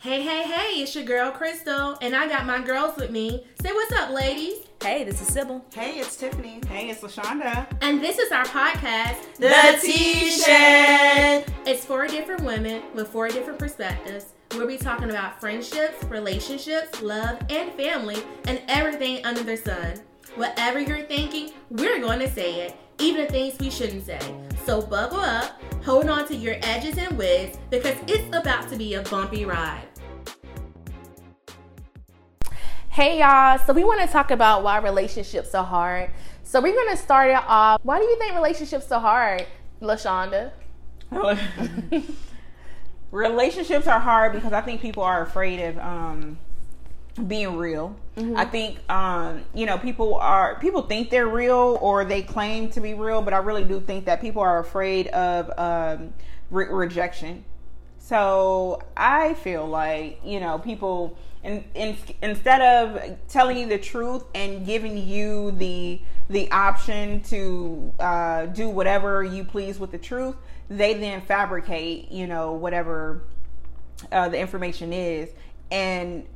Hey, 0.00 0.22
hey, 0.22 0.44
hey, 0.44 0.80
it's 0.80 0.94
your 0.94 1.02
girl 1.02 1.32
Crystal, 1.32 1.98
and 2.00 2.14
I 2.14 2.28
got 2.28 2.46
my 2.46 2.60
girls 2.60 2.94
with 2.96 3.10
me. 3.10 3.44
Say 3.60 3.72
what's 3.72 3.90
up, 3.90 4.10
ladies. 4.10 4.58
Hey, 4.80 5.02
this 5.02 5.20
is 5.20 5.26
Sybil. 5.26 5.64
Hey, 5.74 5.98
it's 5.98 6.14
Tiffany. 6.14 6.60
Hey, 6.68 6.88
it's 6.88 7.00
LaShonda. 7.00 7.66
And 7.80 8.00
this 8.00 8.16
is 8.18 8.30
our 8.30 8.44
podcast, 8.44 9.34
The 9.38 9.76
T 9.82 10.30
Shed. 10.30 11.52
It's 11.66 11.84
four 11.84 12.06
different 12.06 12.44
women 12.44 12.84
with 12.94 13.08
four 13.08 13.26
different 13.26 13.58
perspectives. 13.58 14.26
We'll 14.52 14.68
be 14.68 14.78
talking 14.78 15.10
about 15.10 15.40
friendships, 15.40 16.04
relationships, 16.04 17.02
love, 17.02 17.40
and 17.50 17.72
family, 17.72 18.22
and 18.46 18.62
everything 18.68 19.26
under 19.26 19.42
the 19.42 19.56
sun. 19.56 19.94
Whatever 20.36 20.78
you're 20.78 21.06
thinking, 21.06 21.50
we're 21.70 21.98
going 21.98 22.20
to 22.20 22.30
say 22.30 22.60
it, 22.60 22.76
even 23.00 23.24
the 23.24 23.32
things 23.32 23.58
we 23.58 23.68
shouldn't 23.68 24.06
say. 24.06 24.20
So 24.64 24.80
buckle 24.80 25.18
up, 25.18 25.60
hold 25.88 26.06
on 26.10 26.28
to 26.28 26.36
your 26.36 26.54
edges 26.60 26.98
and 26.98 27.16
wigs, 27.16 27.56
because 27.70 27.96
it's 28.06 28.36
about 28.36 28.68
to 28.68 28.76
be 28.76 28.92
a 28.92 29.02
bumpy 29.04 29.46
ride. 29.46 29.88
Hey 32.90 33.20
y'all, 33.20 33.58
so 33.58 33.72
we 33.72 33.84
want 33.84 34.02
to 34.02 34.06
talk 34.06 34.30
about 34.30 34.62
why 34.62 34.76
relationships 34.80 35.54
are 35.54 35.64
hard. 35.64 36.10
So 36.42 36.60
we're 36.60 36.74
going 36.74 36.94
to 36.94 37.02
start 37.02 37.30
it 37.30 37.42
off. 37.46 37.80
Why 37.84 38.00
do 38.00 38.04
you 38.04 38.18
think 38.18 38.34
relationships 38.34 38.92
are 38.92 39.00
hard, 39.00 39.46
LaShonda? 39.80 40.50
Relationships 43.10 43.86
are 43.86 44.00
hard 44.00 44.34
because 44.34 44.52
I 44.52 44.60
think 44.60 44.82
people 44.82 45.02
are 45.02 45.22
afraid 45.22 45.58
of 45.60 45.78
um, 45.78 46.38
being 47.26 47.56
real. 47.56 47.96
Mm-hmm. 48.16 48.36
I 48.36 48.44
think 48.44 48.78
um, 48.90 49.42
you 49.54 49.66
know 49.66 49.78
people 49.78 50.14
are 50.16 50.58
people 50.60 50.82
think 50.82 51.10
they're 51.10 51.28
real 51.28 51.78
or 51.80 52.04
they 52.04 52.22
claim 52.22 52.70
to 52.70 52.80
be 52.80 52.94
real, 52.94 53.22
but 53.22 53.34
I 53.34 53.38
really 53.38 53.64
do 53.64 53.80
think 53.80 54.04
that 54.06 54.20
people 54.20 54.42
are 54.42 54.58
afraid 54.58 55.08
of 55.08 55.50
um, 55.58 56.12
re- 56.50 56.68
rejection. 56.68 57.44
So 57.98 58.82
I 58.96 59.34
feel 59.34 59.66
like 59.66 60.20
you 60.24 60.40
know 60.40 60.58
people 60.58 61.16
in, 61.44 61.64
in, 61.74 61.96
instead 62.22 62.60
of 62.60 63.18
telling 63.28 63.58
you 63.58 63.66
the 63.66 63.78
truth 63.78 64.24
and 64.34 64.66
giving 64.66 64.96
you 64.96 65.52
the 65.52 66.00
the 66.28 66.50
option 66.50 67.22
to 67.22 67.92
uh, 68.00 68.46
do 68.46 68.68
whatever 68.68 69.24
you 69.24 69.44
please 69.44 69.78
with 69.78 69.90
the 69.90 69.98
truth, 69.98 70.36
they 70.68 70.94
then 70.94 71.20
fabricate 71.20 72.10
you 72.10 72.26
know 72.26 72.52
whatever 72.52 73.22
uh, 74.12 74.28
the 74.28 74.38
information 74.38 74.92
is 74.92 75.30
and 75.70 76.26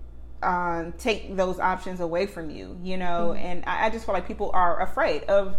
um, 0.43 0.93
take 0.99 1.37
those 1.37 1.59
options 1.59 2.01
away 2.01 2.27
from 2.27 2.51
you, 2.51 2.79
you 2.83 2.97
know. 2.97 3.35
Mm-hmm. 3.35 3.47
And 3.47 3.65
I, 3.67 3.87
I, 3.87 3.91
just 3.91 4.05
feel 4.07 4.15
like 4.15 4.27
people 4.27 4.51
are 4.53 4.83
afraid 4.83 5.25
of 5.25 5.57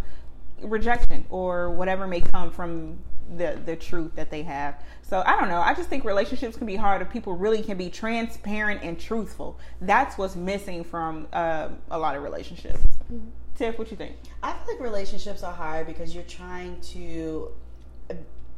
rejection 0.60 1.24
or 1.30 1.70
whatever 1.70 2.06
may 2.06 2.20
come 2.20 2.50
from 2.50 2.98
the 3.36 3.58
the 3.64 3.76
truth 3.76 4.14
that 4.16 4.30
they 4.30 4.42
have. 4.42 4.82
So 5.02 5.22
I 5.24 5.38
don't 5.38 5.48
know. 5.48 5.60
I 5.60 5.74
just 5.74 5.88
think 5.88 6.04
relationships 6.04 6.56
can 6.56 6.66
be 6.66 6.76
hard 6.76 7.02
if 7.02 7.10
people 7.10 7.34
really 7.34 7.62
can 7.62 7.76
be 7.76 7.90
transparent 7.90 8.82
and 8.82 8.98
truthful. 8.98 9.58
That's 9.80 10.18
what's 10.18 10.36
missing 10.36 10.84
from 10.84 11.28
uh, 11.32 11.70
a 11.90 11.98
lot 11.98 12.16
of 12.16 12.22
relationships. 12.22 12.80
Mm-hmm. 13.12 13.28
Tiff, 13.56 13.78
what 13.78 13.90
you 13.90 13.96
think? 13.96 14.16
I 14.42 14.52
feel 14.52 14.74
like 14.74 14.82
relationships 14.82 15.42
are 15.42 15.52
hard 15.52 15.86
because 15.86 16.14
you're 16.14 16.24
trying 16.24 16.80
to 16.80 17.52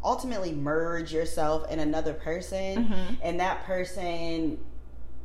ultimately 0.02 0.52
merge 0.52 1.12
yourself 1.12 1.70
in 1.70 1.80
another 1.80 2.14
person, 2.14 2.84
mm-hmm. 2.84 3.14
and 3.22 3.40
that 3.40 3.64
person 3.64 4.58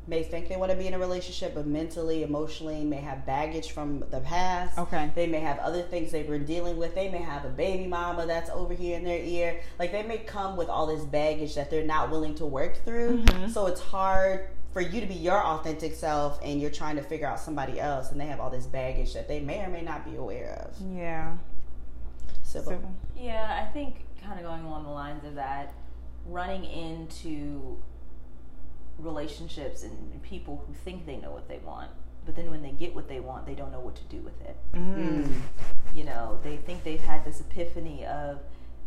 may 0.07 0.23
think 0.23 0.49
they 0.49 0.55
want 0.55 0.71
to 0.71 0.77
be 0.77 0.87
in 0.87 0.93
a 0.93 0.99
relationship, 0.99 1.53
but 1.53 1.67
mentally, 1.67 2.23
emotionally, 2.23 2.83
may 2.83 2.97
have 2.97 3.25
baggage 3.25 3.71
from 3.71 4.03
the 4.09 4.19
past. 4.21 4.77
Okay. 4.77 5.11
They 5.13 5.27
may 5.27 5.39
have 5.39 5.59
other 5.59 5.83
things 5.83 6.11
they've 6.11 6.27
been 6.27 6.45
dealing 6.45 6.77
with. 6.77 6.95
They 6.95 7.09
may 7.09 7.19
have 7.19 7.45
a 7.45 7.49
baby 7.49 7.87
mama 7.87 8.25
that's 8.25 8.49
over 8.49 8.73
here 8.73 8.97
in 8.97 9.03
their 9.03 9.23
ear. 9.23 9.61
Like 9.77 9.91
they 9.91 10.03
may 10.03 10.17
come 10.17 10.57
with 10.57 10.69
all 10.69 10.87
this 10.87 11.05
baggage 11.05 11.55
that 11.55 11.69
they're 11.69 11.85
not 11.85 12.09
willing 12.09 12.35
to 12.35 12.45
work 12.45 12.83
through. 12.83 13.23
Mm-hmm. 13.23 13.49
So 13.49 13.67
it's 13.67 13.81
hard 13.81 14.47
for 14.73 14.81
you 14.81 15.01
to 15.01 15.07
be 15.07 15.13
your 15.13 15.43
authentic 15.43 15.93
self 15.93 16.39
and 16.43 16.61
you're 16.61 16.71
trying 16.71 16.95
to 16.95 17.03
figure 17.03 17.27
out 17.27 17.39
somebody 17.39 17.79
else 17.79 18.11
and 18.11 18.19
they 18.19 18.25
have 18.25 18.39
all 18.39 18.49
this 18.49 18.65
baggage 18.65 19.13
that 19.13 19.27
they 19.27 19.39
may 19.39 19.63
or 19.63 19.69
may 19.69 19.81
not 19.81 20.05
be 20.09 20.15
aware 20.15 20.65
of. 20.65 20.75
Yeah. 20.93 21.35
Sybil. 22.43 22.81
Yeah, 23.17 23.63
I 23.63 23.71
think 23.71 24.05
kind 24.23 24.39
of 24.39 24.45
going 24.45 24.63
along 24.63 24.83
the 24.83 24.89
lines 24.89 25.23
of 25.25 25.35
that, 25.35 25.73
running 26.25 26.65
into 26.65 27.77
relationships 29.01 29.83
and 29.83 30.21
people 30.23 30.63
who 30.67 30.73
think 30.73 31.05
they 31.05 31.17
know 31.17 31.31
what 31.31 31.47
they 31.47 31.59
want, 31.59 31.89
but 32.25 32.35
then 32.35 32.49
when 32.49 32.61
they 32.61 32.71
get 32.71 32.93
what 32.93 33.07
they 33.07 33.19
want, 33.19 33.45
they 33.45 33.55
don't 33.55 33.71
know 33.71 33.79
what 33.79 33.95
to 33.95 34.03
do 34.03 34.21
with 34.21 34.39
it. 34.41 34.55
Mm. 34.73 35.31
You 35.93 36.03
know, 36.03 36.39
they 36.43 36.57
think 36.57 36.83
they've 36.83 37.01
had 37.01 37.25
this 37.25 37.41
epiphany 37.41 38.05
of 38.05 38.39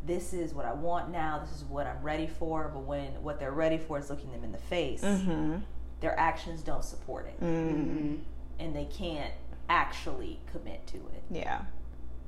this 0.06 0.32
is 0.32 0.52
what 0.52 0.66
I 0.66 0.72
want 0.72 1.10
now, 1.10 1.38
this 1.38 1.56
is 1.56 1.64
what 1.64 1.86
I'm 1.86 2.02
ready 2.02 2.26
for, 2.26 2.70
but 2.72 2.80
when 2.80 3.22
what 3.22 3.40
they're 3.40 3.52
ready 3.52 3.78
for 3.78 3.98
is 3.98 4.10
looking 4.10 4.30
them 4.32 4.44
in 4.44 4.52
the 4.52 4.58
face, 4.58 5.02
mm-hmm. 5.02 5.56
their 6.00 6.18
actions 6.18 6.62
don't 6.62 6.84
support 6.84 7.26
it. 7.26 7.40
Mm-hmm. 7.42 8.16
And 8.58 8.76
they 8.76 8.84
can't 8.84 9.32
actually 9.68 10.40
commit 10.52 10.86
to 10.88 10.96
it. 10.96 11.22
Yeah. 11.30 11.62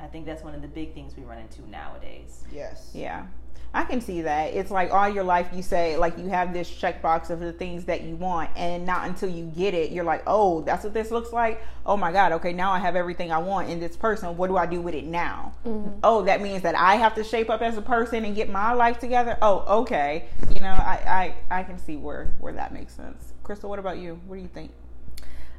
I 0.00 0.06
think 0.06 0.26
that's 0.26 0.42
one 0.42 0.54
of 0.54 0.62
the 0.62 0.68
big 0.68 0.94
things 0.94 1.16
we 1.16 1.24
run 1.24 1.38
into 1.38 1.68
nowadays. 1.70 2.44
Yes. 2.52 2.90
Yeah. 2.94 3.26
I 3.74 3.84
can 3.84 4.00
see 4.00 4.22
that. 4.22 4.54
It's 4.54 4.70
like 4.70 4.90
all 4.90 5.08
your 5.08 5.24
life 5.24 5.48
you 5.52 5.62
say 5.62 5.98
like 5.98 6.16
you 6.16 6.28
have 6.28 6.54
this 6.54 6.70
checkbox 6.70 7.28
of 7.28 7.40
the 7.40 7.52
things 7.52 7.84
that 7.84 8.02
you 8.02 8.16
want, 8.16 8.50
and 8.56 8.86
not 8.86 9.06
until 9.06 9.28
you 9.28 9.52
get 9.54 9.74
it, 9.74 9.90
you're 9.90 10.04
like, 10.04 10.22
oh, 10.26 10.62
that's 10.62 10.82
what 10.82 10.94
this 10.94 11.10
looks 11.10 11.30
like. 11.30 11.60
Oh 11.84 11.94
my 11.94 12.10
god, 12.10 12.32
okay, 12.32 12.54
now 12.54 12.72
I 12.72 12.78
have 12.78 12.96
everything 12.96 13.30
I 13.30 13.38
want 13.38 13.68
in 13.68 13.78
this 13.78 13.94
person. 13.94 14.34
What 14.38 14.46
do 14.46 14.56
I 14.56 14.64
do 14.64 14.80
with 14.80 14.94
it 14.94 15.04
now? 15.04 15.52
Mm-hmm. 15.66 15.98
Oh, 16.02 16.22
that 16.22 16.40
means 16.40 16.62
that 16.62 16.74
I 16.74 16.94
have 16.94 17.14
to 17.16 17.24
shape 17.24 17.50
up 17.50 17.60
as 17.60 17.76
a 17.76 17.82
person 17.82 18.24
and 18.24 18.34
get 18.34 18.48
my 18.48 18.72
life 18.72 18.98
together. 18.98 19.36
Oh, 19.42 19.80
okay. 19.80 20.28
You 20.54 20.60
know, 20.60 20.72
I 20.72 21.34
I, 21.50 21.58
I 21.58 21.62
can 21.62 21.78
see 21.78 21.96
where 21.96 22.32
where 22.38 22.54
that 22.54 22.72
makes 22.72 22.94
sense. 22.94 23.34
Crystal, 23.42 23.68
what 23.68 23.78
about 23.78 23.98
you? 23.98 24.18
What 24.26 24.36
do 24.36 24.42
you 24.42 24.48
think? 24.48 24.70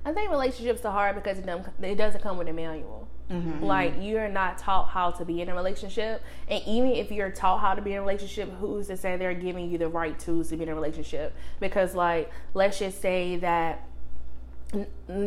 I 0.05 0.11
think 0.13 0.31
relationships 0.31 0.83
are 0.85 0.91
hard 0.91 1.15
because 1.15 1.37
it 1.37 1.95
doesn't 1.97 2.23
come 2.23 2.37
with 2.37 2.47
a 2.47 2.53
manual. 2.53 3.07
Mm-hmm. 3.31 3.63
Like 3.63 3.93
you're 3.99 4.29
not 4.29 4.57
taught 4.57 4.89
how 4.89 5.11
to 5.11 5.25
be 5.25 5.41
in 5.41 5.49
a 5.49 5.55
relationship, 5.55 6.23
and 6.47 6.63
even 6.65 6.91
if 6.91 7.11
you're 7.11 7.29
taught 7.29 7.59
how 7.59 7.73
to 7.73 7.81
be 7.81 7.91
in 7.91 7.97
a 7.97 8.01
relationship, 8.01 8.49
who's 8.59 8.87
to 8.87 8.95
say 8.95 9.17
they're 9.17 9.33
giving 9.33 9.69
you 9.69 9.77
the 9.77 9.89
right 9.89 10.17
tools 10.17 10.49
to 10.49 10.57
be 10.57 10.63
in 10.63 10.69
a 10.69 10.75
relationship? 10.75 11.35
Because 11.59 11.93
like, 11.93 12.31
let's 12.53 12.79
just 12.79 13.01
say 13.01 13.35
that, 13.37 13.85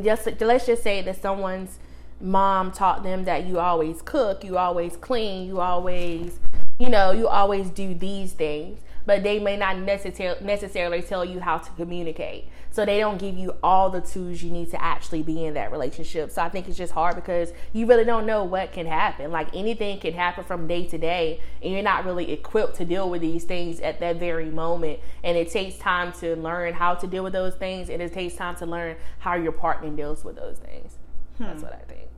just 0.03 0.29
let's 0.41 0.67
just 0.67 0.83
say 0.83 1.03
that 1.03 1.21
someone's 1.21 1.79
mom 2.23 2.73
taught 2.73 3.03
them 3.03 3.25
that 3.25 3.47
you 3.47 3.59
always 3.59 4.01
cook, 4.03 4.45
you 4.45 4.57
always 4.57 4.97
clean, 4.97 5.47
you 5.47 5.61
always, 5.61 6.41
you 6.79 6.89
know, 6.89 7.13
you 7.13 7.29
always 7.29 7.69
do 7.69 7.93
these 7.93 8.33
things 8.33 8.81
but 9.07 9.23
they 9.23 9.39
may 9.39 9.57
not 9.57 9.79
necessarily 9.79 10.45
necessarily 10.45 11.03
tell 11.03 11.25
you 11.25 11.41
how 11.41 11.59
to 11.59 11.71
communicate. 11.73 12.49
So 12.73 12.87
they 12.87 12.99
don't 12.99 13.19
give 13.19 13.37
you 13.37 13.57
all 13.63 13.91
the 13.91 14.01
tools 14.01 14.43
you 14.43 14.51
need 14.51 14.71
to 14.71 14.83
actually 14.83 15.23
be 15.23 15.45
in 15.45 15.55
that 15.55 15.73
relationship. 15.73 16.31
So 16.31 16.43
I 16.43 16.49
think 16.49 16.69
it's 16.69 16.79
just 16.79 16.93
hard 16.93 17.17
because 17.17 17.53
you 17.73 17.87
really 17.87 18.05
don't 18.05 18.27
know 18.27 18.45
what 18.45 18.73
can 18.73 18.87
happen. 18.87 19.33
Like 19.33 19.49
anything 19.55 19.99
can 19.99 20.15
happen 20.15 20.45
from 20.45 20.69
day 20.69 20.87
to 20.87 20.99
day, 20.99 21.41
and 21.63 21.73
you're 21.73 21.83
not 21.83 22.05
really 22.05 22.31
equipped 22.31 22.77
to 22.77 22.85
deal 22.85 23.11
with 23.11 23.23
these 23.23 23.45
things 23.45 23.81
at 23.81 23.99
that 24.01 24.17
very 24.17 24.51
moment. 24.51 25.01
And 25.25 25.37
it 25.37 25.51
takes 25.51 25.77
time 25.79 26.13
to 26.21 26.37
learn 26.37 26.75
how 26.75 26.95
to 26.95 27.07
deal 27.07 27.25
with 27.25 27.33
those 27.33 27.55
things, 27.57 27.91
and 27.91 28.01
it 28.01 28.13
takes 28.13 28.35
time 28.35 28.55
to 28.57 28.67
learn 28.67 28.97
how 29.19 29.35
your 29.35 29.53
partner 29.53 29.91
deals 29.91 30.25
with 30.25 30.37
those 30.37 30.59
things. 30.59 30.99
Hmm. 31.39 31.45
That's 31.45 31.63
what 31.63 31.73
I 31.73 31.93
think. 31.93 32.09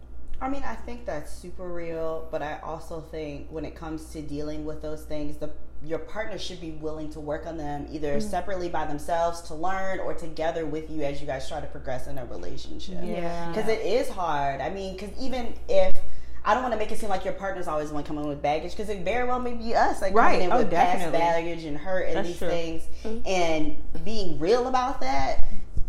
I 0.43 0.49
mean, 0.49 0.65
I 0.65 0.75
think 0.75 1.07
that's 1.07 1.33
super 1.33 1.69
real, 1.69 2.27
but 2.33 2.43
I 2.43 2.59
also 2.65 3.01
think 3.01 3.47
when 3.51 3.65
it 3.65 3.77
comes 3.77 4.07
to 4.07 4.21
dealing 4.21 4.65
with 4.65 4.83
those 4.83 5.05
things, 5.05 5.37
the 5.37 5.51
your 5.85 5.99
partner 5.99 6.39
should 6.39 6.61
be 6.61 6.73
willing 6.73 7.11
to 7.11 7.21
work 7.21 7.47
on 7.47 7.57
them 7.57 7.87
either 7.91 8.19
mm-hmm. 8.19 8.29
separately 8.29 8.69
by 8.69 8.87
themselves 8.87 9.41
to 9.43 9.55
learn 9.55 9.99
or 9.99 10.15
together 10.15 10.65
with 10.65 10.91
you 10.91 11.03
as 11.03 11.21
you 11.21 11.27
guys 11.27 11.49
try 11.49 11.61
to 11.61 11.67
progress 11.67 12.07
in 12.07 12.19
a 12.19 12.25
relationship. 12.27 12.99
Yeah. 13.03 13.49
Because 13.49 13.69
it 13.69 13.81
is 13.81 14.09
hard. 14.09 14.61
I 14.61 14.71
mean, 14.71 14.95
because 14.95 15.11
even 15.21 15.55
if 15.69 15.97
I 16.45 16.55
don't 16.55 16.63
want 16.63 16.73
to 16.73 16.79
make 16.79 16.91
it 16.91 16.99
seem 16.99 17.09
like 17.09 17.25
your 17.25 17.35
partner's 17.35 17.69
always 17.69 17.89
the 17.89 17.95
one 17.95 18.05
coming 18.05 18.27
with 18.27 18.43
baggage 18.43 18.73
because 18.73 18.89
it 18.89 19.03
very 19.05 19.27
well 19.27 19.39
may 19.39 19.55
be 19.55 19.75
us, 19.75 20.03
like 20.03 20.15
right. 20.15 20.33
coming 20.33 20.47
in 20.47 20.53
oh, 20.53 20.59
with 20.59 20.71
definitely. 20.71 21.19
past 21.19 21.35
baggage 21.35 21.65
and 21.65 21.77
hurt 21.77 22.09
and 22.09 22.17
That's 22.17 22.29
these 22.29 22.39
true. 22.39 22.49
things, 22.49 22.83
mm-hmm. 23.05 23.27
and 23.27 24.05
being 24.05 24.39
real 24.39 24.67
about 24.67 25.01
that 25.01 25.45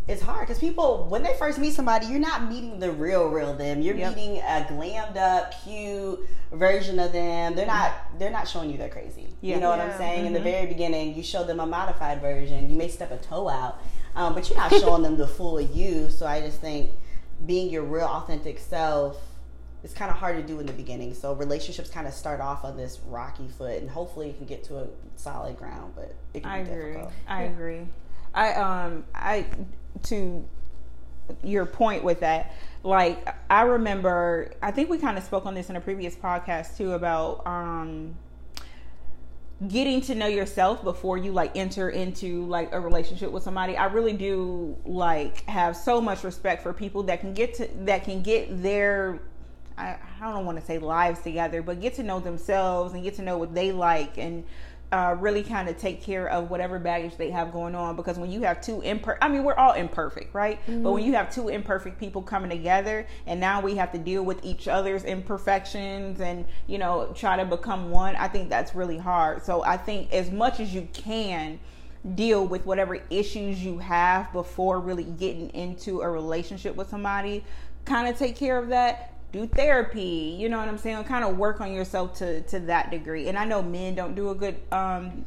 it's 0.08 0.22
hard 0.22 0.42
because 0.42 0.60
people 0.60 1.06
when 1.10 1.24
they 1.24 1.34
first 1.36 1.58
meet 1.58 1.74
somebody 1.74 2.06
you're 2.08 2.20
not 2.20 2.50
meeting 2.50 2.80
the 2.80 2.92
real 2.92 3.30
real 3.30 3.54
them 3.54 3.82
you're 3.82 3.96
yep. 3.96 4.16
meeting 4.16 4.38
a 4.40 4.66
glammed 4.70 5.16
up 5.16 5.54
cute 5.64 6.20
version 6.52 7.00
of 7.00 7.12
them 7.14 7.56
they're 7.56 7.66
not 7.66 7.94
they're 8.20 8.32
not 8.32 8.48
showing 8.48 8.70
you 8.70 8.78
they're 8.78 8.90
crazy 8.90 9.28
yeah. 9.42 9.56
you 9.56 9.62
know 9.62 9.70
what 9.70 9.80
yeah. 9.80 9.86
i'm 9.86 9.98
saying 9.98 10.18
mm-hmm. 10.20 10.28
in 10.28 10.34
the 10.34 10.40
mm-hmm. 10.40 10.50
very 10.50 10.66
beginning 10.66 11.16
you 11.16 11.24
show 11.24 11.44
them 11.44 11.60
a 11.60 11.66
modified 11.66 12.20
version 12.20 12.70
you 12.70 12.76
may 12.76 12.88
step 12.88 13.12
a 13.12 13.18
toe 13.18 13.48
out 13.48 13.82
um, 14.16 14.34
but 14.34 14.50
you're 14.50 14.58
not 14.58 14.72
showing 14.80 15.04
them 15.04 15.16
the 15.16 15.28
full 15.28 15.60
you 15.60 16.10
so 16.10 16.26
i 16.26 16.42
just 16.42 16.60
think 16.60 16.92
being 17.46 17.70
your 17.70 17.84
real 17.84 18.06
authentic 18.06 18.60
self 18.60 19.18
is 19.84 19.94
kind 19.94 20.10
of 20.10 20.18
hard 20.18 20.36
to 20.36 20.44
do 20.44 20.60
in 20.60 20.66
the 20.66 20.74
beginning 20.74 21.14
so 21.14 21.34
relationships 21.34 21.90
kind 21.90 22.08
of 22.08 22.14
start 22.14 22.42
off 22.42 22.66
on 22.66 22.76
this 22.76 23.00
rocky 23.08 23.48
foot 23.48 23.82
and 23.82 23.90
hopefully 23.90 24.28
you 24.28 24.34
can 24.34 24.46
get 24.46 24.64
to 24.66 24.78
a 24.78 24.88
solid 25.16 25.58
ground 25.58 25.94
but 25.96 26.14
it 26.34 26.42
can 26.42 26.52
I 26.52 26.64
be 26.64 26.72
agree. 26.72 26.84
difficult 26.92 27.14
i 27.28 27.44
agree 27.44 27.88
I 28.36 28.54
um 28.54 29.04
I 29.14 29.46
to 30.04 30.44
your 31.44 31.66
point 31.66 32.04
with 32.04 32.20
that, 32.22 32.54
like 32.84 33.28
I 33.50 33.64
remember, 33.64 34.52
I 34.62 34.72
think 34.72 34.90
we 34.90 34.98
kind 34.98 35.18
of 35.18 35.24
spoke 35.24 35.46
on 35.46 35.54
this 35.54 35.70
in 35.70 35.76
a 35.76 35.82
previous 35.82 36.16
podcast 36.16 36.78
too 36.78 36.94
about 36.94 37.46
um, 37.48 38.18
getting 39.68 40.02
to 40.02 40.16
know 40.16 40.28
yourself 40.28 40.84
before 40.84 41.18
you 41.18 41.32
like 41.32 41.56
enter 41.56 41.90
into 41.90 42.46
like 42.46 42.74
a 42.74 42.80
relationship 42.80 43.32
with 43.32 43.44
somebody. 43.44 43.78
I 43.78 43.86
really 43.86 44.14
do 44.14 44.76
like 44.86 45.46
have 45.46 45.78
so 45.78 46.02
much 46.02 46.24
respect 46.24 46.64
for 46.64 46.74
people 46.74 47.04
that 47.04 47.22
can 47.22 47.34
get 47.34 47.54
to 47.56 47.70
that 47.86 48.04
can 48.04 48.22
get 48.22 48.62
their 48.62 49.22
i, 49.78 49.98
I 50.22 50.32
don't 50.32 50.46
want 50.46 50.60
to 50.60 50.66
say 50.66 50.78
lives 50.78 51.22
together 51.22 51.62
but 51.62 51.82
get 51.82 51.96
to 51.96 52.04
know 52.04 52.20
themselves 52.20 52.94
and 52.94 53.04
get 53.04 53.16
to 53.16 53.22
know 53.22 53.38
what 53.38 53.54
they 53.54 53.72
like 53.72 54.18
and 54.18 54.44
uh, 54.94 55.16
really 55.20 55.42
kind 55.42 55.68
of 55.68 55.76
take 55.76 56.04
care 56.04 56.30
of 56.30 56.52
whatever 56.52 56.78
baggage 56.78 57.18
they 57.18 57.32
have 57.32 57.52
going 57.52 57.74
on 57.74 57.96
because 57.96 58.20
when 58.20 58.32
you 58.32 58.44
have 58.44 58.62
two 58.62 58.80
imperfect 58.82 59.24
i 59.24 59.28
mean 59.28 59.44
we're 59.44 59.56
all 59.56 59.74
imperfect 59.74 60.32
right? 60.36 60.62
Mm-hmm. 60.68 60.84
but 60.84 60.92
when 60.92 61.04
you 61.04 61.14
have 61.14 61.34
two 61.34 61.50
imperfect 61.50 62.00
people 62.00 62.22
coming 62.22 62.52
together 62.52 63.08
and 63.26 63.40
now 63.40 63.60
we 63.60 63.76
have 63.76 63.92
to 63.92 63.98
deal 63.98 64.22
with 64.24 64.46
each 64.46 64.68
other's 64.68 65.04
imperfections 65.04 66.22
and 66.22 66.46
you 66.68 66.78
know 66.78 67.12
try 67.16 67.36
to 67.36 67.44
become 67.44 67.90
one 67.90 68.16
i 68.18 68.28
think 68.28 68.50
that's 68.50 68.76
really 68.76 69.00
hard. 69.00 69.44
So 69.44 69.64
i 69.64 69.78
think 69.78 70.14
as 70.14 70.30
much 70.30 70.60
as 70.60 70.76
you 70.76 70.88
can 70.94 71.60
deal 72.14 72.46
with 72.46 72.64
whatever 72.64 73.00
issues 73.10 73.64
you 73.64 73.80
have 73.80 74.32
before 74.32 74.80
really 74.80 75.06
getting 75.06 75.50
into 75.56 76.02
a 76.02 76.10
relationship 76.10 76.76
with 76.76 76.88
somebody 76.88 77.44
kind 77.86 78.08
of 78.08 78.18
take 78.18 78.36
care 78.36 78.60
of 78.60 78.70
that 78.70 79.13
do 79.34 79.48
therapy 79.48 80.38
you 80.40 80.48
know 80.48 80.58
what 80.60 80.70
i'm 80.70 80.78
saying? 80.78 81.04
Kind 81.04 81.26
of 81.26 81.38
work 81.38 81.60
on 81.60 81.74
yourself 81.74 82.14
to 82.20 82.42
to 82.44 82.60
that 82.62 82.92
degree. 82.92 83.28
And 83.28 83.38
i 83.38 83.44
know 83.44 83.62
men 83.62 83.96
don't 83.96 84.16
do 84.16 84.30
a 84.30 84.36
good 84.36 84.56
um 84.72 85.26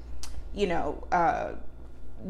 you 0.54 0.66
know 0.66 1.06
uh 1.12 1.52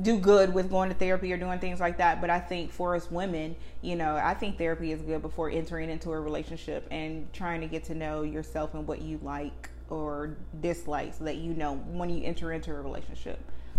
do 0.02 0.18
good 0.18 0.52
with 0.52 0.68
going 0.68 0.88
to 0.88 0.96
therapy 0.96 1.32
or 1.32 1.36
doing 1.36 1.60
things 1.60 1.78
like 1.78 1.98
that. 1.98 2.20
But 2.20 2.30
i 2.30 2.40
think 2.40 2.72
for 2.72 2.96
us 2.96 3.08
women 3.10 3.54
you 3.82 3.94
know 3.94 4.16
i 4.16 4.34
think 4.34 4.58
therapy 4.58 4.90
is 4.90 5.02
good 5.02 5.22
before 5.22 5.50
entering 5.50 5.90
into 5.90 6.10
a 6.10 6.20
relationship 6.20 6.88
and 6.90 7.32
trying 7.32 7.60
to 7.60 7.68
get 7.68 7.84
to 7.84 7.94
know 7.94 8.22
yourself 8.22 8.74
and 8.74 8.86
what 8.88 9.02
you 9.02 9.20
like 9.22 9.70
or 9.90 10.36
dislike 10.60 11.14
so 11.14 11.24
that 11.24 11.36
you 11.36 11.52
know 11.54 11.76
when 11.92 12.10
you 12.10 12.24
enter 12.24 12.52
into 12.52 12.72
a 12.72 12.80
relationship 12.80 13.38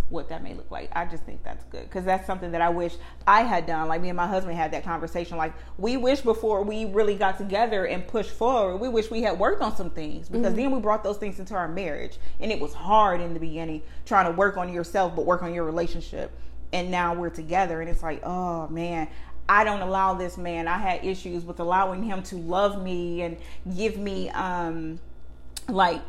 what 0.09 0.29
that 0.29 0.41
may 0.41 0.53
look 0.53 0.71
like. 0.71 0.89
I 0.95 1.05
just 1.05 1.23
think 1.23 1.43
that's 1.43 1.63
good 1.65 1.83
because 1.83 2.05
that's 2.05 2.25
something 2.25 2.51
that 2.51 2.61
I 2.61 2.69
wish 2.69 2.95
I 3.25 3.41
had 3.41 3.65
done. 3.65 3.87
Like 3.87 4.01
me 4.01 4.09
and 4.09 4.17
my 4.17 4.27
husband 4.27 4.55
had 4.55 4.71
that 4.71 4.83
conversation. 4.83 5.37
Like 5.37 5.53
we 5.77 5.97
wish 5.97 6.21
before 6.21 6.63
we 6.63 6.85
really 6.85 7.15
got 7.15 7.37
together 7.37 7.85
and 7.85 8.07
pushed 8.07 8.31
forward, 8.31 8.77
we 8.77 8.87
wish 8.87 9.11
we 9.11 9.21
had 9.21 9.37
worked 9.37 9.61
on 9.61 9.75
some 9.75 9.89
things 9.89 10.29
because 10.29 10.47
mm-hmm. 10.47 10.55
then 10.55 10.71
we 10.71 10.79
brought 10.79 11.03
those 11.03 11.17
things 11.17 11.39
into 11.39 11.55
our 11.55 11.67
marriage. 11.67 12.17
And 12.39 12.51
it 12.51 12.59
was 12.59 12.73
hard 12.73 13.19
in 13.19 13.33
the 13.33 13.39
beginning 13.39 13.81
trying 14.05 14.25
to 14.25 14.31
work 14.31 14.57
on 14.57 14.71
yourself, 14.71 15.15
but 15.15 15.25
work 15.25 15.43
on 15.43 15.53
your 15.53 15.65
relationship. 15.65 16.31
And 16.71 16.89
now 16.89 17.13
we're 17.13 17.29
together 17.29 17.81
and 17.81 17.89
it's 17.89 18.03
like, 18.03 18.21
oh 18.25 18.67
man, 18.69 19.09
I 19.49 19.63
don't 19.63 19.81
allow 19.81 20.13
this 20.13 20.37
man. 20.37 20.67
I 20.67 20.77
had 20.77 21.03
issues 21.03 21.43
with 21.43 21.59
allowing 21.59 22.03
him 22.03 22.23
to 22.23 22.37
love 22.37 22.81
me 22.81 23.21
and 23.21 23.37
give 23.75 23.97
me 23.97 24.29
um 24.29 24.99
like 25.67 26.01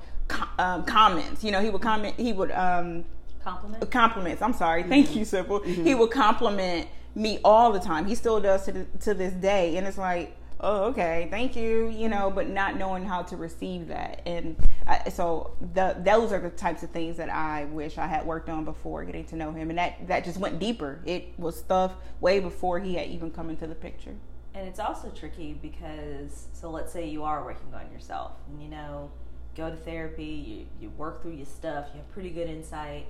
um, 0.59 0.85
comments. 0.85 1.43
You 1.43 1.51
know, 1.51 1.61
he 1.61 1.71
would 1.71 1.83
comment. 1.83 2.15
He 2.17 2.33
would 2.33 2.51
um 2.53 3.05
Compliments. 3.49 3.87
Compliments. 3.91 4.43
I'm 4.43 4.53
sorry. 4.53 4.83
Mm-hmm. 4.83 4.91
Thank 4.91 5.17
you, 5.17 5.25
Simple. 5.25 5.61
Mm-hmm. 5.61 5.85
He 5.85 5.95
would 5.95 6.11
compliment 6.11 6.89
me 7.15 7.41
all 7.45 7.73
the 7.73 7.81
time. 7.81 8.07
He 8.07 8.15
still 8.15 8.41
does 8.41 8.65
to, 8.67 8.85
to 8.85 9.15
this 9.15 9.33
day, 9.33 9.77
and 9.77 9.87
it's 9.87 9.99
like, 9.99 10.37
oh, 10.61 10.85
okay, 10.87 11.29
thank 11.31 11.55
you, 11.57 11.89
you 11.89 12.09
know, 12.09 12.31
but 12.31 12.49
not 12.49 12.77
knowing 12.77 13.05
how 13.05 13.23
to 13.23 13.37
receive 13.37 13.89
that, 13.89 14.21
and 14.27 14.57
I, 14.87 15.09
so 15.09 15.53
the, 15.75 15.97
those 16.01 16.33
are 16.33 16.41
the 16.41 16.51
types 16.51 16.83
of 16.83 16.91
things 16.91 17.17
that 17.19 17.31
I 17.31 17.67
wish 17.67 17.97
I 17.97 18.09
had 18.09 18.27
worked 18.27 18.49
on 18.49 18.65
before 18.65 19.05
getting 19.05 19.25
to 19.27 19.37
know 19.37 19.53
him, 19.53 19.71
and 19.71 19.79
that 19.79 20.09
that 20.09 20.25
just 20.25 20.39
went 20.39 20.59
deeper. 20.59 21.01
It 21.07 21.33
was 21.39 21.57
stuff 21.57 21.93
way 22.21 22.41
before 22.41 22.81
he 22.81 22.97
had 22.97 23.09
even 23.09 23.31
come 23.31 23.51
into 23.51 23.69
the 23.69 23.75
picture. 23.75 24.15
And 24.55 24.67
it's 24.67 24.81
also 24.81 25.11
tricky 25.11 25.53
because, 25.53 26.49
so 26.53 26.71
let's 26.71 26.93
say 26.93 27.09
you 27.09 27.23
are 27.23 27.45
working 27.45 27.73
on 27.73 27.93
yourself, 27.93 28.33
and 28.49 28.61
you 28.61 28.69
know, 28.69 29.13
go 29.57 29.71
to 29.71 29.77
therapy, 29.77 30.25
you 30.25 30.67
you 30.81 30.91
work 30.91 31.23
through 31.23 31.35
your 31.35 31.47
stuff, 31.47 31.87
you 31.93 31.99
have 31.99 32.11
pretty 32.11 32.31
good 32.31 32.49
insight 32.49 33.07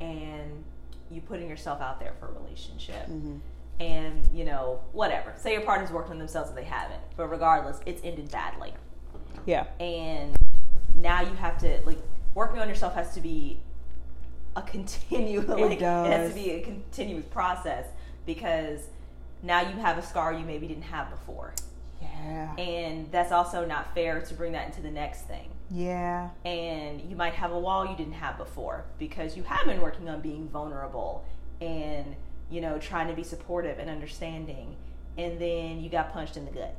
and 0.00 0.64
you 1.10 1.20
putting 1.20 1.48
yourself 1.48 1.80
out 1.80 2.00
there 2.00 2.14
for 2.18 2.28
a 2.28 2.32
relationship. 2.32 3.06
Mm-hmm. 3.06 3.36
And, 3.80 4.28
you 4.34 4.44
know, 4.44 4.80
whatever. 4.92 5.32
Say 5.38 5.52
your 5.52 5.62
partner's 5.62 5.90
working 5.90 6.12
on 6.12 6.18
themselves 6.18 6.50
and 6.50 6.58
they 6.58 6.64
haven't. 6.64 7.00
But 7.16 7.28
regardless, 7.28 7.80
it's 7.86 8.02
ended 8.04 8.30
badly. 8.30 8.74
Yeah. 9.46 9.64
And 9.80 10.36
now 10.96 11.22
you 11.22 11.34
have 11.34 11.58
to, 11.58 11.80
like, 11.86 11.98
working 12.34 12.60
on 12.60 12.68
yourself 12.68 12.94
has 12.94 13.14
to 13.14 13.20
be 13.20 13.58
a 14.54 14.62
continuous, 14.74 15.48
like, 15.48 15.72
it, 15.72 15.80
does. 15.80 16.06
it 16.06 16.12
has 16.12 16.28
to 16.28 16.34
be 16.34 16.50
a 16.50 16.60
continuous 16.60 17.24
process 17.26 17.86
because 18.26 18.80
now 19.42 19.62
you 19.62 19.76
have 19.80 19.96
a 19.96 20.02
scar 20.02 20.34
you 20.34 20.44
maybe 20.44 20.66
didn't 20.66 20.82
have 20.82 21.10
before. 21.10 21.54
Yeah. 22.02 22.54
And 22.56 23.10
that's 23.10 23.32
also 23.32 23.64
not 23.64 23.94
fair 23.94 24.20
to 24.20 24.34
bring 24.34 24.52
that 24.52 24.66
into 24.66 24.82
the 24.82 24.90
next 24.90 25.22
thing. 25.22 25.48
Yeah. 25.70 26.30
And 26.44 27.00
you 27.00 27.16
might 27.16 27.34
have 27.34 27.52
a 27.52 27.58
wall 27.58 27.86
you 27.86 27.96
didn't 27.96 28.14
have 28.14 28.36
before 28.36 28.84
because 28.98 29.36
you 29.36 29.44
have 29.44 29.66
been 29.66 29.80
working 29.80 30.08
on 30.08 30.20
being 30.20 30.48
vulnerable 30.48 31.24
and, 31.60 32.16
you 32.50 32.60
know, 32.60 32.78
trying 32.78 33.08
to 33.08 33.14
be 33.14 33.22
supportive 33.22 33.78
and 33.78 33.88
understanding. 33.88 34.76
And 35.16 35.40
then 35.40 35.80
you 35.80 35.88
got 35.88 36.12
punched 36.12 36.36
in 36.36 36.44
the 36.44 36.50
gut. 36.50 36.74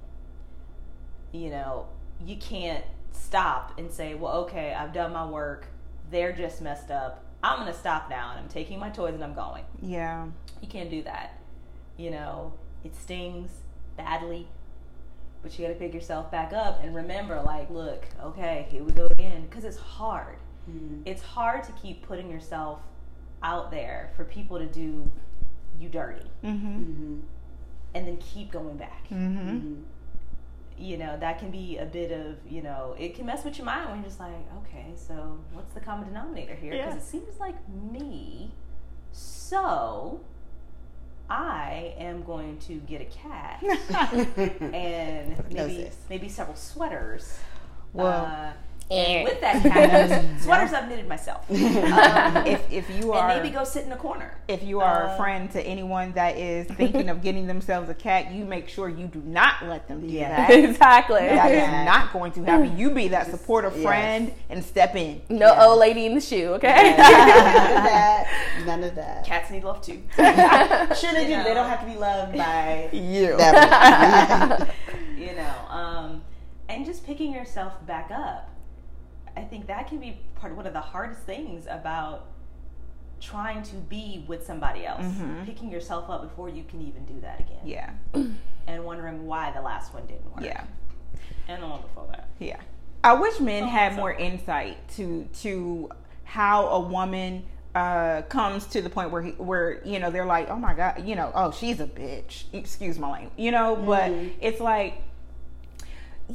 You 1.31 1.49
know, 1.49 1.87
you 2.25 2.35
can't 2.35 2.83
stop 3.13 3.77
and 3.77 3.91
say, 3.91 4.13
well, 4.13 4.33
okay, 4.43 4.73
I've 4.73 4.93
done 4.93 5.13
my 5.13 5.25
work. 5.25 5.67
They're 6.09 6.33
just 6.33 6.61
messed 6.61 6.91
up. 6.91 7.23
I'm 7.43 7.59
going 7.59 7.71
to 7.71 7.77
stop 7.77 8.09
now 8.09 8.31
and 8.31 8.39
I'm 8.39 8.49
taking 8.49 8.77
my 8.77 8.89
toys 8.89 9.13
and 9.13 9.23
I'm 9.23 9.33
going. 9.33 9.63
Yeah. 9.81 10.27
You 10.61 10.67
can't 10.67 10.89
do 10.89 11.01
that. 11.03 11.39
You 11.97 12.11
know, 12.11 12.53
it 12.83 12.95
stings 12.95 13.51
badly 13.95 14.47
but 15.41 15.57
you 15.57 15.65
got 15.65 15.73
to 15.73 15.79
pick 15.79 15.93
yourself 15.93 16.31
back 16.31 16.53
up 16.53 16.83
and 16.83 16.95
remember 16.95 17.41
like 17.41 17.69
look 17.69 18.05
okay 18.23 18.67
here 18.69 18.83
we 18.83 18.91
go 18.91 19.07
again 19.11 19.45
because 19.49 19.63
it's 19.63 19.77
hard 19.77 20.37
mm-hmm. 20.69 21.01
it's 21.05 21.21
hard 21.21 21.63
to 21.63 21.71
keep 21.73 22.05
putting 22.05 22.29
yourself 22.29 22.81
out 23.43 23.71
there 23.71 24.11
for 24.15 24.23
people 24.23 24.59
to 24.59 24.67
do 24.67 25.09
you 25.79 25.89
dirty 25.89 26.29
mm-hmm. 26.43 26.67
Mm-hmm. 26.67 27.19
and 27.95 28.07
then 28.07 28.17
keep 28.17 28.51
going 28.51 28.77
back 28.77 29.05
mm-hmm. 29.05 29.49
Mm-hmm. 29.49 29.73
you 30.77 30.97
know 30.97 31.17
that 31.19 31.39
can 31.39 31.49
be 31.49 31.77
a 31.77 31.85
bit 31.85 32.11
of 32.11 32.37
you 32.47 32.61
know 32.61 32.95
it 32.99 33.15
can 33.15 33.25
mess 33.25 33.43
with 33.43 33.57
your 33.57 33.65
mind 33.65 33.89
when 33.89 33.99
you're 33.99 34.07
just 34.07 34.19
like 34.19 34.35
okay 34.57 34.91
so 34.95 35.39
what's 35.53 35.73
the 35.73 35.79
common 35.79 36.07
denominator 36.07 36.55
here 36.55 36.71
because 36.71 36.93
yeah. 36.93 36.99
it 36.99 37.03
seems 37.03 37.39
like 37.39 37.55
me 37.69 38.51
so 39.11 40.21
I 41.31 41.93
am 41.97 42.23
going 42.23 42.57
to 42.67 42.73
get 42.73 42.99
a 42.99 43.05
cat 43.05 43.63
and 44.61 45.49
maybe 45.49 45.89
maybe 46.09 46.27
several 46.27 46.57
sweaters. 46.57 47.39
Well, 47.93 48.25
uh, 48.25 48.51
and 48.91 49.23
with 49.23 49.39
that 49.41 49.63
cat, 49.63 50.25
sweaters 50.41 50.73
I've 50.73 50.89
knitted 50.89 51.07
myself. 51.07 51.45
Um, 52.01 52.45
if, 52.45 52.71
if 52.71 52.89
you 52.97 53.11
are, 53.13 53.29
and 53.29 53.41
maybe 53.41 53.53
go 53.53 53.63
sit 53.63 53.85
in 53.85 53.91
a 53.91 53.97
corner. 53.97 54.33
If 54.47 54.63
you 54.63 54.79
are 54.79 55.07
uh, 55.07 55.13
a 55.13 55.17
friend 55.17 55.51
to 55.51 55.61
anyone 55.61 56.11
that 56.13 56.37
is 56.37 56.67
thinking 56.67 57.09
of 57.09 57.21
getting 57.21 57.47
themselves 57.47 57.89
a 57.89 57.93
cat, 57.93 58.31
you 58.31 58.43
make 58.43 58.67
sure 58.67 58.89
you 58.89 59.07
do 59.07 59.21
not 59.25 59.65
let 59.65 59.87
them 59.87 60.01
do 60.01 60.07
yeah. 60.07 60.47
that. 60.47 60.51
exactly. 60.69 61.19
That 61.19 61.51
is 61.51 61.85
not 61.85 62.11
going 62.11 62.31
to 62.33 62.43
happen. 62.43 62.77
You 62.77 62.89
be 62.91 63.09
that 63.09 63.29
supportive 63.29 63.73
yes. 63.75 63.83
friend 63.83 64.33
and 64.49 64.63
step 64.63 64.95
in. 64.95 65.21
No 65.29 65.47
yes. 65.47 65.63
old 65.63 65.79
lady 65.79 66.05
in 66.05 66.15
the 66.15 66.21
shoe, 66.21 66.53
okay? 66.55 66.67
None 66.73 66.89
of 66.89 67.83
that. 67.83 68.63
None 68.65 68.83
of 68.83 68.95
that. 68.95 69.25
Cats 69.25 69.51
need 69.51 69.63
love 69.63 69.81
too. 69.81 70.01
sure 70.15 71.13
they 71.13 71.27
do. 71.27 71.37
Know. 71.37 71.43
They 71.43 71.53
don't 71.53 71.69
have 71.69 71.81
to 71.81 71.85
be 71.85 71.97
loved 71.97 72.37
by 72.37 72.89
you. 72.91 73.31
you 75.17 75.35
know, 75.35 75.55
um, 75.69 76.21
and 76.67 76.85
just 76.85 77.05
picking 77.05 77.33
yourself 77.33 77.85
back 77.85 78.11
up 78.11 78.49
I 79.35 79.41
think 79.41 79.67
that 79.67 79.87
can 79.87 79.99
be 79.99 80.19
part 80.35 80.51
of 80.51 80.57
one 80.57 80.67
of 80.67 80.73
the 80.73 80.81
hardest 80.81 81.21
things 81.21 81.65
about 81.69 82.27
trying 83.21 83.61
to 83.63 83.75
be 83.75 84.25
with 84.27 84.45
somebody 84.45 84.85
else, 84.85 85.05
mm-hmm. 85.05 85.45
picking 85.45 85.71
yourself 85.71 86.09
up 86.09 86.23
before 86.23 86.49
you 86.49 86.63
can 86.63 86.81
even 86.81 87.05
do 87.05 87.21
that 87.21 87.39
again. 87.39 87.59
Yeah. 87.63 87.91
And 88.67 88.85
wondering 88.85 89.25
why 89.25 89.51
the 89.51 89.61
last 89.61 89.91
one 89.91 90.05
didn't 90.05 90.31
work. 90.31 90.45
Yeah. 90.45 90.63
And 91.47 91.63
the 91.63 91.67
one 91.67 91.81
before 91.81 92.07
that. 92.11 92.29
Yeah. 92.37 92.59
I 93.03 93.13
wish 93.13 93.39
men 93.39 93.63
oh, 93.63 93.67
had 93.67 93.95
more 93.95 94.13
insight 94.13 94.87
to 94.97 95.27
to 95.41 95.89
how 96.23 96.67
a 96.67 96.79
woman 96.79 97.43
uh, 97.73 98.21
comes 98.23 98.67
to 98.67 98.81
the 98.81 98.89
point 98.89 99.09
where 99.09 99.23
he, 99.23 99.31
where 99.31 99.81
you 99.83 99.99
know 99.99 100.11
they're 100.11 100.27
like, 100.27 100.49
oh 100.49 100.57
my 100.57 100.75
god, 100.75 101.07
you 101.07 101.15
know, 101.15 101.31
oh 101.33 101.51
she's 101.51 101.79
a 101.79 101.87
bitch. 101.87 102.43
Excuse 102.53 102.99
my 102.99 103.09
language, 103.09 103.33
you 103.35 103.51
know. 103.51 103.75
Mm-hmm. 103.75 103.85
But 103.87 104.11
it's 104.39 104.61
like 104.61 105.01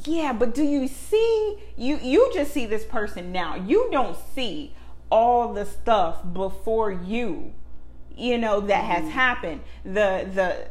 yeah, 0.05 0.33
but 0.33 0.53
do 0.53 0.63
you 0.63 0.87
see 0.87 1.57
you 1.75 1.99
you 2.01 2.31
just 2.33 2.51
see 2.51 2.65
this 2.65 2.85
person 2.85 3.31
now. 3.31 3.55
You 3.55 3.89
don't 3.91 4.17
see 4.33 4.73
all 5.09 5.53
the 5.53 5.65
stuff 5.65 6.21
before 6.33 6.91
you 6.91 7.53
you 8.15 8.37
know 8.37 8.59
that 8.61 8.83
mm-hmm. 8.83 9.05
has 9.05 9.13
happened. 9.13 9.61
The 9.83 10.27
the 10.33 10.67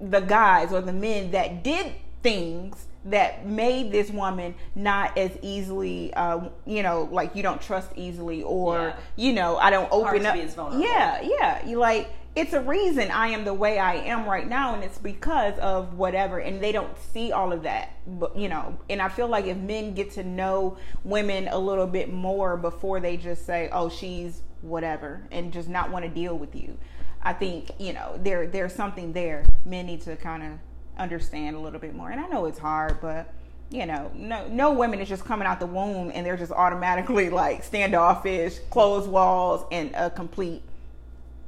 the 0.00 0.20
guys 0.20 0.72
or 0.72 0.80
the 0.80 0.92
men 0.92 1.30
that 1.32 1.64
did 1.64 1.92
things 2.22 2.86
that 3.06 3.46
made 3.46 3.92
this 3.92 4.10
woman 4.10 4.54
not 4.74 5.16
as 5.18 5.30
easily, 5.42 6.12
uh, 6.14 6.48
you 6.64 6.82
know, 6.82 7.08
like 7.12 7.36
you 7.36 7.42
don't 7.42 7.60
trust 7.60 7.90
easily, 7.96 8.42
or 8.42 8.78
yeah. 8.78 8.96
you 9.16 9.32
know, 9.32 9.56
I 9.56 9.70
don't 9.70 9.88
open 9.92 10.24
up. 10.24 10.36
Yeah, 10.78 11.20
yeah. 11.22 11.66
You 11.66 11.78
like 11.78 12.10
it's 12.36 12.52
a 12.52 12.60
reason 12.60 13.10
I 13.10 13.28
am 13.28 13.44
the 13.44 13.54
way 13.54 13.78
I 13.78 13.94
am 13.94 14.26
right 14.26 14.48
now, 14.48 14.74
and 14.74 14.82
it's 14.82 14.98
because 14.98 15.56
of 15.60 15.94
whatever. 15.94 16.38
And 16.38 16.60
they 16.60 16.72
don't 16.72 16.96
see 17.12 17.30
all 17.30 17.52
of 17.52 17.62
that, 17.62 17.92
but 18.06 18.36
you 18.36 18.48
know. 18.48 18.76
And 18.90 19.00
I 19.00 19.08
feel 19.08 19.28
like 19.28 19.46
if 19.46 19.56
men 19.56 19.94
get 19.94 20.10
to 20.12 20.24
know 20.24 20.76
women 21.04 21.48
a 21.48 21.58
little 21.58 21.86
bit 21.86 22.12
more 22.12 22.56
before 22.56 22.98
they 22.98 23.16
just 23.16 23.46
say, 23.46 23.68
"Oh, 23.72 23.88
she's 23.88 24.42
whatever," 24.62 25.22
and 25.30 25.52
just 25.52 25.68
not 25.68 25.90
want 25.90 26.04
to 26.04 26.10
deal 26.10 26.36
with 26.36 26.56
you, 26.56 26.76
I 27.22 27.34
think 27.34 27.70
you 27.78 27.92
know 27.92 28.18
there 28.20 28.46
there's 28.46 28.74
something 28.74 29.12
there. 29.12 29.44
Men 29.64 29.86
need 29.86 30.00
to 30.02 30.16
kind 30.16 30.42
of 30.42 30.52
understand 30.98 31.54
a 31.54 31.60
little 31.60 31.80
bit 31.80 31.94
more. 31.94 32.10
And 32.10 32.20
I 32.20 32.26
know 32.26 32.46
it's 32.46 32.58
hard, 32.58 33.00
but 33.00 33.32
you 33.70 33.86
know, 33.86 34.10
no 34.14 34.48
no 34.48 34.72
women 34.72 34.98
is 34.98 35.08
just 35.08 35.24
coming 35.24 35.46
out 35.46 35.60
the 35.60 35.66
womb 35.66 36.10
and 36.12 36.26
they're 36.26 36.36
just 36.36 36.52
automatically 36.52 37.30
like 37.30 37.62
standoffish, 37.62 38.58
closed 38.70 39.08
walls, 39.08 39.64
and 39.70 39.94
a 39.94 40.10
complete 40.10 40.62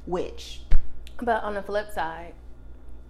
witch. 0.05 0.61
But 1.21 1.43
on 1.43 1.55
the 1.55 1.61
flip 1.61 1.91
side, 1.91 2.33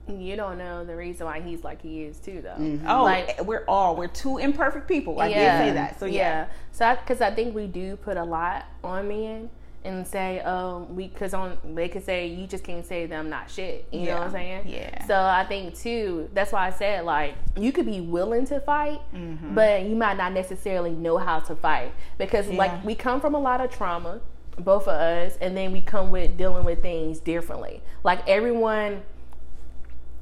you 0.10 0.36
don't 0.36 0.58
know 0.58 0.86
the 0.86 0.96
reason 0.96 1.26
why 1.26 1.42
he's 1.42 1.64
like 1.64 1.82
he 1.82 2.04
is 2.04 2.20
too, 2.20 2.42
though. 2.42 2.50
Mm-hmm. 2.52 2.88
Oh, 2.88 3.04
like 3.04 3.44
we're 3.44 3.66
all 3.68 3.96
we're 3.96 4.08
two 4.08 4.38
imperfect 4.38 4.88
people. 4.88 5.20
I 5.20 5.28
yeah, 5.28 5.60
did 5.60 5.68
say 5.68 5.74
that. 5.74 6.00
So 6.00 6.06
yeah, 6.06 6.14
yeah. 6.14 6.48
so 6.72 6.96
because 6.96 7.22
I, 7.22 7.28
I, 7.28 7.36
think 7.36 7.54
we 7.54 7.68
do 7.68 7.96
put 7.98 8.18
a 8.18 8.24
lot 8.24 8.66
on 8.84 9.08
men 9.08 9.50
and 9.84 10.06
say, 10.06 10.40
um, 10.42 10.96
we 10.96 11.08
because 11.08 11.34
on 11.34 11.58
they 11.76 11.90
could 11.90 12.04
say 12.04 12.28
you 12.28 12.48
just 12.48 12.64
can't 12.64 12.86
say 12.86 13.06
them 13.06 13.30
not 13.30 13.50
shit. 13.50 13.88
You 13.92 14.02
yeah. 14.02 14.06
know 14.06 14.16
what 14.16 14.24
I'm 14.28 14.32
saying? 14.32 14.68
Yeah. 14.68 15.06
So 15.06 15.16
I 15.16 15.46
think 15.46 15.76
too. 15.76 16.30
That's 16.34 16.52
why 16.52 16.68
I 16.68 16.72
said 16.72 17.06
like 17.06 17.36
you 17.58 17.72
could 17.72 17.86
be 17.86 18.02
willing 18.02 18.46
to 18.48 18.60
fight, 18.60 19.00
mm-hmm. 19.14 19.56
but 19.56 19.84
you 19.84 19.96
might 19.96 20.18
not 20.18 20.34
necessarily 20.34 20.92
know 20.92 21.18
how 21.18 21.40
to 21.42 21.56
fight 21.56 21.92
because 22.18 22.48
yeah. 22.50 22.58
like 22.58 22.86
we 22.86 22.96
come 22.96 23.20
from 23.20 23.36
a 23.36 23.40
lot 23.40 23.62
of 23.62 23.72
trauma 23.72 24.22
both 24.60 24.84
of 24.84 24.90
us, 24.90 25.38
and 25.40 25.56
then 25.56 25.72
we 25.72 25.82
come 25.82 26.12
with 26.12 26.38
dealing 26.38 26.66
with 26.66 26.82
things 26.82 27.20
differently. 27.20 27.82
Like 28.04 28.28
everyone, 28.28 29.04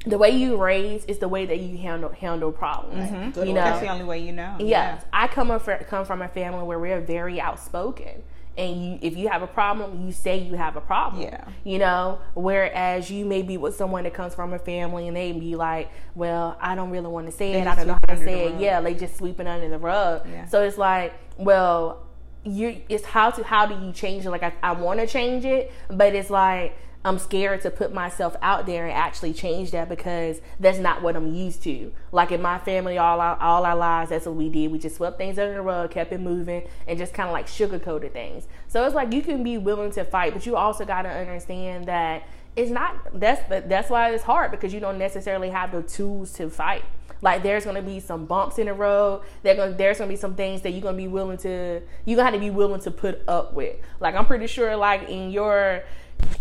the 0.06 0.18
way 0.18 0.32
you 0.32 0.58
raise 0.58 1.06
is 1.06 1.20
the 1.20 1.28
way 1.28 1.46
that 1.46 1.60
you 1.60 1.78
handle 1.78 2.10
handle 2.10 2.52
problems. 2.52 3.10
Mm-hmm. 3.10 3.40
You 3.40 3.54
know, 3.54 3.64
that's 3.64 3.82
the 3.82 3.90
only 3.90 4.06
way 4.06 4.20
you 4.20 4.32
know. 4.32 4.56
Yes, 4.60 5.02
yeah. 5.02 5.04
I 5.14 5.28
come 5.28 5.58
from 5.60 5.80
come 5.86 6.06
from 6.06 6.22
a 6.22 6.28
family 6.28 6.64
where 6.64 6.80
we're 6.80 7.02
very 7.02 7.40
outspoken. 7.40 8.24
And 8.58 8.86
you, 8.86 9.00
if 9.02 9.18
you 9.18 9.28
have 9.28 9.42
a 9.42 9.48
problem, 9.48 10.06
you 10.06 10.14
say 10.14 10.38
you 10.38 10.56
have 10.56 10.78
a 10.78 10.82
problem. 10.82 11.24
Yeah. 11.24 11.44
You 11.66 11.78
know, 11.78 12.22
whereas 12.36 13.12
you 13.12 13.26
may 13.26 13.42
be 13.42 13.58
with 13.58 13.76
someone 13.76 14.06
that 14.06 14.14
comes 14.14 14.34
from 14.34 14.54
a 14.54 14.60
family 14.60 15.10
and 15.10 15.18
they 15.18 15.34
be 15.34 15.58
like, 15.58 15.92
"Well, 16.14 16.58
I 16.62 16.74
don't 16.74 16.90
really 16.90 17.08
want 17.08 17.26
to 17.26 17.34
say 17.34 17.52
they 17.52 17.62
it. 17.62 17.68
I 17.68 17.76
don't 17.76 17.88
know 17.88 18.00
how 18.08 18.16
to 18.16 18.24
say 18.24 18.46
it. 18.46 18.60
Yeah, 18.62 18.80
they 18.80 18.94
just 18.94 19.18
sweeping 19.18 19.48
under 19.48 19.68
the 19.68 19.78
rug. 19.78 20.26
Yeah. 20.26 20.46
So 20.46 20.64
it's 20.64 20.78
like, 20.78 21.14
well, 21.38 22.05
you 22.46 22.82
it's 22.90 23.06
how 23.06 23.32
to 23.32 23.44
how 23.44 23.66
do 23.66 23.86
you 23.86 23.92
change 23.92 24.26
it? 24.26 24.30
Like 24.30 24.44
i, 24.44 24.54
I 24.62 24.72
want 24.74 25.00
to 25.00 25.08
change 25.08 25.46
it 25.46 25.72
but 25.90 26.14
it's 26.14 26.30
like 26.30 26.78
i'm 27.04 27.18
scared 27.20 27.62
to 27.62 27.72
put 27.72 27.94
myself 27.94 28.36
out 28.42 28.66
there 28.66 28.86
and 28.86 28.94
actually 28.94 29.34
change 29.34 29.72
that 29.72 29.90
because 29.90 30.42
that's 30.60 30.78
not 30.78 31.02
what 31.02 31.16
i'm 31.16 31.34
used 31.34 31.64
to. 31.64 31.92
Like 32.12 32.32
in 32.32 32.42
my 32.42 32.60
family 32.60 32.98
all 32.98 33.20
our 33.20 33.36
all 33.42 33.66
our 33.66 33.76
lives 33.76 34.12
that's 34.12 34.26
what 34.26 34.36
we 34.36 34.50
did. 34.50 34.72
We 34.72 34.80
just 34.80 34.98
swept 34.98 35.18
things 35.18 35.40
under 35.40 35.56
the 35.56 35.62
rug 35.62 35.92
kept 35.92 36.14
it 36.14 36.20
moving 36.20 36.68
and 36.88 36.98
just 36.98 37.14
kind 37.14 37.28
of 37.28 37.34
like 37.34 37.48
sugarcoated 37.48 38.12
things. 38.12 38.48
So 38.68 38.86
it's 38.86 38.96
like 38.96 39.12
you 39.12 39.22
can 39.22 39.44
be 39.44 39.58
willing 39.58 39.92
to 39.92 40.04
fight 40.04 40.34
but 40.34 40.46
you 40.46 40.56
also 40.56 40.86
got 40.86 41.04
to 41.04 41.10
understand 41.10 41.86
that 41.86 42.28
it's 42.56 42.72
not 42.72 43.20
that's 43.20 43.42
that's 43.68 43.90
why 43.90 44.12
it's 44.12 44.24
hard 44.24 44.52
because 44.52 44.74
you 44.74 44.80
don't 44.80 44.98
necessarily 44.98 45.50
have 45.50 45.72
the 45.72 45.82
tools 45.82 46.32
to 46.34 46.50
fight 46.50 46.84
like 47.22 47.44
there's 47.44 47.66
gonna 47.66 47.82
be 47.82 48.00
some 48.00 48.26
bumps 48.26 48.60
in 48.60 48.68
the 48.68 48.74
road. 48.74 49.24
Gonna, 49.44 49.72
there's 49.72 50.00
gonna 50.00 50.10
be 50.10 50.16
some 50.16 50.36
things 50.36 50.62
that 50.62 50.72
you're 50.72 50.82
gonna 50.82 50.98
be 50.98 51.08
willing 51.08 51.38
to 51.40 51.82
you 52.06 52.16
gonna 52.16 52.26
have 52.26 52.34
to 52.34 52.40
be 52.40 52.50
willing 52.50 52.82
to 52.82 52.92
put 52.92 53.22
up 53.28 53.54
with. 53.54 53.78
Like 54.00 54.16
I'm 54.16 54.26
pretty 54.26 54.48
sure 54.48 54.76
like 54.76 55.10
in 55.10 55.32
your 55.32 55.84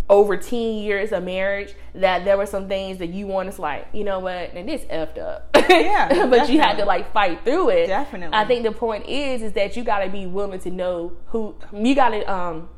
over 0.08 0.36
10 0.36 0.58
years 0.58 1.12
of 1.12 1.24
marriage 1.24 1.74
that 1.94 2.24
there 2.24 2.36
were 2.36 2.46
some 2.46 2.68
things 2.68 2.98
that 2.98 3.08
you 3.08 3.26
want 3.26 3.50
to 3.52 3.60
like 3.60 3.88
you 3.92 4.04
know 4.04 4.18
what 4.18 4.52
and 4.54 4.68
this 4.68 4.82
effed 4.82 5.18
up 5.18 5.48
yeah 5.68 6.08
but 6.08 6.30
definitely. 6.30 6.54
you 6.54 6.60
had 6.60 6.76
to 6.76 6.84
like 6.84 7.12
fight 7.12 7.42
through 7.44 7.70
it 7.70 7.86
definitely 7.86 8.34
i 8.36 8.44
think 8.44 8.62
the 8.62 8.72
point 8.72 9.06
is 9.06 9.42
is 9.42 9.52
that 9.52 9.76
you 9.76 9.82
got 9.82 10.00
to 10.00 10.10
be 10.10 10.26
willing 10.26 10.60
to 10.60 10.70
know 10.70 11.12
who 11.26 11.54
you 11.72 11.94
got 11.94 12.10
to 12.10 12.22
um 12.32 12.68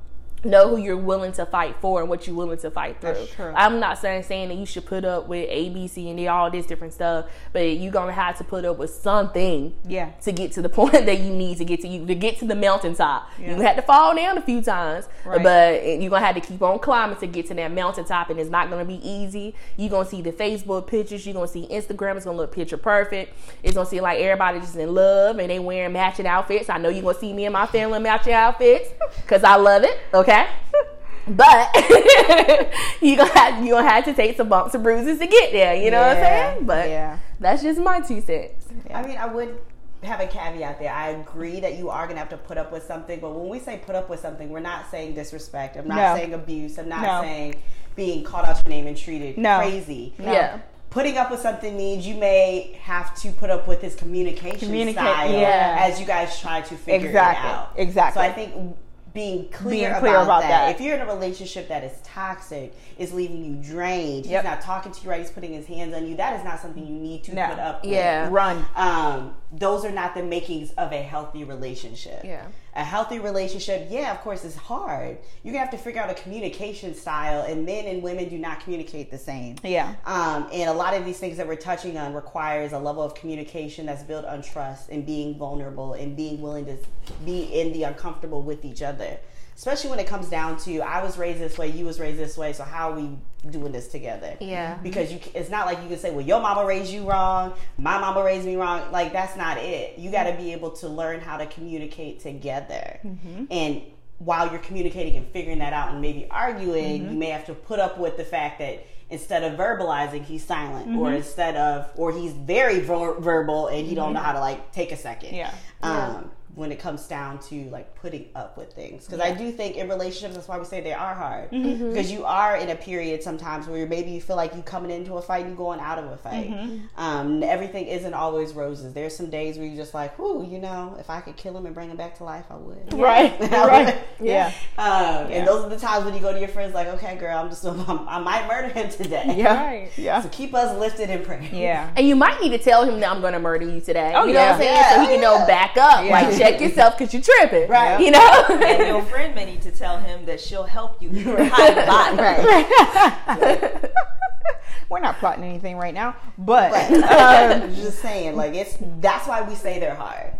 know 0.45 0.69
who 0.69 0.83
you're 0.83 0.97
willing 0.97 1.33
to 1.33 1.47
fight 1.47 1.76
for 1.81 2.00
and 2.00 2.09
what 2.09 2.26
you're 2.26 2.37
willing 2.37 2.59
to 2.59 2.71
fight 2.71 3.00
through. 3.00 3.26
I'm 3.38 3.81
not 3.81 3.99
saying 3.99 4.25
saying 4.25 4.49
that 4.49 4.57
you 4.57 4.66
should 4.66 4.87
put 4.87 5.05
up 5.05 5.28
with 5.28 5.49
A, 5.50 5.71
B, 5.71 5.88
C, 5.88 6.09
and 6.09 6.19
D, 6.19 6.28
all 6.28 6.50
this 6.50 6.66
different 6.66 6.93
stuff, 6.93 7.26
but 7.52 7.61
you're 7.61 7.93
gonna 7.93 8.12
have 8.12 8.38
to 8.38 8.45
put 8.45 8.64
up 8.64 8.78
with 8.78 8.90
something, 8.90 9.75
yeah, 9.87 10.11
to 10.23 10.33
get 10.33 10.52
to 10.52 10.62
the 10.62 10.69
point 10.76 10.93
that 10.93 11.21
you 11.21 11.31
need 11.31 11.59
to 11.59 11.64
get 11.64 11.81
to 11.83 11.88
you 11.88 12.07
to 12.07 12.14
get 12.14 12.38
to 12.38 12.47
the 12.47 12.55
mountaintop. 12.55 13.31
Yeah. 13.38 13.57
You 13.57 13.62
had 13.62 13.76
to 13.76 13.83
fall 13.83 14.14
down 14.14 14.38
a 14.38 14.43
few 14.43 14.62
times, 14.62 15.09
right. 15.25 15.43
but 15.43 15.85
you're 15.85 16.11
gonna 16.11 16.25
have 16.25 16.35
to 16.35 16.40
keep 16.40 16.62
on 16.62 16.78
climbing 16.78 17.19
to 17.19 17.26
get 17.26 17.47
to 17.47 17.55
that 17.55 17.73
mountaintop, 17.73 18.31
and 18.31 18.38
it's 18.38 18.50
not 18.50 18.71
gonna 18.71 18.85
be 18.85 19.07
easy. 19.09 19.55
You're 19.76 19.90
gonna 19.90 20.09
see 20.09 20.23
the 20.23 20.33
Facebook 20.33 20.87
pictures, 20.87 21.26
you're 21.26 21.35
gonna 21.35 21.49
see 21.49 21.66
Instagram, 21.69 22.16
it's 22.16 22.25
gonna 22.25 22.37
look 22.37 22.52
picture 22.52 22.76
perfect. 22.76 23.35
It's 23.62 23.75
gonna 23.75 23.88
see 23.88 24.00
like 24.00 24.21
everybody 24.21 24.61
just 24.61 24.76
in 24.76 24.95
love 24.95 25.38
and 25.38 25.50
they 25.50 25.59
wearing 25.59 25.93
matching 25.93 26.26
outfits. 26.26 26.69
I 26.69 26.78
know 26.78 26.88
you're 26.88 27.02
gonna 27.02 27.19
see 27.19 27.33
me 27.33 27.47
and 27.47 27.52
my 27.52 27.66
family 27.66 27.99
matching 27.99 28.33
outfits 28.33 28.90
because 29.23 29.43
I 29.43 29.57
love 29.57 29.83
it. 29.83 29.99
Okay 30.14 30.25
okay? 30.28 30.47
But 31.28 31.75
you 33.02 33.16
gonna 33.16 33.37
have 33.37 33.64
you 33.64 33.73
gonna 33.73 33.88
have 33.88 34.04
to 34.04 34.14
take 34.14 34.37
some 34.37 34.49
bumps 34.49 34.75
and 34.75 34.85
bruises 34.85 35.18
to 35.18 35.26
get 35.26 35.50
there. 35.50 35.75
You 35.75 35.90
know 35.90 36.00
yeah, 36.00 36.09
what 36.09 36.16
I'm 36.18 36.23
saying? 36.23 36.66
But 36.66 36.88
yeah. 36.88 37.18
that's 37.40 37.62
just 37.62 37.80
my 37.80 38.00
two 38.00 38.21
cents. 38.21 38.66
Yeah. 38.88 39.00
I 39.00 39.06
mean, 39.06 39.16
I 39.16 39.26
would 39.26 39.59
have 40.04 40.21
a 40.21 40.28
caveat 40.28 40.78
there. 40.78 40.92
I 40.92 41.09
agree 41.09 41.59
that 41.59 41.78
you 41.78 41.90
are 41.90 42.06
gonna 42.06 42.21
have 42.21 42.28
to 42.28 42.37
put 42.37 42.59
up 42.59 42.71
with 42.71 42.85
something, 42.85 43.18
but 43.18 43.35
when 43.35 43.49
we 43.49 43.59
say 43.59 43.78
put 43.85 43.97
up 43.97 44.09
with 44.09 44.21
something, 44.21 44.50
we're 44.50 44.61
not 44.61 44.88
saying 44.88 45.14
disrespect. 45.14 45.76
I'm 45.76 45.88
not 45.88 45.97
no. 45.97 46.14
saying 46.14 46.33
abuse. 46.33 46.78
I'm 46.78 46.88
not 46.88 47.02
no. 47.02 47.23
saying 47.23 47.56
being 47.97 48.23
called 48.23 48.47
out 48.47 48.62
your 48.64 48.71
name 48.71 48.87
and 48.87 48.97
treated 48.97 49.37
no. 49.37 49.59
crazy. 49.59 50.14
Yeah 50.21 50.61
putting 50.90 51.18
up 51.18 51.30
with 51.30 51.40
something 51.40 51.76
means 51.76 52.06
you 52.06 52.14
may 52.14 52.75
have 52.80 53.14
to 53.14 53.30
put 53.33 53.50
up 53.50 53.68
with 53.68 53.83
his 53.83 53.95
communication 53.95 54.59
Communicate, 54.59 55.02
style 55.02 55.30
yeah. 55.30 55.76
as 55.80 56.00
you 56.00 56.06
guys 56.06 56.40
try 56.40 56.62
to 56.62 56.75
figure 56.75 57.09
exactly, 57.09 57.50
it 57.50 57.52
out. 57.52 57.73
Exactly. 57.76 58.23
So 58.23 58.26
I 58.26 58.33
think 58.33 58.76
being 59.16 59.49
clear, 59.49 59.88
being 59.88 60.00
clear 60.00 60.14
about, 60.16 60.25
about 60.25 60.42
that. 60.42 60.66
that. 60.66 60.75
If 60.75 60.80
you're 60.82 60.94
in 60.94 61.00
a 61.00 61.06
relationship 61.06 61.68
that 61.68 61.82
is 61.82 61.92
toxic, 62.04 62.75
is 62.99 63.14
leaving 63.14 63.42
you 63.42 63.54
drained, 63.54 64.26
yep. 64.26 64.44
he's 64.44 64.50
not 64.50 64.61
talking 64.61 64.92
to 64.92 65.02
you 65.02 65.08
right, 65.08 65.20
he's 65.20 65.30
putting 65.30 65.54
his 65.54 65.64
hands 65.64 65.94
on 65.94 66.06
you, 66.06 66.16
that 66.16 66.38
is 66.38 66.44
not 66.44 66.61
something 66.61 66.87
you 66.87 66.92
need 66.92 67.25
to 67.25 67.35
no. 67.35 67.46
put 67.49 67.58
up 67.58 67.82
with. 67.82 67.92
yeah. 67.92 68.25
with. 68.25 68.32
Run. 68.32 68.66
Um, 68.76 69.35
those 69.53 69.85
are 69.85 69.91
not 69.91 70.15
the 70.15 70.23
makings 70.23 70.73
of 70.73 70.93
a 70.93 71.03
healthy 71.03 71.45
relationship. 71.45 72.23
Yeah. 72.25 72.47
A 72.75 72.85
healthy 72.85 73.19
relationship, 73.19 73.88
yeah, 73.91 74.12
of 74.12 74.21
course, 74.21 74.45
is 74.45 74.55
hard. 74.55 75.19
You're 75.43 75.53
gonna 75.53 75.65
have 75.65 75.71
to 75.71 75.79
figure 75.79 76.00
out 76.00 76.11
a 76.11 76.15
communication 76.15 76.95
style, 76.95 77.43
and 77.43 77.65
men 77.65 77.87
and 77.87 78.03
women 78.03 78.29
do 78.29 78.38
not 78.38 78.61
communicate 78.61 79.11
the 79.11 79.19
same. 79.19 79.57
Yeah. 79.62 79.95
Um, 80.05 80.49
and 80.53 80.69
a 80.69 80.75
lot 80.75 80.95
of 80.95 81.05
these 81.05 81.19
things 81.19 81.37
that 81.38 81.47
we're 81.47 81.57
touching 81.57 81.97
on 81.97 82.12
requires 82.12 82.73
a 82.73 82.79
level 82.79 83.03
of 83.03 83.15
communication 83.15 83.87
that's 83.87 84.03
built 84.03 84.25
on 84.25 84.43
trust 84.43 84.91
and 84.91 85.07
being 85.07 85.38
vulnerable 85.38 85.95
and 85.95 86.17
being 86.17 86.41
willing 86.41 86.67
to 86.67 86.76
be 87.25 87.45
in 87.45 87.73
the 87.73 87.85
uncomfortable 87.85 88.43
with 88.43 88.65
each 88.65 88.83
other 88.83 89.19
especially 89.57 89.88
when 89.88 89.99
it 89.99 90.07
comes 90.07 90.29
down 90.29 90.59
to 90.59 90.81
I 90.81 91.03
was 91.03 91.17
raised 91.17 91.41
this 91.41 91.57
way, 91.57 91.69
you 91.69 91.87
was 91.87 91.99
raised 91.99 92.19
this 92.19 92.37
way, 92.37 92.53
so 92.53 92.62
how 92.62 92.93
we 92.93 93.17
doing 93.50 93.73
this 93.73 93.88
together? 93.88 94.37
Yeah. 94.41 94.79
Because 94.83 95.12
you, 95.12 95.21
it's 95.35 95.50
not 95.50 95.67
like 95.67 95.83
you 95.83 95.88
can 95.88 95.99
say, 95.99 96.11
well, 96.11 96.25
your 96.25 96.41
mama 96.41 96.65
raised 96.65 96.93
you 96.93 97.09
wrong, 97.09 97.55
my 97.79 97.99
mama 97.99 98.23
raised 98.23 98.47
me 98.47 98.57
wrong. 98.57 98.91
Like 98.93 99.12
that's 99.12 99.37
not 99.37 99.59
it. 99.59 99.99
You 99.99 100.11
got 100.11 100.25
to 100.25 100.37
be 100.37 100.53
able 100.53 100.71
to 100.73 100.88
learn 100.88 101.21
how 101.21 101.37
to 101.37 101.47
communicate 101.47 102.21
together, 102.21 102.99
mm-hmm. 103.05 103.45
and 103.50 103.83
while 104.19 104.50
you're 104.50 104.61
communicating 104.61 105.17
and 105.17 105.26
figuring 105.29 105.59
that 105.59 105.73
out, 105.73 105.91
and 105.91 106.00
maybe 106.00 106.26
arguing, 106.31 107.03
mm-hmm. 107.03 107.12
you 107.12 107.19
may 107.19 107.26
have 107.26 107.47
to 107.47 107.55
put 107.55 107.79
up 107.79 107.99
with 107.99 108.17
the 108.17 108.25
fact 108.25 108.59
that 108.61 108.87
instead 109.11 109.45
of 109.45 109.59
verbalizing 109.59 110.25
he's 110.25 110.45
silent 110.45 110.88
mm-hmm. 110.88 110.99
or 110.99 111.12
instead 111.12 111.57
of 111.57 111.88
or 111.97 112.12
he's 112.12 112.33
very 112.33 112.81
ver- 112.81 113.21
verbal 113.21 113.69
and 113.69 113.87
you 113.87 113.95
don't 113.95 114.12
know 114.12 114.19
mm-hmm. 114.19 114.26
how 114.26 114.33
to 114.33 114.41
like 114.41 114.73
take 114.73 114.91
a 114.91 114.97
second 114.97 115.33
yeah 115.35 115.55
um 115.83 116.29
when 116.57 116.73
it 116.73 116.79
comes 116.79 117.07
down 117.07 117.39
to 117.39 117.69
like 117.69 117.95
putting 117.95 118.27
up 118.35 118.57
with 118.57 118.73
things. 118.73 119.05
Because 119.05 119.19
yeah. 119.19 119.33
i 119.33 119.37
do 119.37 119.53
think 119.53 119.77
in 119.77 119.89
relationships 119.91 120.35
that's 120.35 120.49
why 120.49 120.59
we 120.59 120.65
say 120.65 120.81
they 120.81 120.95
are 120.95 121.15
hard. 121.15 121.51
Mm-hmm. 121.51 121.91
because 121.91 122.11
you 122.11 122.25
are 122.25 122.57
in 122.57 122.71
a 122.71 122.75
period 122.75 123.23
sometimes 123.23 123.67
where 123.67 123.87
maybe 123.87 124.11
you 124.11 124.23
feel 124.23 124.37
like 124.37 124.55
you 124.55 124.63
coming 124.63 124.91
into 124.91 125.15
a 125.15 125.23
fight 125.23 125.45
and 125.45 125.55
going 125.57 125.81
out 125.81 125.99
of 125.99 126.07
a 126.07 126.17
fight. 126.17 126.51
Mm-hmm. 126.51 127.01
um, 127.01 127.43
everything 127.43 127.87
isn't 127.87 128.15
always 128.15 128.55
roses. 128.55 128.95
There's 128.95 129.15
some 129.15 129.29
days 129.29 129.59
where 129.59 129.67
you're 129.67 129.77
just 129.77 129.93
like 129.93 130.19
whoo 130.19 130.47
you 130.49 130.59
know 130.59 130.97
if 130.99 131.11
i 131.11 131.21
could 131.21 131.37
kill 131.37 131.57
him 131.57 131.67
and 131.67 131.75
bring 131.75 131.91
him 131.91 131.97
back 131.97 132.17
to 132.17 132.25
life 132.25 132.47
i 132.51 132.57
would. 132.57 132.93
Right. 132.95 133.35
Right. 133.67 133.99
yeah, 134.21 134.53
um, 134.79 135.29
yeah. 135.29 135.29
and 135.29 135.49
those 135.49 135.65
are 135.65 135.69
the 135.69 135.79
times 135.79 136.05
when 136.05 136.15
you 136.15 136.21
go 136.21 136.33
to 136.33 136.39
your 136.39 136.49
friends 136.49 136.73
like 136.73 136.87
okay 136.89 137.17
girl 137.17 137.39
i'm 137.39 137.49
just 137.49 137.65
I'm, 137.67 138.09
i 138.09 138.19
might 138.19 138.47
murder 138.47 138.69
him 138.69 138.89
today. 138.89 139.35
Yeah. 139.37 139.63
Right. 139.63 139.91
yeah. 139.97 140.23
So 140.23 140.29
keep 140.31 140.55
us 140.55 140.79
lifted 140.79 141.11
in 141.11 141.25
prayer. 141.25 141.43
Yeah. 141.53 141.91
And 141.97 142.07
you 142.07 142.17
might 142.17 142.41
need 142.41 142.51
to 142.51 142.59
tell 142.59 142.85
him 142.85 143.01
that 143.01 143.11
i'm 143.11 143.21
gonna 143.21 143.41
murder 143.41 143.69
you 143.69 143.81
today. 143.81 144.13
Oh, 144.15 144.25
you 144.25 144.33
know 144.33 144.41
yeah. 144.41 144.53
what 144.53 144.55
i'm 144.55 144.61
saying? 144.61 144.85
So 144.95 145.01
he 145.01 145.07
can 145.09 145.21
know 145.21 145.47
back 145.47 145.77
up. 145.77 146.09
Like 146.09 146.33
check 146.50 146.61
yourself 146.61 146.99
because 146.99 147.12
you're 147.12 147.23
tripping, 147.23 147.69
right? 147.69 148.00
You 148.00 148.11
know, 148.11 148.47
and 148.50 148.87
your 148.87 149.03
friend 149.03 149.35
may 149.35 149.45
need 149.45 149.62
to 149.62 149.71
tell 149.71 149.99
him 149.99 150.25
that 150.26 150.41
she'll 150.41 150.65
help 150.65 151.00
you 151.03 151.11
hide 151.11 151.76
the 151.76 151.87
body, 151.87 152.17
right? 153.47 153.91
We're 154.88 155.00
not 155.00 155.19
plotting 155.19 155.45
anything 155.45 155.76
right 155.76 155.95
now, 155.95 156.15
but 156.38 156.73
um, 156.73 157.75
just 157.75 157.99
saying, 157.99 158.37
like 158.37 158.55
it's 158.55 158.76
that's 159.00 159.26
why 159.26 159.43
we 159.43 159.55
say 159.57 159.81
they're 159.81 159.97
hard 159.97 160.33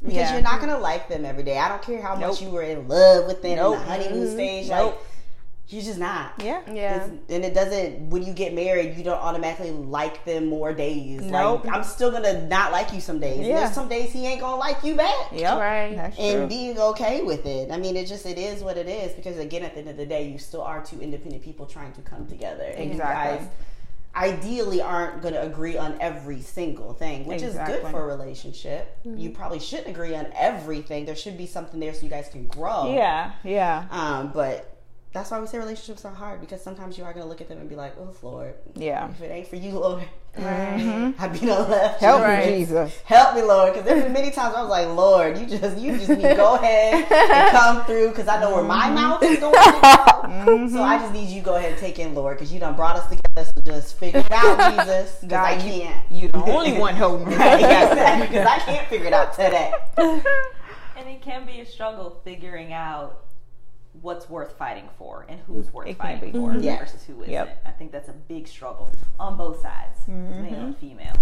because 0.00 0.16
yeah. 0.16 0.34
you're 0.34 0.42
not 0.42 0.60
gonna 0.60 0.78
like 0.78 1.08
them 1.08 1.24
every 1.24 1.42
day. 1.42 1.58
I 1.58 1.68
don't 1.68 1.82
care 1.82 2.02
how 2.02 2.14
nope. 2.14 2.32
much 2.32 2.42
you 2.42 2.50
were 2.50 2.62
in 2.62 2.86
love 2.86 3.26
with 3.26 3.40
them 3.40 3.56
nope. 3.56 3.76
in 3.76 3.80
the 3.80 3.86
honeymoon 3.86 4.24
mm-hmm. 4.24 4.34
stage. 4.34 4.68
Nope. 4.68 4.94
Like 4.94 5.13
You're 5.68 5.82
just 5.82 5.98
not. 5.98 6.34
Yeah. 6.42 6.60
Yeah. 6.70 6.96
It's- 6.96 7.10
and 7.30 7.42
it 7.44 7.54
doesn't 7.54 8.10
when 8.10 8.22
you 8.22 8.34
get 8.34 8.52
married, 8.52 8.96
you 8.98 9.02
don't 9.02 9.18
automatically 9.18 9.70
like 9.70 10.24
them 10.26 10.46
more 10.46 10.74
days. 10.74 11.22
Nope. 11.22 11.64
Like 11.64 11.74
I'm 11.74 11.82
still 11.84 12.10
gonna 12.10 12.46
not 12.48 12.70
like 12.70 12.92
you 12.92 13.00
some 13.00 13.18
days. 13.18 13.46
Yeah. 13.46 13.60
There's 13.60 13.72
some 13.74 13.88
days 13.88 14.12
he 14.12 14.26
ain't 14.26 14.40
gonna 14.42 14.56
like 14.56 14.84
you 14.84 14.94
back. 14.94 15.14
Yep. 15.32 15.58
Right. 15.58 15.96
That's 15.96 16.16
true. 16.16 16.24
And 16.26 16.48
being 16.50 16.78
okay 16.78 17.22
with 17.22 17.46
it. 17.46 17.70
I 17.70 17.78
mean, 17.78 17.96
it 17.96 18.06
just 18.06 18.26
it 18.26 18.36
is 18.38 18.62
what 18.62 18.76
it 18.76 18.88
is 18.88 19.12
because 19.12 19.38
again, 19.38 19.62
at 19.62 19.72
the 19.74 19.80
end 19.80 19.88
of 19.88 19.96
the 19.96 20.04
day, 20.06 20.28
you 20.28 20.38
still 20.38 20.62
are 20.62 20.84
two 20.84 21.00
independent 21.00 21.42
people 21.42 21.64
trying 21.66 21.92
to 21.92 22.02
come 22.02 22.26
together, 22.26 22.64
and 22.64 22.92
Exactly. 22.92 23.32
you 23.32 23.38
guys 23.38 23.48
ideally 24.16 24.80
aren't 24.80 25.22
going 25.22 25.34
to 25.34 25.42
agree 25.42 25.76
on 25.76 25.96
every 26.00 26.40
single 26.40 26.92
thing, 26.92 27.24
which 27.26 27.42
is 27.42 27.54
good 27.56 27.82
for 27.88 28.02
a 28.04 28.06
relationship. 28.16 28.96
You 29.04 29.30
probably 29.30 29.58
shouldn't 29.58 29.88
agree 29.88 30.14
on 30.14 30.26
everything. 30.36 31.04
There 31.04 31.16
should 31.16 31.36
be 31.36 31.46
something 31.46 31.80
there 31.80 31.92
so 31.94 32.02
you 32.04 32.10
guys 32.10 32.28
can 32.30 32.46
grow. 32.46 32.94
yeah. 32.94 33.32
Yeah. 33.42 33.86
Um, 33.90 34.30
but 34.32 34.73
that's 35.14 35.30
why 35.30 35.40
we 35.40 35.46
say 35.46 35.58
relationships 35.58 36.04
are 36.04 36.12
hard 36.12 36.40
because 36.40 36.60
sometimes 36.60 36.98
you 36.98 37.04
are 37.04 37.12
going 37.12 37.22
to 37.24 37.28
look 37.28 37.40
at 37.40 37.48
them 37.48 37.58
and 37.58 37.68
be 37.68 37.76
like, 37.76 37.94
"Oh, 37.98 38.12
Lord, 38.20 38.54
Yeah. 38.74 39.08
if 39.10 39.22
it 39.22 39.30
ain't 39.30 39.46
for 39.46 39.54
you, 39.56 39.70
Lord, 39.78 40.02
I'd 40.36 41.30
be 41.40 41.46
no 41.46 41.60
left. 41.62 42.00
Help 42.00 42.22
Right. 42.22 42.46
me, 42.46 42.58
Jesus. 42.58 43.00
Help 43.04 43.36
me, 43.36 43.42
Lord, 43.42 43.72
because 43.72 43.86
there's 43.88 44.02
been 44.02 44.12
many 44.12 44.32
times 44.32 44.56
I 44.56 44.62
was 44.62 44.70
like, 44.70 44.88
Lord, 44.88 45.38
you 45.38 45.46
just, 45.46 45.78
you 45.78 45.96
just 45.96 46.08
need 46.08 46.22
to 46.22 46.34
go 46.34 46.56
ahead 46.56 47.06
and 47.10 47.50
come 47.56 47.84
through, 47.84 48.08
because 48.08 48.26
I 48.26 48.40
know 48.40 48.52
where 48.52 48.64
my 48.64 48.86
mm-hmm. 48.86 48.94
mouth 48.96 49.22
is 49.22 49.38
going 49.38 49.54
to 49.54 49.60
go. 49.60 50.28
Mm-hmm. 50.28 50.74
So 50.74 50.82
I 50.82 50.98
just 50.98 51.12
need 51.12 51.28
you 51.28 51.40
to 51.40 51.44
go 51.44 51.54
ahead 51.54 51.70
and 51.70 51.80
take 51.80 52.00
in, 52.00 52.16
Lord, 52.16 52.36
because 52.36 52.52
you 52.52 52.58
done 52.58 52.74
brought 52.74 52.96
us 52.96 53.06
together. 53.08 53.44
So 53.54 53.62
just 53.64 53.96
figure 53.96 54.18
it 54.20 54.32
out, 54.32 54.58
Jesus, 54.86 55.18
because 55.20 55.32
I 55.32 55.54
God, 55.56 55.62
you- 55.62 55.82
can't. 55.82 56.10
You 56.10 56.28
the 56.28 56.44
only 56.44 56.72
one 56.78 56.96
holding 56.96 57.28
me 57.28 57.36
Right, 57.36 57.54
together. 57.60 57.92
exactly, 57.92 58.26
because 58.26 58.46
I 58.48 58.58
can't 58.58 58.88
figure 58.88 59.06
it 59.06 59.12
out 59.12 59.32
today. 59.34 59.72
And 59.96 61.08
it 61.08 61.22
can 61.22 61.46
be 61.46 61.60
a 61.60 61.66
struggle 61.66 62.20
figuring 62.24 62.72
out 62.72 63.20
what's 64.02 64.28
worth 64.28 64.56
fighting 64.58 64.88
for 64.98 65.24
and 65.28 65.40
who's 65.46 65.72
worth 65.72 65.88
It 65.88 65.96
fighting 65.96 66.32
for 66.32 66.54
Yeah. 66.56 66.78
versus 66.78 67.04
who 67.04 67.20
isn't. 67.22 67.32
Yep. 67.32 67.62
I 67.66 67.70
think 67.70 67.92
that's 67.92 68.08
a 68.08 68.12
big 68.12 68.46
struggle 68.48 68.90
on 69.18 69.36
both 69.36 69.60
sides, 69.60 69.98
Mm-hmm. 70.08 70.42
male 70.42 70.60
and 70.60 70.76
female. 70.78 71.14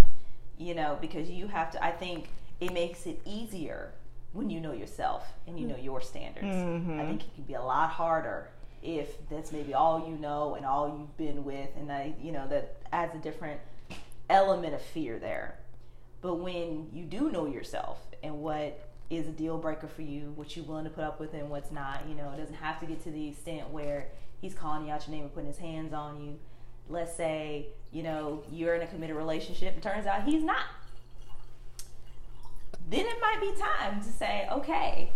You 0.58 0.74
know, 0.74 0.98
because 1.00 1.28
you 1.30 1.46
have 1.48 1.70
to. 1.72 1.84
I 1.84 1.90
think 1.90 2.28
it 2.60 2.72
makes 2.72 3.06
it 3.06 3.20
easier 3.24 3.92
when 4.32 4.48
you 4.48 4.60
know 4.60 4.72
yourself 4.72 5.26
and 5.46 5.58
you 5.58 5.66
know 5.66 5.76
your 5.76 6.00
standards. 6.00 6.46
Mm-hmm. 6.46 7.00
I 7.00 7.04
think 7.04 7.22
it 7.22 7.34
can 7.34 7.44
be 7.44 7.54
a 7.54 7.62
lot 7.62 7.90
harder 7.90 8.48
if 8.82 9.28
that's 9.28 9.52
maybe 9.52 9.74
all 9.74 10.08
you 10.08 10.16
know 10.16 10.54
and 10.54 10.64
all 10.66 10.88
you've 10.98 11.16
been 11.16 11.44
with, 11.44 11.68
and 11.76 11.90
I, 11.92 12.14
you 12.20 12.32
know, 12.32 12.46
that 12.48 12.76
adds 12.92 13.14
a 13.14 13.18
different 13.18 13.60
element 14.30 14.74
of 14.74 14.82
fear 14.82 15.18
there. 15.18 15.56
But 16.20 16.36
when 16.36 16.88
you 16.92 17.04
do 17.04 17.30
know 17.30 17.46
yourself 17.46 17.98
and 18.22 18.38
what 18.40 18.78
is 19.12 19.28
a 19.28 19.30
deal 19.30 19.58
breaker 19.58 19.86
for 19.86 20.02
you, 20.02 20.32
what 20.36 20.56
you're 20.56 20.64
willing 20.64 20.84
to 20.84 20.90
put 20.90 21.04
up 21.04 21.20
with 21.20 21.34
and 21.34 21.50
what's 21.50 21.70
not, 21.70 22.02
you 22.08 22.14
know, 22.14 22.30
it 22.32 22.38
doesn't 22.38 22.54
have 22.54 22.80
to 22.80 22.86
get 22.86 23.02
to 23.04 23.10
the 23.10 23.28
extent 23.28 23.68
where 23.68 24.06
he's 24.40 24.54
calling 24.54 24.86
you 24.86 24.92
out 24.92 25.06
your 25.06 25.14
name 25.14 25.24
and 25.24 25.34
putting 25.34 25.48
his 25.48 25.58
hands 25.58 25.92
on 25.92 26.20
you. 26.22 26.38
Let's 26.88 27.14
say, 27.14 27.66
you 27.92 28.02
know, 28.02 28.42
you're 28.50 28.74
in 28.74 28.82
a 28.82 28.86
committed 28.86 29.14
relationship 29.14 29.74
and 29.74 29.82
turns 29.82 30.06
out 30.06 30.24
he's 30.24 30.42
not. 30.42 30.64
Then 32.88 33.06
it 33.06 33.16
might 33.20 33.40
be 33.40 33.52
time 33.60 34.00
to 34.02 34.08
say, 34.08 34.48
okay, 34.50 35.12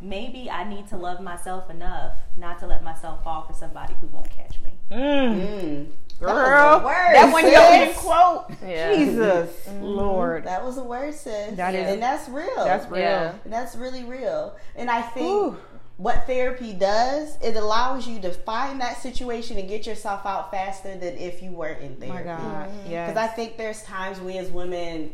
maybe 0.00 0.50
I 0.50 0.68
need 0.68 0.88
to 0.88 0.96
love 0.96 1.20
myself 1.20 1.70
enough 1.70 2.16
not 2.36 2.58
to 2.58 2.66
let 2.66 2.82
myself 2.82 3.22
fall 3.22 3.42
for 3.42 3.52
somebody 3.52 3.94
who 4.00 4.08
won't 4.08 4.30
catch 4.30 4.60
me. 4.62 4.72
Mm. 4.90 5.40
Mm. 5.40 5.86
Girl, 6.20 6.34
That 6.34 6.74
was 6.74 6.82
a 6.82 6.84
word, 6.86 7.14
that 7.14 7.32
one 7.32 7.44
you 7.44 7.50
sis. 7.50 7.68
didn't 7.70 7.96
quote. 7.96 8.44
Yeah. 8.66 8.94
Jesus, 8.94 9.68
Lord, 9.80 10.44
That 10.44 10.64
was 10.64 10.76
a 10.78 10.84
word, 10.84 11.14
sis. 11.14 11.56
That 11.56 11.74
is- 11.74 11.88
and 11.92 12.02
that's 12.02 12.28
real. 12.28 12.48
that's 12.56 12.86
real. 12.90 13.00
Yeah. 13.00 13.32
And 13.44 13.52
that's 13.52 13.74
really 13.74 14.04
real. 14.04 14.54
And 14.76 14.90
I 14.90 15.00
think 15.02 15.26
Ooh. 15.28 15.56
what 15.96 16.26
therapy 16.26 16.72
does, 16.74 17.38
it 17.42 17.56
allows 17.56 18.06
you 18.06 18.20
to 18.20 18.30
find 18.32 18.80
that 18.80 18.98
situation 18.98 19.56
and 19.58 19.66
get 19.68 19.86
yourself 19.86 20.26
out 20.26 20.50
faster 20.50 20.94
than 20.96 21.16
if 21.16 21.42
you 21.42 21.52
weren't 21.52 21.80
in 21.80 21.98
My 21.98 22.22
therapy. 22.22 22.42
God, 22.42 22.68
yeah. 22.88 23.06
Because 23.08 23.22
I 23.22 23.26
think 23.28 23.56
there's 23.56 23.82
times 23.82 24.20
we 24.20 24.36
as 24.38 24.50
women, 24.50 25.12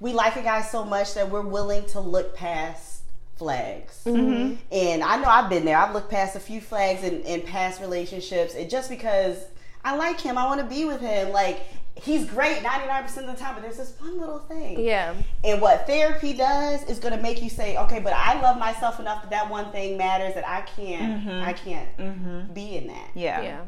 we 0.00 0.12
like 0.12 0.36
a 0.36 0.42
guy 0.42 0.60
so 0.60 0.84
much 0.84 1.14
that 1.14 1.30
we're 1.30 1.40
willing 1.40 1.86
to 1.86 2.00
look 2.00 2.36
past 2.36 3.02
flags. 3.36 4.02
Mm-hmm. 4.04 4.54
And 4.70 5.02
I 5.02 5.16
know 5.16 5.28
I've 5.28 5.48
been 5.48 5.64
there. 5.64 5.76
I've 5.78 5.94
looked 5.94 6.10
past 6.10 6.36
a 6.36 6.40
few 6.40 6.60
flags 6.60 7.02
in, 7.02 7.22
in 7.22 7.40
past 7.42 7.80
relationships. 7.80 8.54
And 8.54 8.68
just 8.70 8.88
because 8.90 9.38
I 9.84 9.96
like 9.96 10.20
him, 10.20 10.38
I 10.38 10.46
want 10.46 10.60
to 10.60 10.66
be 10.66 10.84
with 10.84 11.00
him. 11.00 11.30
Like, 11.30 11.60
he's 11.94 12.24
great 12.24 12.58
99% 12.58 13.16
of 13.18 13.26
the 13.26 13.34
time, 13.34 13.54
but 13.54 13.62
there's 13.62 13.76
this 13.76 13.94
one 13.98 14.18
little 14.18 14.38
thing. 14.38 14.80
Yeah. 14.80 15.14
And 15.44 15.60
what 15.60 15.86
therapy 15.86 16.32
does 16.32 16.82
is 16.84 16.98
going 16.98 17.14
to 17.16 17.22
make 17.22 17.42
you 17.42 17.50
say, 17.50 17.76
okay, 17.76 18.00
but 18.00 18.12
I 18.12 18.40
love 18.40 18.58
myself 18.58 18.98
enough 18.98 19.22
that 19.22 19.30
that 19.30 19.50
one 19.50 19.70
thing 19.72 19.96
matters 19.96 20.34
that 20.34 20.46
I 20.46 20.62
can't, 20.62 21.22
mm-hmm. 21.24 21.44
I 21.44 21.52
can't 21.52 21.96
mm-hmm. 21.96 22.52
be 22.52 22.76
in 22.76 22.88
that. 22.88 23.10
yeah. 23.14 23.42
Yeah. 23.42 23.60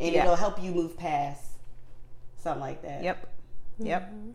And 0.00 0.14
Yeah. 0.14 0.22
it'll 0.22 0.36
help 0.36 0.62
you 0.62 0.70
move 0.70 0.96
past 0.96 1.44
something 2.36 2.60
like 2.60 2.82
that. 2.82 3.02
Yep. 3.02 3.34
Yep. 3.80 4.10
Mm-hmm. 4.10 4.30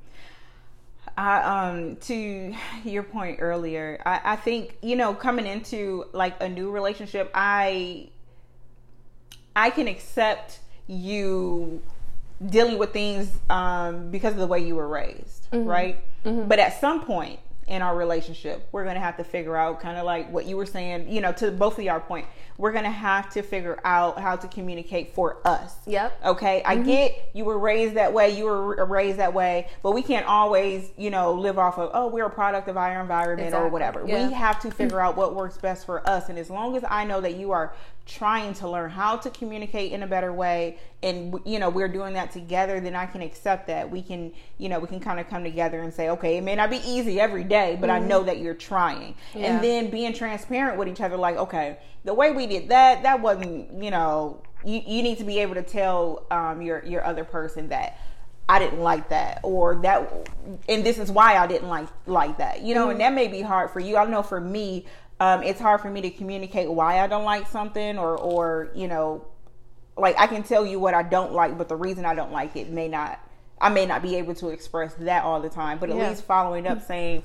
I 1.18 1.70
um 1.70 1.96
to 1.98 2.56
your 2.84 3.04
point 3.04 3.38
earlier, 3.40 4.02
I, 4.06 4.22
I 4.24 4.36
think, 4.36 4.78
you 4.82 4.96
know, 4.96 5.14
coming 5.14 5.46
into 5.46 6.06
like 6.12 6.42
a 6.42 6.50
new 6.50 6.72
relationship, 6.72 7.32
I 7.34 8.10
I 9.56 9.70
can 9.70 9.88
accept 9.88 10.60
you 10.88 11.82
dealing 12.48 12.78
with 12.78 12.92
things 12.92 13.32
um 13.50 14.10
because 14.12 14.34
of 14.34 14.40
the 14.40 14.48
way 14.48 14.60
you 14.60 14.76
were 14.76 14.88
raised, 14.88 15.48
right? 15.52 16.04
But 16.48 16.60
at 16.60 16.80
some 16.80 17.06
point 17.06 17.40
in 17.68 17.82
our 17.82 17.96
relationship, 17.96 18.68
we're 18.72 18.84
gonna 18.86 19.00
have 19.00 19.18
to 19.18 19.24
figure 19.24 19.56
out 19.56 19.80
kind 19.80 19.98
of 19.98 20.06
like 20.06 20.30
what 20.32 20.46
you 20.46 20.58
were 20.58 20.66
saying, 20.66 21.10
you 21.10 21.22
know, 21.22 21.32
to 21.34 21.52
both 21.52 21.78
of 21.78 21.84
y'all 21.86 22.00
point, 22.00 22.26
we're 22.58 22.72
gonna 22.72 22.92
have 22.92 23.30
to 23.34 23.42
figure 23.42 23.80
out 23.84 24.20
how 24.20 24.36
to 24.36 24.48
communicate 24.48 25.14
for 25.14 25.38
us. 25.46 25.76
Yep. 25.86 26.20
Okay, 26.26 26.62
I 26.66 26.76
mm-hmm. 26.76 26.86
get 26.86 27.30
you 27.34 27.46
were 27.46 27.58
raised 27.58 27.96
that 27.96 28.14
way, 28.14 28.38
you 28.38 28.46
were 28.46 28.82
uh, 28.82 28.86
raised 28.86 29.20
that 29.20 29.34
way, 29.34 29.68
but 29.82 29.92
we 29.92 30.02
can't 30.02 30.26
always, 30.26 30.92
you 30.98 31.10
know, 31.10 31.34
live 31.34 31.58
off 31.58 31.78
of, 31.78 31.92
oh, 31.94 32.08
we're 32.08 32.26
a 32.26 32.30
product 32.30 32.68
of 32.68 32.78
our 32.78 33.02
environment 33.02 33.54
or 33.54 33.70
whatever. 33.70 34.04
yeah. 34.06 34.28
We 34.28 34.34
have 34.34 34.60
to 34.62 34.72
figure 34.84 35.00
out 35.00 35.18
what 35.18 35.36
works 35.36 35.58
best 35.58 35.86
for 35.86 36.08
us. 36.08 36.30
And 36.30 36.38
as 36.38 36.50
long 36.50 36.76
as 36.76 36.84
I 36.88 37.04
know 37.04 37.22
that 37.22 37.36
you 37.36 37.52
are 37.52 37.74
trying 38.06 38.54
to 38.54 38.70
learn 38.70 38.90
how 38.90 39.16
to 39.16 39.30
communicate 39.30 39.94
in 39.94 40.04
a 40.04 40.08
better 40.08 40.34
way 40.34 40.78
and 41.02 41.40
you 41.46 41.58
know 41.58 41.70
we're 41.70 41.88
doing 41.88 42.14
that 42.14 42.32
together 42.32 42.82
then 42.82 42.96
i 42.96 43.06
can 43.06 43.22
accept 43.22 43.68
that 43.68 43.90
we 43.90 44.02
can 44.02 44.30
you 44.58 44.68
know 44.68 44.78
we 44.78 44.88
can 44.88 45.00
kind 45.00 45.22
of 45.22 45.30
come 45.30 45.42
together 45.42 45.82
and 45.82 45.94
say 45.94 46.10
okay 46.10 46.38
it 46.38 46.44
may 46.44 46.54
not 46.54 46.70
be 46.70 46.82
easy 46.86 47.22
every 47.22 47.46
day 47.46 47.78
but 47.80 47.90
i 47.90 48.00
mm-hmm. 48.00 48.10
know 48.10 48.24
that 48.24 48.40
you're 48.40 48.54
trying 48.54 49.16
Yeah. 49.34 49.46
and 49.46 49.64
then 49.64 49.90
being 49.90 50.12
transparent 50.14 50.78
with 50.78 50.90
each 50.90 51.00
other 51.00 51.16
like 51.16 51.38
okay 51.38 51.78
the 52.04 52.14
way 52.14 52.32
we 52.32 52.43
did 52.48 52.70
that 52.70 53.04
that 53.04 53.22
wasn't 53.22 53.84
you 53.84 53.92
know 53.92 54.42
you, 54.66 54.82
you 54.86 55.04
need 55.04 55.18
to 55.18 55.24
be 55.24 55.40
able 55.40 55.56
to 55.56 55.64
tell 55.64 56.26
um, 56.32 56.62
your 56.62 56.84
your 56.86 57.04
other 57.06 57.24
person 57.24 57.70
that 57.70 57.98
I 58.48 58.60
didn't 58.60 58.82
like 58.82 59.10
that, 59.10 59.40
or 59.44 59.76
that, 59.84 60.12
and 60.68 60.86
this 60.86 60.98
is 60.98 61.10
why 61.10 61.38
I 61.38 61.48
didn't 61.48 61.70
like 61.70 61.88
like 62.06 62.38
that. 62.40 62.62
You 62.62 62.76
know, 62.76 62.90
and 62.90 63.00
that 63.00 63.14
may 63.14 63.28
be 63.28 63.42
hard 63.42 63.72
for 63.72 63.80
you. 63.80 63.96
I 63.96 64.06
know 64.06 64.22
for 64.22 64.42
me, 64.42 64.86
um, 65.20 65.44
it's 65.44 65.62
hard 65.62 65.80
for 65.82 65.90
me 65.90 66.02
to 66.02 66.10
communicate 66.10 66.70
why 66.70 67.00
I 67.00 67.08
don't 67.08 67.24
like 67.24 67.48
something, 67.48 67.98
or 67.98 68.18
or 68.18 68.70
you 68.76 68.88
know, 68.88 69.26
like 69.98 70.20
I 70.20 70.28
can 70.28 70.44
tell 70.44 70.66
you 70.66 70.78
what 70.80 70.94
I 70.94 71.04
don't 71.04 71.32
like, 71.32 71.58
but 71.58 71.70
the 71.70 71.78
reason 71.78 72.06
I 72.06 72.16
don't 72.16 72.32
like 72.32 72.56
it 72.56 72.70
may 72.70 72.88
not. 72.88 73.20
I 73.62 73.70
may 73.70 73.86
not 73.86 74.02
be 74.02 74.18
able 74.18 74.36
to 74.36 74.50
express 74.50 74.94
that 74.96 75.24
all 75.24 75.40
the 75.40 75.48
time, 75.48 75.78
but 75.78 75.90
at 75.90 75.96
Yeah. 75.96 76.10
least 76.10 76.26
following 76.26 76.68
up 76.68 76.82
saying, 76.86 77.24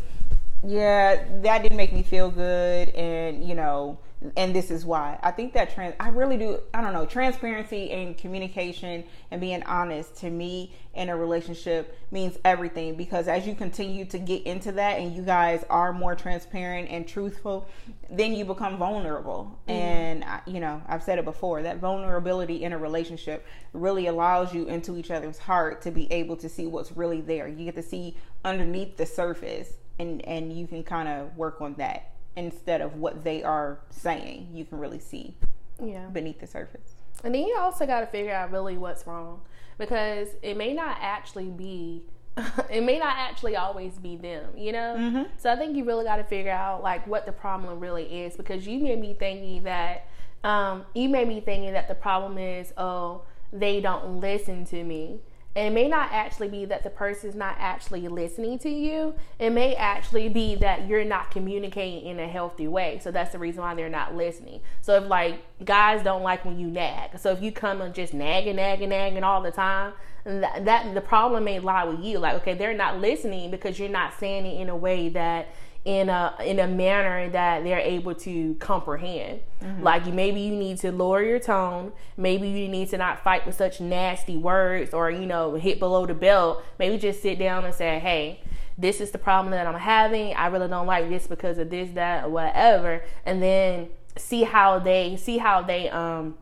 yeah, 0.62 1.24
that 1.42 1.62
didn't 1.62 1.76
make 1.76 1.92
me 1.92 2.04
feel 2.04 2.31
good, 2.31 2.90
and 2.90 3.42
you 3.42 3.57
know, 3.57 3.98
and 4.37 4.54
this 4.54 4.70
is 4.70 4.85
why. 4.85 5.18
I 5.22 5.31
think 5.31 5.52
that 5.52 5.72
trans, 5.72 5.94
I 6.00 6.09
really 6.09 6.37
do. 6.37 6.59
I 6.74 6.81
don't 6.81 6.92
know, 6.92 7.07
transparency 7.07 7.90
and 7.90 8.18
communication 8.18 9.04
and 9.31 9.40
being 9.40 9.62
honest 9.62 10.16
to 10.18 10.31
me 10.31 10.74
in 10.94 11.09
a 11.09 11.16
relationship 11.16 11.96
means 12.11 12.37
everything 12.44 12.96
because 12.96 13.28
as 13.28 13.46
you 13.46 13.54
continue 13.54 14.04
to 14.07 14.18
get 14.18 14.42
into 14.42 14.72
that 14.72 14.98
and 14.98 15.14
you 15.14 15.22
guys 15.22 15.64
are 15.70 15.92
more 15.92 16.16
transparent 16.16 16.90
and 16.90 17.07
truthful, 17.07 17.68
then 18.11 18.35
you 18.35 18.44
become 18.44 18.76
vulnerable. 18.76 19.57
Mm-hmm. 19.68 19.70
And 19.70 20.24
I, 20.24 20.40
you 20.46 20.59
know, 20.59 20.83
I've 20.88 21.04
said 21.04 21.20
it 21.20 21.24
before 21.24 21.62
that 21.62 21.78
vulnerability 21.78 22.64
in 22.64 22.72
a 22.72 22.78
relationship 22.78 23.46
really 23.72 24.09
allows 24.09 24.52
you 24.52 24.66
into 24.66 24.96
each 24.96 25.12
other's 25.12 25.38
heart 25.38 25.81
to 25.83 25.92
be 25.92 26.11
able 26.12 26.37
to 26.38 26.48
see 26.48 26.66
what's 26.66 26.90
really 26.92 27.20
there. 27.20 27.46
You 27.46 27.66
get 27.66 27.76
to 27.76 27.83
see 27.83 28.16
underneath 28.44 28.96
the 28.96 29.07
surface 29.07 29.74
and 30.00 30.24
and 30.26 30.52
you 30.52 30.66
can 30.66 30.83
kind 30.83 31.09
of 31.09 31.37
work 31.37 31.61
on 31.61 31.74
that 31.74 32.12
instead 32.38 32.81
of 32.81 32.96
what 32.96 33.24
they 33.24 33.42
are 33.42 33.79
saying 33.90 34.48
you 34.53 34.64
can 34.64 34.79
really 34.79 34.98
see 35.01 35.35
Yeah. 35.83 36.07
beneath 36.07 36.40
the 36.40 36.46
surface 36.46 36.94
And 37.24 37.35
then 37.35 37.42
you 37.42 37.57
also 37.59 37.85
got 37.87 38.01
to 38.01 38.07
figure 38.07 38.33
out 38.33 38.53
really 38.53 38.79
what's 38.79 39.07
wrong 39.07 39.40
because 39.79 40.29
it 40.42 40.57
may 40.57 40.72
not 40.72 40.96
actually 41.01 41.51
be, 41.51 42.03
it 42.70 42.83
may 42.85 42.98
not 42.98 43.16
actually 43.16 43.57
always 43.57 43.94
be 43.98 44.16
them, 44.16 44.44
you 44.57 44.72
know? 44.72 45.27
So 45.38 45.53
I 45.53 45.57
think 45.57 45.77
you 45.77 45.85
really 45.85 46.05
got 46.05 46.16
to 46.16 46.24
figure 46.24 46.53
out 46.53 46.83
like 46.83 47.07
what 47.07 47.27
the 47.27 47.33
problem 47.33 47.81
really 47.81 48.05
is 48.22 48.37
because 48.37 48.66
you 48.66 48.79
may 48.81 48.96
be 48.96 49.14
thinking 49.14 49.62
that, 49.64 50.07
um, 50.44 50.85
you 50.94 51.09
may 51.09 51.24
be 51.24 51.40
thinking 51.40 51.72
that 51.72 51.88
the 51.88 51.94
problem 51.94 52.38
is, 52.38 52.72
oh, 52.77 53.22
they 53.53 53.81
don't 53.81 54.20
listen 54.20 54.64
to 54.66 54.85
me. 54.85 55.18
It 55.58 55.70
may 55.72 55.88
not 55.88 56.10
actually 56.12 56.48
be 56.48 56.64
that 56.66 56.84
the 56.84 56.90
person's 56.90 57.34
not 57.34 57.56
actually 57.58 58.06
listening 58.06 58.58
to 58.60 58.68
you. 58.68 59.14
It 59.38 59.50
may 59.50 59.74
actually 59.74 60.28
be 60.28 60.54
that 60.56 60.86
you're 60.86 61.04
not 61.04 61.30
communicating 61.30 62.06
in 62.06 62.20
a 62.20 62.28
healthy 62.28 62.68
way. 62.68 63.00
So 63.02 63.10
that's 63.10 63.32
the 63.32 63.38
reason 63.38 63.62
why 63.62 63.74
they're 63.74 63.88
not 63.88 64.14
listening. 64.14 64.60
So 64.80 65.02
if 65.02 65.08
like 65.08 65.42
guys 65.64 66.02
don't 66.02 66.22
like 66.22 66.44
when 66.44 66.58
you 66.58 66.68
nag. 66.68 67.18
So 67.18 67.32
if 67.32 67.42
you 67.42 67.50
come 67.50 67.80
and 67.80 67.94
just 67.94 68.14
nagging, 68.14 68.56
nagging, 68.56 68.90
nagging 68.90 69.24
all 69.24 69.42
the 69.42 69.50
time, 69.50 69.94
that, 70.24 70.64
that 70.64 70.94
the 70.94 71.00
problem 71.00 71.44
may 71.44 71.58
lie 71.58 71.84
with 71.84 72.04
you. 72.04 72.18
Like, 72.18 72.34
okay, 72.36 72.54
they're 72.54 72.74
not 72.74 73.00
listening 73.00 73.50
because 73.50 73.78
you're 73.78 73.88
not 73.88 74.18
saying 74.18 74.46
it 74.46 74.60
in 74.60 74.68
a 74.68 74.76
way 74.76 75.08
that 75.10 75.48
in 75.84 76.08
a 76.08 76.34
in 76.44 76.58
a 76.58 76.66
manner 76.66 77.30
that 77.30 77.64
they're 77.64 77.78
able 77.78 78.14
to 78.14 78.54
comprehend. 78.56 79.40
Mm-hmm. 79.62 79.82
Like 79.82 80.06
you 80.06 80.12
maybe 80.12 80.40
you 80.40 80.54
need 80.54 80.78
to 80.78 80.92
lower 80.92 81.22
your 81.22 81.38
tone, 81.38 81.92
maybe 82.16 82.48
you 82.48 82.68
need 82.68 82.90
to 82.90 82.98
not 82.98 83.22
fight 83.22 83.46
with 83.46 83.54
such 83.54 83.80
nasty 83.80 84.36
words 84.36 84.92
or 84.92 85.10
you 85.10 85.26
know 85.26 85.54
hit 85.54 85.78
below 85.78 86.06
the 86.06 86.14
belt. 86.14 86.62
Maybe 86.78 86.98
just 86.98 87.22
sit 87.22 87.38
down 87.38 87.64
and 87.64 87.74
say, 87.74 87.98
"Hey, 87.98 88.42
this 88.76 89.00
is 89.00 89.12
the 89.12 89.18
problem 89.18 89.52
that 89.52 89.66
I'm 89.66 89.78
having. 89.78 90.34
I 90.34 90.48
really 90.48 90.68
don't 90.68 90.86
like 90.86 91.08
this 91.08 91.26
because 91.26 91.58
of 91.58 91.70
this 91.70 91.90
that 91.92 92.24
or 92.24 92.30
whatever." 92.30 93.02
And 93.24 93.42
then 93.42 93.88
see 94.16 94.42
how 94.42 94.78
they 94.78 95.16
see 95.16 95.38
how 95.38 95.62
they 95.62 95.88
um 95.88 96.36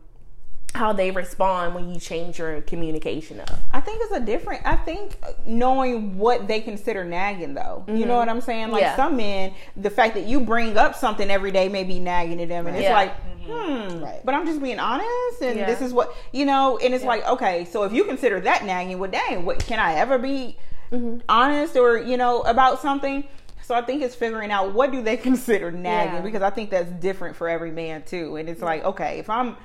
how 0.77 0.93
they 0.93 1.11
respond 1.11 1.75
when 1.75 1.93
you 1.93 1.99
change 1.99 2.39
your 2.39 2.61
communication 2.63 3.41
up. 3.41 3.51
I 3.73 3.81
think 3.81 4.01
it's 4.03 4.13
a 4.13 4.21
different. 4.21 4.65
I 4.65 4.77
think 4.77 5.17
knowing 5.47 6.19
what 6.19 6.47
they 6.47 6.61
consider 6.61 7.05
nagging, 7.05 7.55
though, 7.55 7.85
mm-hmm. 7.87 7.97
you 7.97 8.07
know 8.07 8.13
mm-hmm. 8.13 8.19
what 8.19 8.29
I'm 8.29 8.41
saying. 8.41 8.71
Like 8.71 8.83
yeah. 8.83 8.97
some 8.97 9.17
men, 9.17 9.55
the 9.77 9.91
fact 9.91 10.15
that 10.15 10.27
you 10.27 10.41
bring 10.41 10.77
up 10.77 10.95
something 10.95 11.31
every 11.31 11.51
day 11.51 11.69
may 11.69 11.85
be 11.85 11.99
nagging 11.99 12.39
to 12.39 12.47
them, 12.47 12.67
and 12.67 12.77
it's 12.77 12.85
yeah. 12.85 12.93
like, 12.93 13.17
mm-hmm. 13.41 13.97
hmm. 13.97 14.05
Right. 14.05 14.21
But 14.25 14.35
I'm 14.35 14.47
just 14.47 14.63
being 14.63 14.79
honest, 14.79 15.43
and 15.43 15.59
yeah. 15.59 15.67
this 15.67 15.81
is 15.81 15.93
what 15.93 16.15
you 16.33 16.45
know. 16.45 16.79
And 16.79 16.95
it's 16.95 17.05
like, 17.05 17.27
okay, 17.27 17.65
so 17.65 17.83
if 17.85 17.93
you 17.93 18.05
consider 18.05 18.41
that 18.41 18.65
nagging, 18.65 18.99
well, 18.99 19.11
dang, 19.11 19.45
what 19.45 19.59
can 19.59 19.79
I 19.79 19.95
ever 19.95 20.19
be 20.19 20.57
mm-hmm. 20.93 21.19
honest 21.29 21.77
or 21.77 21.99
you 21.99 22.17
know 22.17 22.43
about 22.43 22.81
something? 22.81 23.25
So 23.63 23.75
I 23.75 23.83
think 23.83 24.01
it's 24.03 24.15
figuring 24.15 24.53
out 24.53 24.75
what 24.75 24.93
do 24.93 25.03
they 25.03 25.17
consider 25.29 25.73
nagging 25.73 26.23
because 26.23 26.43
I 26.43 26.51
think 26.51 26.71
that's 26.71 26.91
different 26.93 27.35
for 27.35 27.49
every 27.49 27.73
man 27.73 28.03
too. 28.03 28.37
And 28.37 28.49
it's 28.49 28.63
like, 28.63 28.85
okay, 28.85 29.19
if 29.19 29.29
I'm 29.29 29.57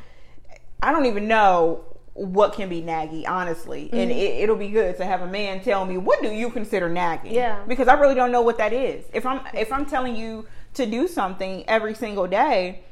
I 0.82 0.92
don't 0.92 1.06
even 1.06 1.28
know 1.28 1.84
what 2.14 2.54
can 2.54 2.70
be 2.70 2.82
naggy, 2.82 3.28
honestly. 3.28 3.86
Mm-hmm. 3.86 3.96
And 3.96 4.12
it, 4.12 4.50
will 4.50 4.56
be 4.56 4.70
good 4.70 4.98
to 4.98 5.06
have 5.06 5.22
a 5.22 5.28
man 5.28 5.62
tell 5.62 5.86
me 5.86 5.98
what 5.98 6.22
do 6.22 6.30
you 6.30 6.50
consider 6.50 6.90
nagging? 6.90 7.34
Yeah. 7.34 7.64
Because 7.68 7.88
I 7.88 7.94
really 7.94 8.16
don't 8.16 8.32
know 8.32 8.42
what 8.42 8.58
that 8.58 8.74
is. 8.74 9.06
If 9.14 9.26
I'm 9.26 9.42
if 9.54 9.72
I'm 9.72 9.86
telling 9.86 10.16
you 10.16 10.48
to 10.74 10.86
do 10.86 11.08
something 11.08 11.64
every 11.68 11.94
single 11.94 12.28
day 12.28 12.84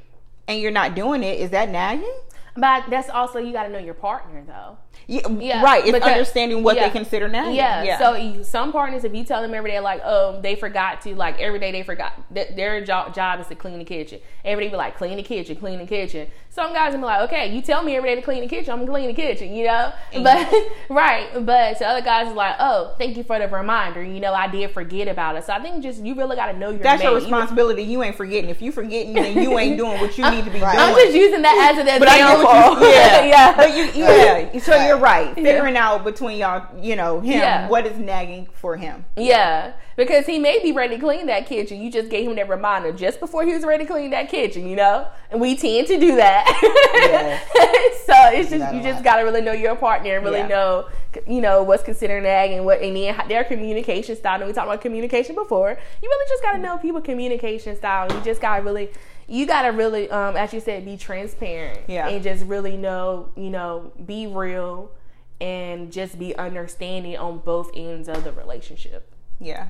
and 0.48 0.60
you're 0.60 0.72
not 0.72 0.96
doing 0.96 1.24
it, 1.24 1.40
is 1.40 1.50
that 1.52 1.70
nagging? 1.70 2.14
But 2.56 2.90
that's 2.90 3.10
also 3.10 3.40
you 3.40 3.54
got 3.54 3.64
to 3.64 3.70
know 3.70 3.80
your 3.80 3.94
partner 3.94 4.44
though. 4.46 4.78
Yeah, 5.08 5.28
yeah, 5.40 5.64
right. 5.64 5.84
It's 5.84 5.92
because, 5.92 6.12
understanding 6.12 6.62
what 6.62 6.76
yeah, 6.76 6.88
they 6.88 6.92
consider 6.92 7.28
nagging. 7.28 7.56
Yeah. 7.56 7.84
yeah. 7.84 7.98
So 7.98 8.44
some 8.44 8.72
partners, 8.72 9.04
if 9.04 9.16
you 9.16 9.24
tell 9.24 9.42
them 9.42 9.56
every 9.56 9.72
day, 9.72 9.80
like, 9.80 10.02
oh, 10.04 10.40
they 10.40 10.56
forgot 10.56 11.02
to, 11.02 11.16
like, 11.16 11.40
every 11.40 11.58
day 11.58 11.72
they 11.72 11.82
forgot 11.82 12.14
that 12.32 12.56
their 12.56 12.86
job, 12.86 13.16
job 13.16 13.40
is 13.40 13.48
to 13.48 13.56
clean 13.56 13.80
the 13.80 13.86
kitchen. 13.86 14.20
Every 14.46 14.66
day 14.66 14.70
be 14.70 14.78
like, 14.78 14.98
clean 14.98 15.18
the 15.18 15.24
kitchen, 15.24 15.56
clean 15.56 15.80
the 15.80 15.88
kitchen. 15.88 16.28
Some 16.60 16.74
guys 16.74 16.92
will 16.92 17.00
be 17.00 17.06
like, 17.06 17.22
okay, 17.30 17.56
you 17.56 17.62
tell 17.62 17.82
me 17.84 17.96
every 17.96 18.10
day 18.10 18.16
to 18.16 18.22
clean 18.22 18.42
the 18.42 18.48
kitchen, 18.48 18.74
I'm 18.74 18.80
gonna 18.80 18.92
clean 18.92 19.08
the 19.08 19.14
kitchen, 19.14 19.54
you 19.56 19.64
know. 19.64 19.94
Mm-hmm. 20.12 20.24
But 20.24 20.54
right, 20.94 21.46
but 21.46 21.78
to 21.78 21.88
other 21.88 22.02
guys 22.02 22.28
is 22.28 22.34
like, 22.34 22.56
oh, 22.60 22.96
thank 22.98 23.16
you 23.16 23.24
for 23.24 23.40
the 23.40 23.48
reminder. 23.48 24.04
You 24.04 24.20
know, 24.20 24.34
I 24.34 24.50
did 24.50 24.72
forget 24.72 25.08
about 25.08 25.38
it. 25.38 25.46
So 25.46 25.54
I 25.54 25.62
think 25.62 25.82
just 25.82 26.04
you 26.04 26.16
really 26.16 26.36
got 26.36 26.52
to 26.52 26.58
know 26.58 26.72
your. 26.72 26.80
That's 26.80 27.02
your 27.02 27.16
responsibility. 27.16 27.84
You, 27.84 27.92
you, 27.92 28.04
ain't 28.04 28.18
forgetting. 28.18 28.50
If 28.50 28.62
you 28.62 28.74
forgetting, 28.74 29.14
then 29.14 29.42
you 29.42 29.58
ain't 29.58 29.78
doing 29.78 30.02
what 30.02 30.18
you 30.18 30.30
need 30.32 30.44
to 30.44 30.52
be 30.52 30.60
right. 30.60 30.76
doing. 30.76 30.90
I'm 30.90 30.96
just 30.96 31.16
using 31.16 31.42
that 31.44 31.72
as 31.72 31.80
an 31.80 31.88
example. 31.88 32.44
yeah, 32.90 33.24
yeah. 33.24 33.56
But 33.56 33.78
you, 33.78 33.86
yeah. 33.96 34.60
So 34.60 34.76
you're 34.86 35.00
right. 35.00 35.34
Figuring 35.36 35.78
out 35.78 36.04
between 36.04 36.40
y'all, 36.40 36.68
you 36.84 36.98
know, 36.98 37.22
him, 37.22 37.40
yeah. 37.40 37.70
what 37.70 37.86
is 37.86 37.98
nagging 37.98 38.50
for 38.52 38.76
him. 38.76 39.06
Yeah. 39.16 39.72
Because 40.00 40.26
he 40.26 40.40
may 40.40 40.64
be 40.64 40.72
ready 40.72 40.96
to 40.96 41.02
clean 41.02 41.26
that 41.26 41.46
kitchen. 41.46 41.82
You 41.82 41.92
just 41.92 42.10
gave 42.10 42.26
him 42.26 42.38
that 42.38 42.48
reminder 42.48 42.94
just 42.94 43.20
before 43.20 43.44
he 43.46 43.54
was 43.54 43.66
ready 43.66 43.84
to 43.84 43.92
clean 43.92 44.12
that 44.12 44.30
kitchen, 44.30 44.66
you 44.66 44.78
know? 44.78 45.06
And 45.30 45.42
we 45.42 45.58
tend 45.58 45.88
to 45.88 46.00
do 46.00 46.16
that. 46.16 47.46
So 48.10 48.16
it's 48.32 48.50
just 48.50 48.74
you 48.74 48.82
just 48.82 49.04
gotta 49.04 49.24
really 49.24 49.42
know 49.42 49.52
your 49.52 49.76
partner 49.76 50.16
and 50.16 50.26
really 50.26 50.40
yeah. 50.40 50.48
know 50.48 50.90
you 51.28 51.42
know 51.42 51.62
what's 51.62 51.84
considered 51.84 52.24
nagging 52.24 52.58
and 52.58 52.66
what 52.66 52.82
and 52.82 52.96
then 52.96 53.22
their 53.28 53.44
communication 53.44 54.16
style. 54.16 54.40
And 54.40 54.48
we 54.48 54.54
talked 54.54 54.66
about 54.68 54.82
communication 54.82 55.36
before. 55.36 55.78
You 56.02 56.10
really 56.10 56.30
just 56.30 56.42
gotta 56.42 56.58
know 56.58 56.80
people 56.80 57.02
communication 57.02 57.76
style. 57.76 58.12
You 58.12 58.20
just 58.22 58.42
gotta 58.42 58.64
really 58.64 58.90
you 59.28 59.46
gotta 59.46 59.72
really 59.72 60.10
um 60.10 60.36
as 60.38 60.54
you 60.54 60.60
said, 60.60 60.86
be 60.86 60.98
transparent. 60.98 61.82
Yeah. 61.88 62.08
And 62.08 62.24
just 62.24 62.46
really 62.46 62.78
know, 62.78 63.30
you 63.36 63.52
know, 63.52 63.92
be 64.04 64.26
real 64.26 64.92
and 65.40 65.92
just 65.92 66.18
be 66.18 66.36
understanding 66.36 67.16
on 67.16 67.38
both 67.38 67.70
ends 67.76 68.10
of 68.10 68.24
the 68.24 68.32
relationship. 68.32 69.14
Yeah. 69.40 69.68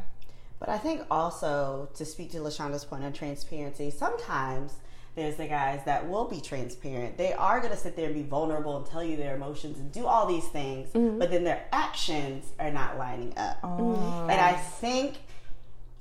But 0.59 0.69
I 0.69 0.77
think 0.77 1.03
also 1.09 1.89
to 1.95 2.05
speak 2.05 2.31
to 2.31 2.37
LaShonda's 2.37 2.83
point 2.83 3.03
on 3.03 3.13
transparency, 3.13 3.91
sometimes 3.91 4.73
there's 5.15 5.37
the 5.37 5.47
guys 5.47 5.81
that 5.85 6.07
will 6.07 6.25
be 6.25 6.39
transparent. 6.39 7.17
They 7.17 7.33
are 7.33 7.59
going 7.59 7.71
to 7.71 7.77
sit 7.77 7.95
there 7.95 8.07
and 8.07 8.15
be 8.15 8.23
vulnerable 8.23 8.77
and 8.77 8.85
tell 8.85 9.03
you 9.03 9.17
their 9.17 9.35
emotions 9.35 9.79
and 9.79 9.91
do 9.91 10.05
all 10.05 10.25
these 10.25 10.47
things, 10.49 10.89
mm-hmm. 10.89 11.17
but 11.17 11.31
then 11.31 11.43
their 11.43 11.65
actions 11.71 12.45
are 12.59 12.71
not 12.71 12.97
lining 12.97 13.33
up. 13.37 13.57
Oh. 13.63 14.27
And 14.29 14.39
I 14.39 14.53
think 14.53 15.17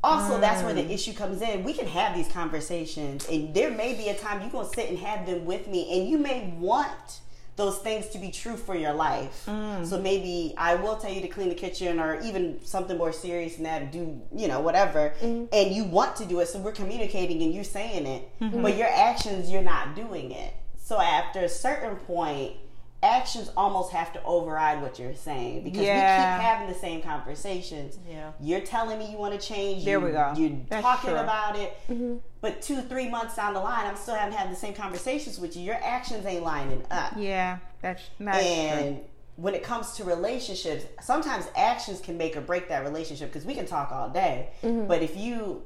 also 0.03 0.37
mm. 0.37 0.41
that's 0.41 0.63
where 0.63 0.75
the 0.75 0.89
issue 0.93 1.13
comes 1.13 1.43
in. 1.43 1.65
We 1.65 1.73
can 1.73 1.87
have 1.87 2.15
these 2.15 2.29
conversations, 2.29 3.27
and 3.29 3.55
there 3.55 3.71
may 3.71 3.95
be 3.95 4.09
a 4.09 4.15
time 4.15 4.41
you're 4.41 4.51
going 4.51 4.69
to 4.69 4.75
sit 4.75 4.89
and 4.89 4.99
have 4.99 5.27
them 5.27 5.45
with 5.45 5.67
me, 5.67 5.99
and 5.99 6.09
you 6.09 6.19
may 6.19 6.55
want 6.59 7.21
those 7.59 7.79
things 7.79 8.07
to 8.09 8.19
be 8.19 8.31
true 8.31 8.57
for 8.57 8.75
your 8.75 8.95
life. 8.95 9.45
Mm. 9.47 9.85
So 9.85 10.01
maybe 10.01 10.55
I 10.57 10.77
will 10.77 10.97
tell 10.97 11.13
you 11.13 11.21
to 11.21 11.29
clean 11.29 11.51
the 11.51 11.55
kitchen 11.55 12.01
or 12.01 12.19
even 12.23 12.65
something 12.65 12.97
more 12.97 13.13
serious 13.13 13.57
than 13.57 13.65
that, 13.65 13.93
do, 13.93 14.23
you 14.35 14.49
know, 14.49 14.61
whatever. 14.61 15.13
Mm-hmm. 15.21 15.47
And 15.53 15.75
you 15.75 15.85
want 15.85 16.17
to 16.17 16.25
do 16.25 16.41
it. 16.41 16.47
So 16.49 16.61
we're 16.61 16.73
communicating 16.73 17.43
and 17.43 17.53
you're 17.53 17.65
saying 17.65 18.07
it, 18.07 18.31
mm-hmm. 18.41 18.63
but 18.63 18.77
your 18.77 18.89
actions, 18.89 19.51
you're 19.51 19.61
not 19.61 19.95
doing 19.95 20.31
it. 20.31 20.55
So 20.79 20.99
after 20.99 21.41
a 21.41 21.49
certain 21.49 21.97
point, 21.97 22.55
actions 23.03 23.51
almost 23.57 23.93
have 23.93 24.13
to 24.13 24.23
override 24.25 24.83
what 24.83 24.99
you're 24.99 25.15
saying 25.15 25.63
because 25.65 25.81
yeah. 25.81 26.37
we 26.37 26.41
keep 26.41 26.47
having 26.47 26.69
the 26.69 26.79
same 26.79 27.01
conversations. 27.01 27.99
Yeah. 28.09 28.33
You're 28.41 28.61
telling 28.61 28.99
me 28.99 29.11
you 29.11 29.19
want 29.19 29.39
to 29.39 29.47
change. 29.47 29.85
There 29.85 30.01
you, 30.01 30.05
we 30.05 30.11
go. 30.13 30.35
You're 30.37 30.59
That's 30.69 30.83
talking 30.83 31.11
true. 31.11 31.19
about 31.19 31.57
it. 31.57 31.77
Mm-hmm. 31.89 32.17
But 32.41 32.61
two, 32.61 32.83
three 32.83 33.09
months 33.09 33.37
down 33.37 33.55
the 33.55 33.61
line, 33.61 33.87
I'm 33.87 33.97
still 33.97 34.15
having 34.15 34.51
the 34.51 34.59
same 34.59 34.75
conversations 34.75 35.39
with 35.39 35.57
you. 35.57 35.63
Your 35.63 35.79
actions 35.83 36.27
ain't 36.27 36.43
lining 36.43 36.85
up. 36.91 37.13
Yeah. 37.17 37.59
That's, 37.83 38.03
that's 38.19 38.45
and 38.45 38.97
true. 38.97 39.05
when 39.37 39.55
it 39.55 39.63
comes 39.63 39.93
to 39.93 40.05
relationships, 40.05 40.85
sometimes 41.01 41.47
actions 41.57 42.01
can 42.01 42.19
make 42.19 42.37
or 42.37 42.41
break 42.41 42.69
that 42.69 42.83
relationship 42.85 43.33
because 43.33 43.47
we 43.47 43.55
can 43.55 43.67
talk 43.67 43.93
all 43.93 44.11
day. 44.11 44.51
Mm-hmm. 44.63 44.87
But 44.87 45.03
if 45.03 45.17
you 45.17 45.63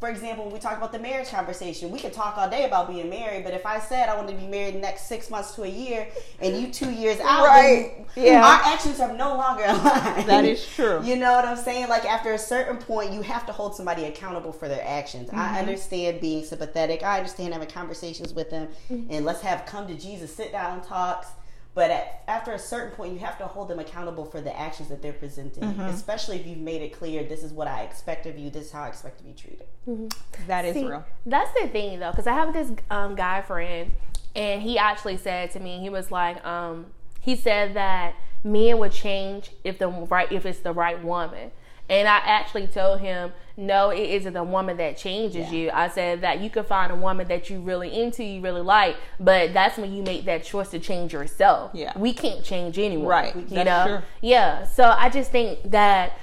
for 0.00 0.08
example, 0.08 0.44
when 0.44 0.54
we 0.54 0.58
talk 0.58 0.78
about 0.78 0.92
the 0.92 0.98
marriage 0.98 1.28
conversation, 1.28 1.90
we 1.90 1.98
can 1.98 2.10
talk 2.10 2.38
all 2.38 2.48
day 2.48 2.64
about 2.64 2.88
being 2.88 3.10
married, 3.10 3.44
but 3.44 3.52
if 3.52 3.66
I 3.66 3.78
said 3.78 4.08
I 4.08 4.16
want 4.16 4.28
to 4.30 4.34
be 4.34 4.46
married 4.46 4.74
the 4.74 4.78
next 4.78 5.02
six 5.06 5.28
months 5.28 5.54
to 5.56 5.64
a 5.64 5.68
year, 5.68 6.08
and 6.40 6.58
you 6.58 6.72
two 6.72 6.90
years 6.90 7.20
out, 7.20 7.46
right? 7.46 8.06
yeah, 8.16 8.42
our 8.42 8.72
actions 8.72 8.98
are 8.98 9.12
no 9.12 9.36
longer 9.36 9.64
aligned. 9.68 10.26
That 10.26 10.46
is 10.46 10.66
true. 10.66 11.02
You 11.04 11.16
know 11.16 11.32
what 11.32 11.44
I'm 11.44 11.58
saying? 11.58 11.88
Like 11.90 12.06
after 12.06 12.32
a 12.32 12.38
certain 12.38 12.78
point, 12.78 13.12
you 13.12 13.20
have 13.20 13.44
to 13.44 13.52
hold 13.52 13.74
somebody 13.74 14.04
accountable 14.04 14.52
for 14.52 14.68
their 14.68 14.82
actions. 14.82 15.28
Mm-hmm. 15.28 15.38
I 15.38 15.58
understand 15.58 16.22
being 16.22 16.44
sympathetic. 16.44 17.02
I 17.02 17.18
understand 17.18 17.52
having 17.52 17.68
conversations 17.68 18.32
with 18.32 18.48
them, 18.48 18.68
mm-hmm. 18.90 19.12
and 19.12 19.26
let's 19.26 19.42
have 19.42 19.66
come 19.66 19.86
to 19.86 19.94
Jesus, 19.94 20.34
sit 20.34 20.50
down 20.50 20.80
talks 20.80 21.28
but 21.74 21.90
at, 21.90 22.24
after 22.26 22.52
a 22.52 22.58
certain 22.58 22.90
point, 22.96 23.12
you 23.12 23.20
have 23.20 23.38
to 23.38 23.46
hold 23.46 23.68
them 23.68 23.78
accountable 23.78 24.24
for 24.24 24.40
the 24.40 24.58
actions 24.58 24.88
that 24.88 25.02
they're 25.02 25.12
presenting, 25.12 25.62
mm-hmm. 25.62 25.82
especially 25.82 26.36
if 26.36 26.46
you've 26.46 26.58
made 26.58 26.82
it 26.82 26.92
clear 26.92 27.22
this 27.22 27.42
is 27.42 27.52
what 27.52 27.68
I 27.68 27.82
expect 27.82 28.26
of 28.26 28.38
you, 28.38 28.50
this 28.50 28.66
is 28.66 28.72
how 28.72 28.82
I 28.82 28.88
expect 28.88 29.18
to 29.18 29.24
be 29.24 29.32
treated. 29.32 29.66
Mm-hmm. 29.88 30.46
That 30.46 30.64
is 30.64 30.74
See, 30.74 30.86
real. 30.86 31.04
That's 31.26 31.52
the 31.60 31.68
thing, 31.68 32.00
though, 32.00 32.10
because 32.10 32.26
I 32.26 32.34
have 32.34 32.52
this 32.52 32.72
um, 32.90 33.14
guy 33.14 33.42
friend, 33.42 33.92
and 34.34 34.62
he 34.62 34.78
actually 34.78 35.16
said 35.16 35.52
to 35.52 35.60
me, 35.60 35.78
he 35.78 35.90
was 35.90 36.10
like, 36.10 36.44
um, 36.44 36.86
he 37.20 37.36
said 37.36 37.74
that 37.74 38.14
men 38.42 38.78
would 38.78 38.92
change 38.92 39.50
if 39.64 39.78
the 39.78 39.88
right 39.88 40.30
if 40.32 40.46
it's 40.46 40.60
the 40.60 40.72
right 40.72 41.02
woman. 41.04 41.50
And 41.90 42.06
I 42.08 42.18
actually 42.18 42.68
told 42.68 43.00
him, 43.00 43.32
no, 43.56 43.90
it 43.90 44.08
isn't 44.08 44.32
the 44.32 44.44
woman 44.44 44.76
that 44.78 44.96
changes 44.96 45.52
yeah. 45.52 45.58
you. 45.58 45.70
I 45.70 45.88
said 45.88 46.22
that 46.22 46.40
you 46.40 46.48
can 46.48 46.64
find 46.64 46.90
a 46.92 46.94
woman 46.94 47.26
that 47.28 47.50
you 47.50 47.60
really 47.60 48.00
into, 48.00 48.24
you 48.24 48.40
really 48.40 48.62
like, 48.62 48.96
but 49.18 49.52
that's 49.52 49.76
when 49.76 49.92
you 49.92 50.02
make 50.02 50.24
that 50.24 50.44
choice 50.44 50.70
to 50.70 50.78
change 50.78 51.12
yourself. 51.12 51.72
Yeah. 51.74 51.92
We 51.98 52.12
can't 52.12 52.44
change 52.44 52.78
anyone. 52.78 53.08
Right. 53.08 53.36
You 53.36 53.42
that's 53.42 53.66
know? 53.66 53.84
True. 53.98 54.06
Yeah. 54.22 54.64
So 54.66 54.84
I 54.84 55.10
just 55.10 55.30
think 55.30 55.70
that 55.72 56.16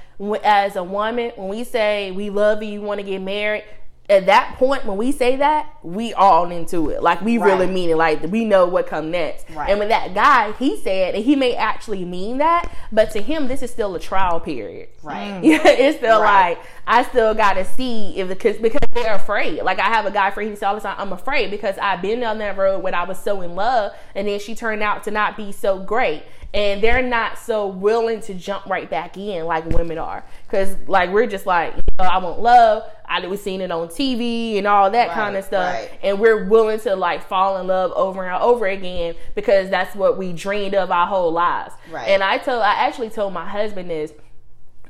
as 0.44 0.76
a 0.78 0.84
woman, 0.84 1.32
when 1.36 1.50
we 1.50 1.64
say 1.64 2.12
we 2.12 2.30
love 2.30 2.64
you, 2.64 2.70
you 2.70 2.82
want 2.82 3.00
to 3.02 3.06
get 3.06 3.22
married, 3.22 3.66
at 4.10 4.26
that 4.28 4.56
point 4.58 4.86
when 4.86 4.96
we 4.96 5.12
say 5.12 5.36
that, 5.36 5.70
we 5.84 6.14
all 6.14 6.50
into 6.50 6.90
it. 6.90 7.04
Like 7.04 7.22
we 7.22 7.38
really 7.38 7.68
mean 7.68 7.90
it. 7.90 7.98
Like 7.98 8.22
we 8.24 8.46
know 8.46 8.66
what 8.66 8.88
come 8.88 9.12
next. 9.12 9.50
Right. 9.50 9.70
And 9.70 9.80
when 9.80 9.90
that 9.90 10.14
guy, 10.14 10.54
he 10.54 10.78
said, 10.82 11.14
and 11.16 11.26
he 11.26 11.36
may 11.36 11.56
actually 11.56 12.06
mean 12.06 12.38
that, 12.38 12.72
but 12.90 13.12
to 13.12 13.22
him, 13.22 13.50
this 13.50 13.62
is 13.62 13.70
still 13.70 13.96
a 13.96 14.00
trial 14.00 14.40
period. 14.40 14.88
Right. 15.04 15.44
Yeah, 15.44 15.60
it's 15.68 15.98
still 15.98 16.22
Right. 16.22 16.52
like 16.58 16.66
I 16.88 17.04
still 17.04 17.34
got 17.34 17.54
to 17.54 17.66
see 17.66 18.18
if 18.18 18.30
the 18.30 18.36
because 18.36 18.58
because 18.58 18.80
they're 18.94 19.16
afraid. 19.16 19.62
Like 19.64 19.80
I 19.80 19.88
have 19.88 20.06
a 20.06 20.12
guy 20.12 20.32
friend, 20.32 20.50
he 20.50 20.56
said 20.56 20.68
all 20.68 20.76
the 20.76 20.82
time, 20.82 20.96
I'm 20.98 21.12
afraid 21.12 21.52
because 21.52 21.78
I've 21.78 22.02
been 22.02 22.22
down 22.22 22.38
that 22.38 22.56
road 22.58 22.84
when 22.84 22.94
I 22.94 23.04
was 23.04 23.20
so 23.20 23.42
in 23.42 23.56
love, 23.56 23.92
and 24.16 24.26
then 24.28 24.40
she 24.40 24.56
turned 24.56 24.84
out 24.84 25.04
to 25.04 25.12
not 25.12 25.36
be 25.36 25.52
so 25.52 25.80
great, 25.80 26.24
and 26.54 26.82
they're 26.82 27.02
not 27.02 27.38
so 27.38 27.68
willing 27.68 28.22
to 28.22 28.34
jump 28.34 28.68
right 28.68 28.90
back 28.90 29.18
in 29.18 29.46
like 29.46 29.66
women 29.66 29.98
are, 29.98 30.24
because 30.48 30.78
like 30.88 31.10
we're 31.12 31.28
just 31.28 31.46
like 31.46 31.76
I 32.00 32.18
want 32.20 32.40
love. 32.40 32.84
I 33.06 33.26
we 33.26 33.38
seen 33.38 33.62
it 33.62 33.72
on 33.72 33.88
TV 33.88 34.58
and 34.58 34.68
all 34.68 34.92
that 34.92 35.10
kind 35.12 35.36
of 35.36 35.44
stuff, 35.44 35.74
right. 35.74 35.90
and 36.04 36.20
we're 36.20 36.46
willing 36.46 36.80
to 36.82 36.96
like 36.96 37.28
fall 37.28 37.58
in 37.58 37.68
love 37.68 37.92
over 37.96 38.24
and 38.24 38.42
over 38.42 38.68
again 38.68 39.16
because 39.34 39.70
that's 39.70 39.96
what 39.96 40.18
we 40.18 40.34
dreamed 40.34 40.76
of 40.76 40.92
our 40.92 41.08
whole 41.08 41.32
lives. 41.32 41.74
Right. 41.90 42.10
And 42.10 42.24
I 42.24 42.38
told 42.38 42.62
I 42.62 42.86
actually 42.86 43.10
told 43.10 43.34
my 43.34 43.48
husband 43.48 43.90
this. 43.90 44.14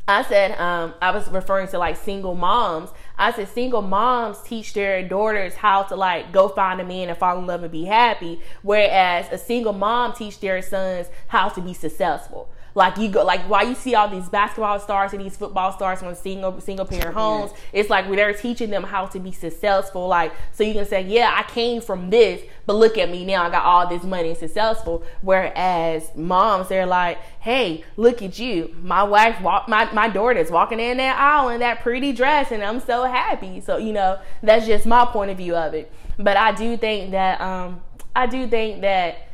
I 0.10 0.24
said, 0.24 0.58
um, 0.58 0.94
I 1.02 1.12
was 1.12 1.28
referring 1.28 1.68
to 1.70 1.78
like 1.78 1.98
single 1.98 2.34
moms. 2.34 2.92
I 3.18 3.34
said, 3.34 3.50
single 3.50 3.82
moms 3.82 4.42
teach 4.42 4.74
their 4.74 5.06
daughters 5.06 5.56
how 5.56 5.84
to 5.84 5.98
like 5.98 6.32
go 6.32 6.48
find 6.48 6.80
a 6.80 6.86
man 6.86 7.10
and 7.10 7.18
fall 7.18 7.38
in 7.38 7.46
love 7.46 7.64
and 7.64 7.72
be 7.72 7.84
happy, 7.84 8.42
whereas 8.62 9.28
a 9.32 9.38
single 9.38 9.74
mom 9.74 10.14
teach 10.14 10.40
their 10.40 10.62
sons 10.62 11.08
how 11.28 11.50
to 11.50 11.62
be 11.62 11.74
successful. 11.74 12.50
Like 12.78 12.98
you 13.00 13.10
go, 13.10 13.24
like 13.26 13.42
why 13.50 13.64
you 13.64 13.74
see 13.74 13.96
all 13.96 14.08
these 14.08 14.30
basketball 14.30 14.80
stars 14.80 15.12
and 15.12 15.20
these 15.20 15.36
football 15.36 15.72
stars 15.72 15.98
from 15.98 16.14
single 16.14 16.62
single 16.62 16.86
parent 16.86 17.16
homes. 17.16 17.50
It's 17.74 17.90
like 17.90 18.08
they're 18.08 18.36
teaching 18.36 18.70
them 18.70 18.84
how 18.84 19.08
to 19.08 19.20
be 19.20 19.32
successful. 19.32 20.08
Like 20.08 20.32
so 20.52 20.64
you 20.64 20.76
can 20.76 20.86
say, 20.86 21.02
yeah, 21.02 21.34
I 21.36 21.42
came 21.50 21.82
from 21.82 22.12
this, 22.12 22.40
but 22.68 22.74
look 22.74 23.00
at 23.00 23.10
me 23.10 23.26
now. 23.26 23.42
I 23.42 23.50
got 23.50 23.66
all 23.66 23.88
this 23.88 24.04
money 24.04 24.30
and 24.30 24.38
successful. 24.38 25.04
Whereas 25.22 26.16
moms, 26.16 26.68
they're 26.68 26.86
like, 26.86 27.18
hey, 27.40 27.84
look 27.96 28.22
at 28.22 28.38
you. 28.38 28.76
My 28.84 29.02
wife 29.02 29.42
walk 29.42 29.68
my 29.68 29.92
my 29.92 30.08
daughter's 30.08 30.52
walking 30.52 30.80
in 30.80 30.98
that 30.98 31.18
aisle 31.18 31.50
in 31.50 31.62
that 31.62 31.82
pretty 31.82 32.14
dress, 32.14 32.52
and 32.52 32.64
I'm 32.64 32.80
so 32.80 33.06
happy. 33.06 33.60
So 33.60 33.78
you 33.78 33.92
know 33.92 34.20
that's 34.44 34.68
just 34.68 34.86
my 34.86 35.04
point 35.06 35.32
of 35.32 35.38
view 35.38 35.56
of 35.56 35.74
it. 35.74 35.92
But 36.20 36.38
I 36.38 36.52
do 36.52 36.78
think 36.78 37.10
that 37.10 37.42
um 37.42 37.82
I 38.16 38.28
do 38.28 38.48
think 38.48 38.82
that 38.82 39.27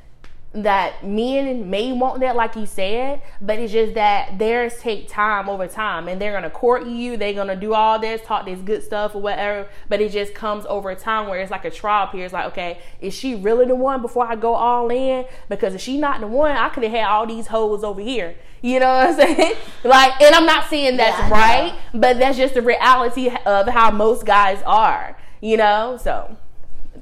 that 0.54 1.04
men 1.04 1.68
may 1.70 1.92
want 1.92 2.20
that 2.20 2.36
like 2.36 2.56
you 2.56 2.66
said 2.66 3.20
but 3.42 3.58
it's 3.58 3.74
just 3.74 3.96
that 3.96 4.38
theirs 4.38 4.76
take 4.80 5.08
time 5.08 5.50
over 5.50 5.68
time 5.68 6.08
and 6.08 6.22
they're 6.22 6.32
gonna 6.32 6.50
court 6.50 6.86
you 6.86 7.18
they're 7.18 7.34
gonna 7.34 7.56
do 7.56 7.74
all 7.74 7.98
this 7.98 8.22
talk 8.22 8.46
this 8.46 8.60
good 8.60 8.84
stuff 8.84 9.16
or 9.16 9.22
whatever 9.22 9.68
but 9.90 10.00
it 10.00 10.12
just 10.12 10.36
comes 10.36 10.64
over 10.68 10.94
time 10.94 11.28
where 11.28 11.40
it's 11.40 11.50
like 11.50 11.66
a 11.66 11.72
trial 11.72 12.06
period. 12.08 12.26
It's 12.26 12.34
like 12.34 12.46
okay 12.46 12.80
is 13.02 13.16
she 13.16 13.34
really 13.34 13.66
the 13.66 13.76
one 13.76 14.02
before 14.02 14.28
i 14.28 14.36
go 14.36 14.54
all 14.54 14.92
in? 14.92 15.26
Because 15.50 15.74
if 15.74 15.82
she 15.82 15.98
not 15.98 16.22
the 16.22 16.28
one 16.28 16.52
i 16.52 16.70
could 16.70 16.84
have 16.84 16.92
had 16.92 17.06
all 17.06 17.26
these 17.26 17.48
hoes 17.48 17.84
over 17.84 18.02
here. 18.02 18.36
You 18.62 18.80
know 18.80 18.88
what 18.94 19.10
i'm 19.10 19.16
saying? 19.36 19.56
Like 19.84 20.22
and 20.22 20.36
i'm 20.36 20.46
not 20.46 20.70
saying 20.70 20.98
that's 20.98 21.18
Yeah, 21.18 21.30
right 21.32 21.76
but 21.94 22.20
that's 22.20 22.38
just 22.38 22.54
the 22.54 22.62
reality 22.62 23.32
of 23.46 23.68
how 23.70 23.90
most 23.90 24.26
guys 24.26 24.62
are 24.68 25.18
you 25.44 25.58
know? 25.58 26.00
So 26.02 26.38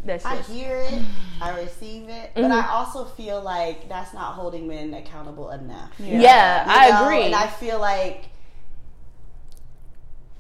that's 0.05 0.25
I 0.25 0.37
hear 0.37 0.75
it, 0.77 1.01
I 1.41 1.59
receive 1.59 2.09
it, 2.09 2.31
but 2.33 2.43
Mm-hmm. 2.43 2.51
I 2.53 2.67
also 2.73 3.05
feel 3.05 3.41
like 3.41 3.87
that's 3.89 4.13
not 4.13 4.33
holding 4.35 4.67
men 4.67 4.93
accountable 4.93 5.49
enough. 5.51 5.91
yeah, 5.99 6.65
You 6.65 6.71
i 6.71 6.89
know? 6.89 7.05
agree 7.05 7.23
And 7.23 7.35
I 7.35 7.47
feel 7.47 7.79
like 7.79 8.25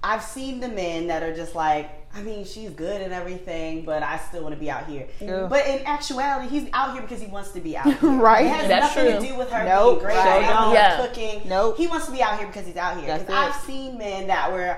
I've 0.03 0.23
seen 0.23 0.59
the 0.59 0.67
men 0.67 1.07
that 1.07 1.21
are 1.21 1.35
just 1.35 1.53
like, 1.53 1.91
I 2.15 2.23
mean, 2.23 2.43
she's 2.43 2.71
good 2.71 3.01
and 3.03 3.13
everything, 3.13 3.85
but 3.85 4.01
I 4.01 4.17
still 4.17 4.41
want 4.41 4.55
to 4.55 4.59
be 4.59 4.69
out 4.69 4.87
here. 4.87 5.07
Yeah. 5.19 5.45
But 5.47 5.67
in 5.67 5.85
actuality, 5.85 6.49
he's 6.49 6.67
out 6.73 6.93
here 6.93 7.03
because 7.03 7.21
he 7.21 7.27
wants 7.27 7.51
to 7.51 7.61
be 7.61 7.77
out 7.77 7.85
here. 7.99 8.09
Right. 8.09 8.45
It 8.47 8.49
has 8.49 8.67
That's 8.67 8.95
nothing 8.95 9.11
true. 9.11 9.21
to 9.21 9.27
do 9.33 9.37
with 9.37 9.51
her 9.51 9.63
Nope. 9.63 9.99
being 9.99 10.05
great, 10.05 10.17
Right. 10.17 10.69
or 10.69 10.73
Yeah. 10.73 11.05
cooking. 11.05 11.41
Nope. 11.47 11.77
He 11.77 11.85
wants 11.85 12.07
to 12.07 12.11
be 12.11 12.21
out 12.23 12.39
here 12.39 12.47
because 12.47 12.65
he's 12.65 12.77
out 12.77 12.97
here. 12.99 13.15
Because. 13.19 13.29
I've 13.55 13.61
seen 13.61 13.97
men 13.99 14.25
that 14.27 14.51
were 14.51 14.75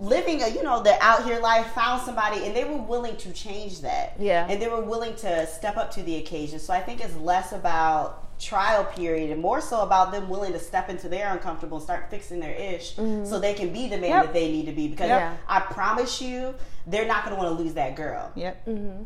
living 0.00 0.42
a 0.42 0.48
you 0.48 0.62
know 0.62 0.82
the 0.82 0.96
out 1.02 1.24
here 1.24 1.40
life 1.40 1.66
found 1.72 2.00
somebody 2.02 2.44
and 2.44 2.54
they 2.54 2.64
were 2.64 2.76
willing 2.78 3.16
to 3.16 3.32
change 3.32 3.80
that 3.80 4.14
Yeah. 4.18 4.46
and 4.48 4.62
they 4.62 4.68
were 4.68 4.80
willing 4.82 5.16
to 5.16 5.46
step 5.46 5.76
up 5.76 5.90
to 5.92 6.02
the 6.04 6.16
occasion 6.16 6.58
so 6.60 6.72
i 6.72 6.80
think 6.80 7.00
it's 7.00 7.16
less 7.16 7.52
about 7.52 8.24
trial 8.38 8.84
period 8.84 9.30
and 9.32 9.40
more 9.42 9.60
so 9.60 9.80
about 9.80 10.12
them 10.12 10.28
willing 10.28 10.52
to 10.52 10.60
step 10.60 10.88
into 10.88 11.08
their 11.08 11.32
uncomfortable 11.32 11.78
and 11.78 11.84
start 11.84 12.08
fixing 12.10 12.38
their 12.38 12.54
ish 12.54 12.94
mm-hmm. 12.94 13.24
so 13.24 13.40
they 13.40 13.54
can 13.54 13.72
be 13.72 13.88
the 13.88 13.98
man 13.98 14.10
Yep. 14.10 14.24
that 14.26 14.32
they 14.34 14.52
need 14.52 14.66
to 14.66 14.72
be 14.72 14.86
because 14.86 15.08
Yeah. 15.08 15.36
i 15.48 15.58
promise 15.58 16.22
you 16.22 16.54
they're 16.86 17.08
not 17.08 17.24
going 17.24 17.34
to 17.36 17.42
want 17.42 17.56
to 17.56 17.60
lose 17.62 17.74
that 17.74 17.96
girl 17.96 18.30
Yep. 18.36 18.66
Mm-hmm. 18.66 19.02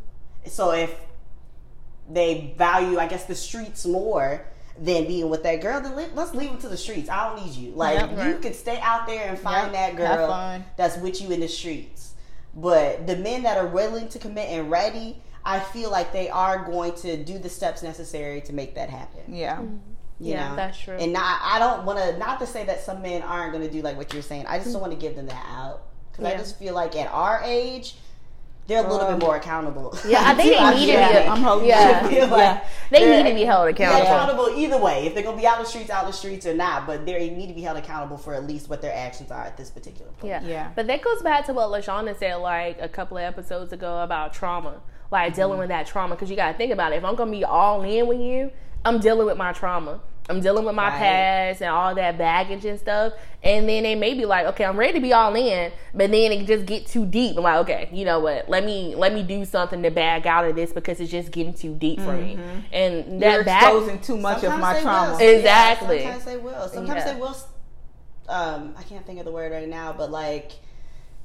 so 0.46 0.72
if 0.72 0.94
they 2.10 2.52
value 2.58 2.98
i 2.98 3.06
guess 3.06 3.24
the 3.24 3.34
streets 3.34 3.86
more 3.86 4.44
than 4.78 5.06
being 5.06 5.28
with 5.28 5.42
that 5.42 5.60
girl 5.60 5.80
then 5.80 5.94
let, 5.94 6.14
let's 6.14 6.34
leave 6.34 6.50
them 6.50 6.58
to 6.58 6.68
the 6.68 6.76
streets 6.76 7.08
i 7.08 7.28
don't 7.28 7.44
need 7.44 7.54
you 7.54 7.72
like 7.72 7.98
Yep. 7.98 8.10
you 8.10 8.16
Right. 8.16 8.42
could 8.42 8.54
stay 8.54 8.78
out 8.80 9.06
there 9.06 9.28
and 9.28 9.38
find 9.38 9.72
Yep. 9.72 9.72
that 9.72 9.96
girl 9.96 10.62
that's 10.76 10.96
with 10.96 11.20
you 11.20 11.30
in 11.30 11.40
the 11.40 11.48
streets 11.48 12.14
but 12.54 13.06
the 13.06 13.16
men 13.16 13.42
that 13.44 13.56
are 13.58 13.66
willing 13.66 14.08
to 14.08 14.18
commit 14.18 14.48
and 14.50 14.70
ready 14.70 15.20
i 15.44 15.58
feel 15.60 15.90
like 15.90 16.12
they 16.12 16.28
are 16.30 16.64
going 16.64 16.94
to 16.94 17.22
do 17.22 17.38
the 17.38 17.48
steps 17.48 17.82
necessary 17.82 18.40
to 18.42 18.52
make 18.52 18.74
that 18.74 18.88
happen 18.90 19.20
Yeah. 19.28 19.56
Mm-hmm. 19.56 19.76
you 20.20 20.32
Yeah, 20.32 20.48
know? 20.50 20.56
that's 20.56 20.78
true. 20.78 20.96
and 20.96 21.12
not, 21.12 21.40
i 21.42 21.58
don't 21.58 21.84
want 21.84 21.98
to 21.98 22.16
not 22.18 22.40
to 22.40 22.46
say 22.46 22.64
that 22.64 22.80
some 22.80 23.02
men 23.02 23.22
aren't 23.22 23.52
going 23.52 23.64
to 23.66 23.70
do 23.72 23.82
like 23.82 23.96
what 23.96 24.12
you're 24.12 24.22
saying 24.22 24.46
i 24.46 24.58
just 24.58 24.72
don't 24.72 24.80
want 24.80 24.92
to 24.92 24.98
give 24.98 25.16
them 25.16 25.26
that 25.26 25.46
out 25.50 25.82
because 26.10 26.24
i 26.26 26.36
just 26.36 26.58
feel 26.58 26.74
like 26.74 26.96
at 26.96 27.08
our 27.08 27.40
age 27.44 27.94
they're 28.66 28.78
a 28.84 28.88
little 28.88 29.06
Um, 29.06 29.18
bit 29.18 29.26
more 29.26 29.36
accountable 29.36 29.92
Yeah, 30.06 30.22
I 30.24 30.34
think 30.36 30.56
they 30.56 30.74
need 30.74 30.86
to 30.86 30.92
be- 30.92 30.98
like. 30.98 31.28
I'm 31.28 31.42
hoping. 31.42 31.68
Yeah. 31.72 32.00
I 32.02 32.08
like 32.08 32.12
Yeah. 32.38 32.64
They 32.90 33.22
need 33.22 33.28
to 33.30 33.34
be 33.34 33.44
held 33.44 33.66
be 33.66 33.72
accountable. 33.72 34.02
accountable 34.02 34.48
either 34.56 34.78
way. 34.78 35.06
If 35.06 35.14
they're 35.14 35.24
gonna 35.24 35.36
be 35.36 35.46
out 35.46 35.56
in 35.58 35.64
the 35.64 35.68
streets, 35.68 35.90
out 35.90 36.04
in 36.04 36.10
the 36.10 36.16
streets 36.16 36.46
or 36.46 36.54
not, 36.54 36.86
but 36.86 37.04
they 37.04 37.30
need 37.30 37.48
to 37.48 37.54
be 37.54 37.62
held 37.62 37.76
accountable 37.76 38.16
for 38.18 38.34
at 38.34 38.46
least 38.46 38.68
what 38.70 38.80
their 38.82 38.94
actions 38.94 39.30
are 39.30 39.42
at 39.44 39.56
this 39.56 39.70
particular 39.70 40.10
point. 40.12 40.30
Yeah. 40.30 40.42
Yeah. 40.44 40.70
But 40.76 40.86
that 40.86 41.02
goes 41.02 41.22
back 41.22 41.46
to 41.46 41.52
what 41.52 41.68
LaShonda 41.70 42.18
said 42.18 42.36
like 42.36 42.78
a 42.80 42.88
couple 42.88 43.16
of 43.18 43.24
episodes 43.24 43.72
ago 43.72 44.02
about 44.02 44.32
trauma. 44.32 44.80
Like 45.10 45.34
dealing 45.34 45.58
with 45.58 45.68
that 45.68 45.86
trauma. 45.86 46.14
Because 46.14 46.30
you 46.30 46.36
got 46.36 46.52
to 46.52 46.56
think 46.56 46.72
about 46.72 46.92
it. 46.92 46.96
If 46.96 47.04
I'm 47.04 47.14
going 47.16 47.30
to 47.30 47.36
be 47.38 47.44
all 47.44 47.82
in 47.82 48.06
with 48.06 48.18
you, 48.20 48.50
I'm 48.84 48.98
dealing 48.98 49.26
with 49.26 49.36
my 49.36 49.52
trauma. 49.52 50.00
I'm 50.28 50.40
dealing 50.40 50.64
with 50.64 50.74
my 50.76 50.88
Right. 50.88 50.98
past 50.98 51.62
and 51.62 51.70
all 51.70 51.94
that 51.96 52.16
baggage 52.16 52.64
and 52.64 52.78
stuff. 52.78 53.12
And 53.42 53.68
then 53.68 53.82
they 53.82 53.96
may 53.96 54.14
be 54.14 54.24
like, 54.24 54.46
okay, 54.46 54.64
I'm 54.64 54.76
ready 54.78 54.92
to 54.92 55.00
be 55.00 55.12
all 55.12 55.34
in, 55.34 55.72
but 55.92 56.12
then 56.12 56.30
it 56.30 56.46
just 56.46 56.64
get 56.64 56.86
too 56.86 57.04
deep. 57.04 57.36
I'm 57.36 57.42
like, 57.42 57.58
okay, 57.62 57.88
you 57.92 58.04
know 58.04 58.20
what? 58.20 58.48
Let 58.48 58.64
me 58.64 58.94
let 58.94 59.12
me 59.12 59.24
do 59.24 59.44
something 59.44 59.82
to 59.82 59.90
bag 59.90 60.26
out 60.28 60.44
of 60.44 60.54
this 60.54 60.72
because 60.72 61.00
it's 61.00 61.10
just 61.10 61.32
getting 61.32 61.52
too 61.52 61.74
deep 61.74 62.00
for 62.00 62.12
me. 62.16 62.38
And 62.72 63.20
that 63.20 63.32
You're 63.32 63.44
bag, 63.44 63.62
exposing 63.64 63.98
too 64.00 64.16
much 64.16 64.44
of 64.44 64.58
my 64.60 64.80
trauma. 64.80 65.12
will. 65.14 65.18
Exactly. 65.28 66.02
Yeah, 66.02 66.12
sometimes 66.18 66.24
they 66.24 66.36
will. 66.36 66.68
Sometimes 66.68 67.04
Yeah. 67.04 67.12
they 67.14 67.20
will. 67.20 67.36
Um, 68.28 68.74
I 68.78 68.82
can't 68.84 69.04
think 69.04 69.18
of 69.18 69.24
the 69.24 69.32
word 69.32 69.50
right 69.52 69.68
now, 69.68 69.92
but 69.92 70.10
like 70.12 70.52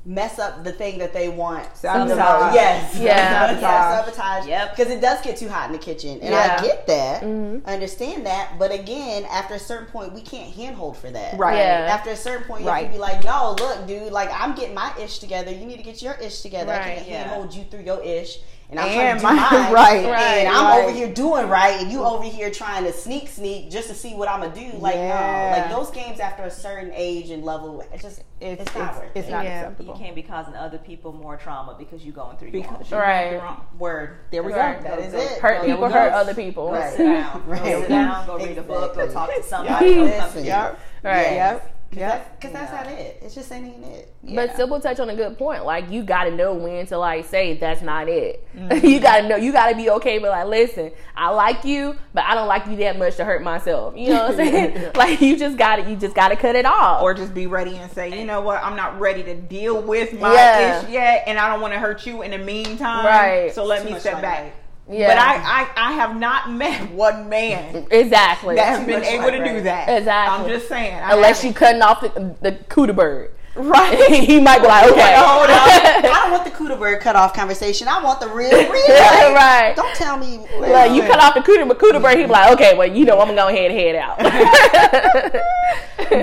mess 0.08 0.40
up 0.40 0.64
the 0.64 0.72
thing 0.72 0.98
that 1.00 1.12
they 1.12 1.28
want. 1.28 1.76
Sabotage. 1.76 2.56
Yes. 2.56 2.96
Yeah. 2.96 3.52
yeah. 3.60 4.06
Sabotage. 4.06 4.48
Yep. 4.48 4.76
Because 4.76 4.92
it 4.92 5.02
does 5.02 5.22
get 5.22 5.36
too 5.36 5.50
hot 5.50 5.68
in 5.68 5.74
the 5.74 5.78
kitchen, 5.78 6.20
and 6.22 6.30
Yeah. 6.30 6.56
I 6.58 6.62
get 6.64 6.88
that. 6.88 7.24
Mm-hmm. 7.24 7.68
I 7.68 7.74
understand 7.74 8.26
that, 8.26 8.58
but 8.58 8.72
again, 8.72 9.26
after 9.26 9.56
a 9.56 9.60
certain 9.60 9.88
point, 9.88 10.14
we 10.14 10.22
can't 10.22 10.54
handhold 10.54 10.96
for 10.96 11.12
that. 11.12 11.38
Right. 11.38 11.58
Yeah. 11.58 11.90
After 11.92 12.12
a 12.12 12.16
certain 12.16 12.48
point, 12.48 12.64
you 12.64 12.70
have 12.70 12.86
to 12.86 12.92
be 12.92 12.98
like, 12.98 13.26
no, 13.26 13.56
look, 13.60 13.86
dude, 13.86 14.14
like 14.14 14.30
I'm 14.32 14.56
getting 14.56 14.74
my 14.74 14.94
ish 14.98 15.20
together. 15.20 15.52
You 15.52 15.66
need 15.66 15.78
to 15.78 15.84
get 15.84 16.02
your 16.02 16.14
ish 16.16 16.42
together. 16.42 16.72
I 16.72 16.96
can't 16.96 17.08
yeah. 17.08 17.24
handhold 17.24 17.54
you 17.54 17.66
through 17.66 17.84
your 17.84 18.02
ish. 18.02 18.40
And 18.70 18.78
I'm 18.82 18.88
And 18.90 19.20
trying 19.22 19.38
to 19.38 19.42
do 19.42 19.50
my- 19.52 19.62
mine, 19.64 19.72
right, 19.74 20.06
right, 20.12 20.22
and 20.40 20.50
I'm 20.50 20.66
right. 20.66 20.84
over 20.84 20.92
here 20.92 21.08
doing 21.14 21.48
right, 21.48 21.80
and 21.82 21.90
you 21.90 22.04
over 22.04 22.26
here 22.26 22.52
trying 22.52 22.84
to 22.84 22.92
sneak, 22.92 23.30
sneak 23.30 23.72
just 23.72 23.88
to 23.88 23.96
see 23.96 24.14
what 24.14 24.28
I'm 24.28 24.42
gonna 24.42 24.54
do. 24.54 24.78
Like 24.78 24.96
Yeah. 24.96 25.56
no, 25.56 25.62
like 25.62 25.72
those 25.72 25.90
games 25.96 26.20
after 26.20 26.44
a 26.44 26.52
certain 26.52 26.92
age 26.94 27.30
and 27.30 27.46
level, 27.46 27.82
it's 27.94 28.04
just 28.04 28.24
It's, 28.42 28.62
it's, 28.64 28.76
not 28.76 28.96
worth 28.98 29.06
it's 29.16 29.28
it. 29.30 29.32
not 29.32 29.46
Yeah. 29.46 29.72
You 29.80 29.94
can't 29.98 30.16
be 30.16 30.22
causing 30.22 30.54
other 30.56 30.78
people 30.80 31.14
more 31.14 31.38
trauma 31.38 31.76
because 31.80 32.04
you're 32.04 32.14
going 32.14 32.36
through 32.36 32.50
your 32.50 32.64
own 32.68 32.74
Because 32.74 32.88
shit. 32.88 33.00
Right. 33.00 33.32
you're 33.32 33.42
wrong. 33.42 33.66
Word. 33.80 34.18
There 34.32 34.44
we 34.44 34.52
Right. 34.52 34.84
go. 34.84 34.90
That 34.90 35.00
is 35.00 35.14
Go- 35.14 35.20
it. 35.20 35.30
hurt 35.40 35.62
There 35.62 35.70
people 35.76 35.88
we 35.88 35.94
hurt 35.94 36.10
go. 36.12 36.18
other 36.18 36.34
people. 36.34 36.70
Right. 36.72 36.92
Sit 36.94 37.06
down. 37.06 37.44
Go 37.46 37.52
Right. 37.54 37.64
sit 37.64 37.88
down. 37.90 38.28
Go 38.28 38.38
read 38.38 38.58
a 38.58 38.62
book. 38.64 38.96
Go 38.96 39.08
talk 39.10 39.30
to 39.30 39.36
Yeah. 39.38 39.46
somebody. 39.46 39.96
Go 39.96 40.02
come 40.02 40.10
to 40.12 40.24
Listen. 40.26 40.44
you. 40.44 40.50
Yep. 40.50 41.70
Right. 41.92 42.00
Yep. 42.00 42.40
Because 42.42 42.54
Yep. 42.54 42.70
that's, 42.72 42.88
not 42.88 42.94
it. 43.00 43.20
It's 43.24 43.34
just 43.36 43.52
ain't 43.52 43.84
it. 43.86 44.14
But 44.24 44.32
Yeah. 44.50 44.56
Sybil 44.56 44.80
touched 44.80 45.00
on 45.00 45.10
a 45.10 45.16
good 45.16 45.38
point. 45.38 45.66
Like 45.66 45.90
you 45.90 46.04
got 46.04 46.26
to 46.26 46.32
know 46.32 46.54
when 46.54 46.86
to 46.88 46.98
like 46.98 47.26
say 47.26 47.56
that's 47.58 47.82
not 47.82 48.08
it. 48.10 48.46
Mm-hmm. 48.56 48.86
you 48.86 49.00
got 49.00 49.22
to 49.22 49.28
know. 49.30 49.36
You 49.36 49.52
got 49.52 49.70
to 49.70 49.76
be 49.76 49.90
okay. 49.92 50.20
But 50.20 50.30
like, 50.32 50.48
listen, 50.48 50.92
I 51.16 51.30
like 51.30 51.64
you, 51.66 51.96
but 52.14 52.24
I 52.26 52.36
don't 52.36 52.48
like 52.48 52.68
you 52.68 52.76
that 52.78 53.00
much 53.00 53.16
to 53.18 53.26
hurt 53.26 53.42
myself. 53.42 53.96
You 53.98 54.10
know 54.10 54.24
what 54.28 54.32
I'm 54.32 54.36
saying? 54.48 54.92
like 54.96 55.22
you 55.22 55.38
just 55.38 55.58
got 55.58 55.78
to 55.78 55.90
You 55.90 55.96
just 55.96 56.16
got 56.16 56.30
to 56.30 56.36
cut 56.36 56.56
it 56.56 56.66
off. 56.66 57.02
Or 57.02 57.14
just 57.14 57.34
be 57.34 57.48
ready 57.48 57.76
and 57.78 57.92
say, 57.92 58.18
you 58.20 58.26
know 58.26 58.42
what, 58.42 58.62
I'm 58.64 58.76
not 58.76 59.00
ready 59.00 59.24
to 59.24 59.36
deal 59.36 59.82
with 59.82 60.14
my 60.20 60.34
Yeah. 60.34 60.84
ish 60.84 60.90
yet, 60.90 61.24
and 61.26 61.40
I 61.40 61.50
don't 61.50 61.62
want 61.62 61.74
to 61.74 61.80
hurt 61.80 62.06
you 62.06 62.22
in 62.22 62.32
the 62.32 62.38
meantime. 62.38 63.06
Right. 63.06 63.54
So 63.56 63.64
let 63.66 63.84
Too 63.88 63.94
me 63.94 64.00
step 64.00 64.22
back. 64.22 64.36
limelight. 64.40 64.54
Yeah. 64.90 65.08
But 65.08 65.18
I, 65.18 65.36
I, 65.36 65.90
I 65.90 65.92
have 65.94 66.18
not 66.18 66.52
met 66.52 66.92
one 66.94 67.30
man 67.30 67.88
exactly. 67.92 68.56
that 68.56 68.78
has 68.78 68.86
been 68.86 69.00
much 69.00 69.08
able 69.10 69.26
to 69.26 69.32
limelight. 69.32 69.56
do 69.56 69.62
that. 69.64 69.90
Exactly. 69.90 70.46
I'm 70.46 70.50
just 70.50 70.70
saying. 70.70 70.96
I 70.96 71.14
Unless 71.14 71.44
you 71.44 71.52
haven't. 71.52 71.60
cutting 71.60 71.82
off 71.82 72.02
the 72.02 72.36
the 72.42 72.52
cootie 72.70 72.94
bird. 72.94 73.32
right, 73.56 73.98
he 74.10 74.40
might 74.40 74.62
be 74.62 74.68
like, 74.68 74.90
okay, 74.92 75.16
hold 75.18 75.50
on. 75.50 75.50
I 75.50 76.02
don't 76.04 76.32
want 76.32 76.46
the 76.46 76.52
cooter 76.52 76.78
bird 76.78 77.02
cut 77.02 77.16
off 77.16 77.34
conversation. 77.34 77.88
I 77.88 78.04
want 78.04 78.20
the 78.20 78.28
real, 78.28 78.52
real. 78.52 78.68
Like, 78.70 79.34
right. 79.34 79.74
Don't 79.76 79.96
tell 79.96 80.18
me. 80.18 80.46
Like 80.60 80.92
you 80.92 81.02
cut 81.02 81.20
off 81.20 81.34
the 81.34 81.42
cooter, 81.42 81.68
but 81.68 81.80
cooter 81.80 82.02
bird, 82.02 82.18
he 82.18 82.24
be 82.24 82.30
like, 82.30 82.54
okay, 82.54 82.78
well, 82.78 82.88
you 82.88 83.06
know, 83.06 83.20
I'm 83.20 83.28
gonna 83.28 83.36
go 83.36 83.48
ahead 83.48 83.72
and 83.72 83.80
head 83.80 83.96
out. 83.96 84.20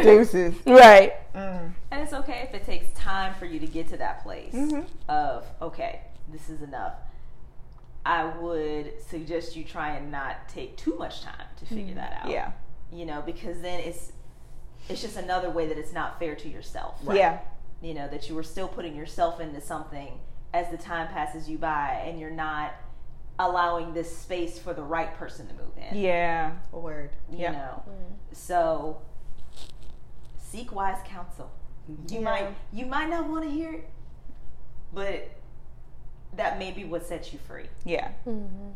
Deuces. 0.05 0.55
right. 0.65 1.13
Mm. 1.35 1.73
And 1.91 2.03
it's 2.03 2.13
okay 2.13 2.41
if 2.49 2.55
it 2.55 2.65
takes 2.67 2.87
time 2.99 3.35
for 3.35 3.47
you 3.47 3.61
to 3.61 3.67
get 3.67 3.89
to 3.91 3.97
that 3.99 4.25
place 4.25 4.53
mm-hmm. 4.53 4.83
of, 5.09 5.45
okay, 5.63 6.01
this 6.33 6.49
is 6.49 6.61
enough. 6.61 6.95
I 8.07 8.27
would 8.27 9.01
suggest 9.01 9.57
you 9.57 9.65
try 9.65 9.97
and 9.97 10.11
not 10.11 10.49
take 10.49 10.77
too 10.77 10.97
much 10.99 11.23
time 11.23 11.47
to 11.57 11.65
figure 11.65 11.85
mm-hmm. 11.85 11.97
that 11.97 12.21
out. 12.23 12.31
Yeah. 12.31 12.53
You 12.93 13.07
know, 13.07 13.23
because 13.25 13.61
then 13.61 13.81
it's 13.81 14.13
it's 14.89 15.01
just 15.01 15.17
another 15.17 15.49
way 15.49 15.67
that 15.67 15.79
it's 15.79 15.93
not 15.93 16.19
fair 16.19 16.35
to 16.35 16.49
yourself. 16.49 17.01
Yeah. 17.11 17.39
You 17.81 17.95
know, 17.95 18.07
that 18.09 18.29
you 18.29 18.35
were 18.35 18.43
still 18.43 18.69
putting 18.69 18.95
yourself 18.95 19.41
into 19.41 19.61
something 19.61 20.19
as 20.53 20.71
the 20.71 20.77
time 20.77 21.09
passes 21.09 21.49
you 21.49 21.59
by 21.59 22.03
and 22.07 22.21
you're 22.21 22.31
not 22.31 22.75
allowing 23.39 23.95
this 23.95 24.17
space 24.17 24.59
for 24.59 24.75
the 24.75 24.83
right 24.83 25.13
person 25.15 25.49
to 25.49 25.55
move 25.55 25.73
in. 25.91 25.99
Yeah. 25.99 26.53
A 26.73 26.79
word. 26.79 27.11
You 27.31 27.39
Yeah. 27.39 27.53
know. 27.53 27.83
So 28.33 29.01
seek 30.39 30.73
wise 30.73 30.99
counsel. 31.07 31.51
You 31.89 32.05
Yeah. 32.07 32.21
might 32.21 32.55
you 32.73 32.87
might 32.87 33.09
not 33.09 33.29
want 33.29 33.45
to 33.45 33.51
hear 33.51 33.73
it, 33.73 33.91
but 34.93 35.31
that 36.37 36.59
may 36.59 36.71
be 36.73 36.85
what 36.85 37.05
sets 37.07 37.33
you 37.33 37.39
free. 37.47 37.67
Yeah. 37.85 38.09
Mm-hmm. 38.27 38.71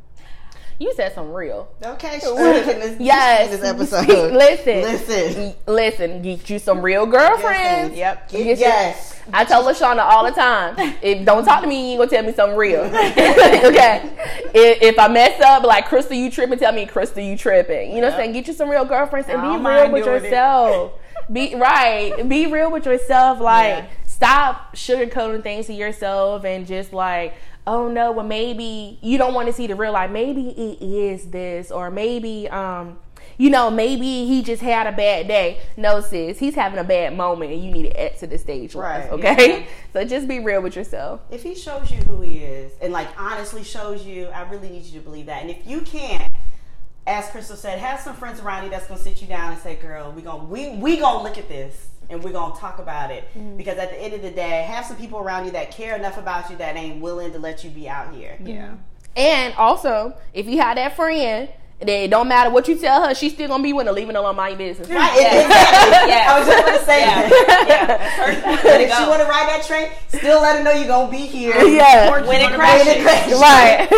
You 0.80 0.92
said 0.94 1.12
some 1.12 1.32
real. 1.32 1.68
Okay, 1.84 2.12
she's 2.22 2.22
this, 2.22 3.00
Yes. 3.00 3.50
this 3.50 3.64
episode. 3.64 4.06
Listen. 4.32 4.82
Listen. 4.82 5.54
Listen, 5.66 6.22
get 6.22 6.48
you 6.48 6.60
some 6.60 6.80
real 6.82 7.04
girlfriends. 7.04 7.96
Yep. 7.96 8.28
Get 8.30 8.46
your- 8.46 8.56
Yes. 8.56 9.20
I 9.32 9.44
tell 9.44 9.64
LaShonda 9.64 9.98
all 10.04 10.24
the 10.24 10.30
time, 10.30 10.76
if 11.02 11.26
don't 11.26 11.44
talk 11.44 11.62
to 11.62 11.66
me, 11.66 11.94
you 11.94 12.00
ain't 12.00 12.10
gonna 12.10 12.22
tell 12.22 12.22
me 12.24 12.32
something 12.32 12.56
real. 12.56 12.80
okay. 12.82 14.08
If, 14.54 14.82
if 14.82 14.98
I 15.00 15.08
mess 15.08 15.40
up, 15.40 15.64
like 15.64 15.86
Crystal, 15.88 16.16
you 16.16 16.30
tripping, 16.30 16.58
tell 16.60 16.72
me 16.72 16.86
Crystal, 16.86 17.22
you 17.22 17.36
tripping. 17.36 17.90
You 17.90 18.00
know 18.00 18.06
what 18.06 18.14
I'm 18.14 18.20
saying? 18.20 18.32
Get 18.34 18.46
you 18.46 18.52
some 18.54 18.70
real 18.70 18.84
girlfriends 18.84 19.28
and 19.28 19.42
be 19.42 19.68
real 19.68 19.90
with 19.90 20.06
yourself. 20.06 20.92
Be 21.30 21.56
right. 21.56 22.26
Be 22.28 22.46
real 22.46 22.70
with 22.70 22.86
yourself. 22.86 23.40
Like 23.40 23.66
Yeah. 23.84 23.86
stop 24.06 24.74
sugarcoating 24.76 25.42
things 25.42 25.66
to 25.66 25.74
yourself 25.74 26.44
and 26.44 26.66
just 26.66 26.92
like, 26.92 27.34
oh 27.68 27.86
no, 27.88 28.10
well 28.10 28.26
maybe 28.26 28.98
you 29.02 29.18
don't 29.18 29.34
want 29.34 29.46
to 29.46 29.52
see 29.52 29.66
the 29.66 29.76
real 29.76 29.92
life. 29.92 30.10
Maybe 30.10 30.48
it 30.48 30.82
is 30.82 31.26
this, 31.26 31.70
or 31.70 31.90
maybe 31.90 32.48
um 32.48 32.98
you 33.36 33.50
know, 33.50 33.70
maybe 33.70 34.26
he 34.26 34.42
just 34.42 34.62
had 34.62 34.88
a 34.88 34.92
bad 34.92 35.28
day. 35.28 35.60
No, 35.76 36.00
sis, 36.00 36.40
he's 36.40 36.56
having 36.56 36.78
a 36.80 36.84
bad 36.84 37.16
moment, 37.16 37.52
and 37.52 37.62
you 37.62 37.70
need 37.70 37.84
to 37.84 38.00
exit 38.00 38.30
the 38.30 38.38
stage. 38.38 38.74
Right, 38.74 39.08
Okay, 39.12 39.68
so 39.92 40.04
just 40.04 40.26
be 40.26 40.40
real 40.40 40.60
with 40.60 40.74
yourself. 40.74 41.20
If 41.30 41.44
he 41.44 41.54
shows 41.54 41.88
you 41.90 41.98
who 41.98 42.20
he 42.22 42.38
is 42.38 42.72
and 42.80 42.92
like 42.92 43.08
honestly 43.16 43.62
shows 43.62 44.04
you, 44.04 44.26
I 44.28 44.48
really 44.50 44.70
need 44.70 44.84
you 44.84 44.98
to 44.98 45.04
believe 45.04 45.26
that. 45.26 45.42
And 45.42 45.50
if 45.50 45.64
you 45.66 45.82
can't, 45.82 46.32
as 47.06 47.28
Crystal 47.28 47.56
said, 47.56 47.78
have 47.78 48.00
some 48.00 48.16
friends 48.16 48.40
around 48.40 48.64
you 48.64 48.70
that's 48.70 48.86
gonna 48.86 48.98
sit 48.98 49.20
you 49.20 49.28
down 49.28 49.52
and 49.52 49.60
say, 49.60 49.76
"Girl, 49.76 50.10
we 50.10 50.22
gonna 50.22 50.44
we 50.44 50.70
we 50.76 50.96
gonna 50.96 51.22
look 51.22 51.38
at 51.38 51.48
this 51.48 51.88
and 52.10 52.22
we're 52.22 52.32
gonna 52.32 52.56
talk 52.56 52.78
about 52.78 53.10
it." 53.10 53.24
Mm-hmm. 53.34 53.56
Because 53.56 53.78
at 53.78 53.90
the 53.90 54.00
end 54.00 54.14
of 54.14 54.22
the 54.22 54.30
day, 54.30 54.62
have 54.62 54.84
some 54.84 54.96
people 54.96 55.18
around 55.18 55.44
you 55.44 55.50
that 55.52 55.70
care 55.70 55.96
enough 55.96 56.18
about 56.18 56.50
you 56.50 56.56
that 56.56 56.76
ain't 56.76 57.00
willing 57.00 57.32
to 57.32 57.38
let 57.38 57.64
you 57.64 57.70
be 57.70 57.88
out 57.88 58.14
here. 58.14 58.36
Yeah. 58.42 58.74
And 59.16 59.54
also, 59.54 60.14
if 60.32 60.46
you 60.46 60.58
have 60.60 60.76
that 60.76 60.94
friend, 60.94 61.18
then 61.18 61.48
it 61.80 62.10
don't 62.10 62.26
matter 62.28 62.50
what 62.50 62.66
you 62.66 62.76
tell 62.76 63.06
her, 63.06 63.14
she's 63.14 63.32
still 63.34 63.46
gonna 63.48 63.62
be 63.62 63.72
willing 63.72 63.86
to 63.86 63.92
leave 63.92 64.08
it 64.10 64.16
alone, 64.16 64.34
my 64.36 64.54
business. 64.54 64.88
Right, 64.88 65.12
exactly. 65.12 66.08
Yeah. 66.10 66.26
I 66.34 66.38
was 66.38 66.48
just 66.48 66.66
gonna 66.66 66.84
say 66.84 67.00
Yeah. 67.00 67.28
that. 67.28 67.64
yeah. 67.68 67.86
That's 67.86 68.14
her 68.16 68.42
point. 68.42 68.62
But 68.64 68.80
if 68.80 68.88
Go. 68.90 68.96
she 68.96 69.08
want 69.08 69.22
to 69.22 69.28
ride 69.28 69.48
that 69.48 69.64
train, 69.64 69.88
still 70.08 70.42
let 70.42 70.56
her 70.58 70.64
know 70.64 70.72
you're 70.72 70.88
gonna 70.88 71.10
be 71.10 71.18
here. 71.18 71.54
Yeah. 71.68 72.10
When 72.26 72.40
it 72.40 72.50
crashes. 72.52 72.84
be 72.86 72.90
in 72.92 72.98
the 72.98 73.04
crash. 73.04 73.30
Right, 73.32 73.90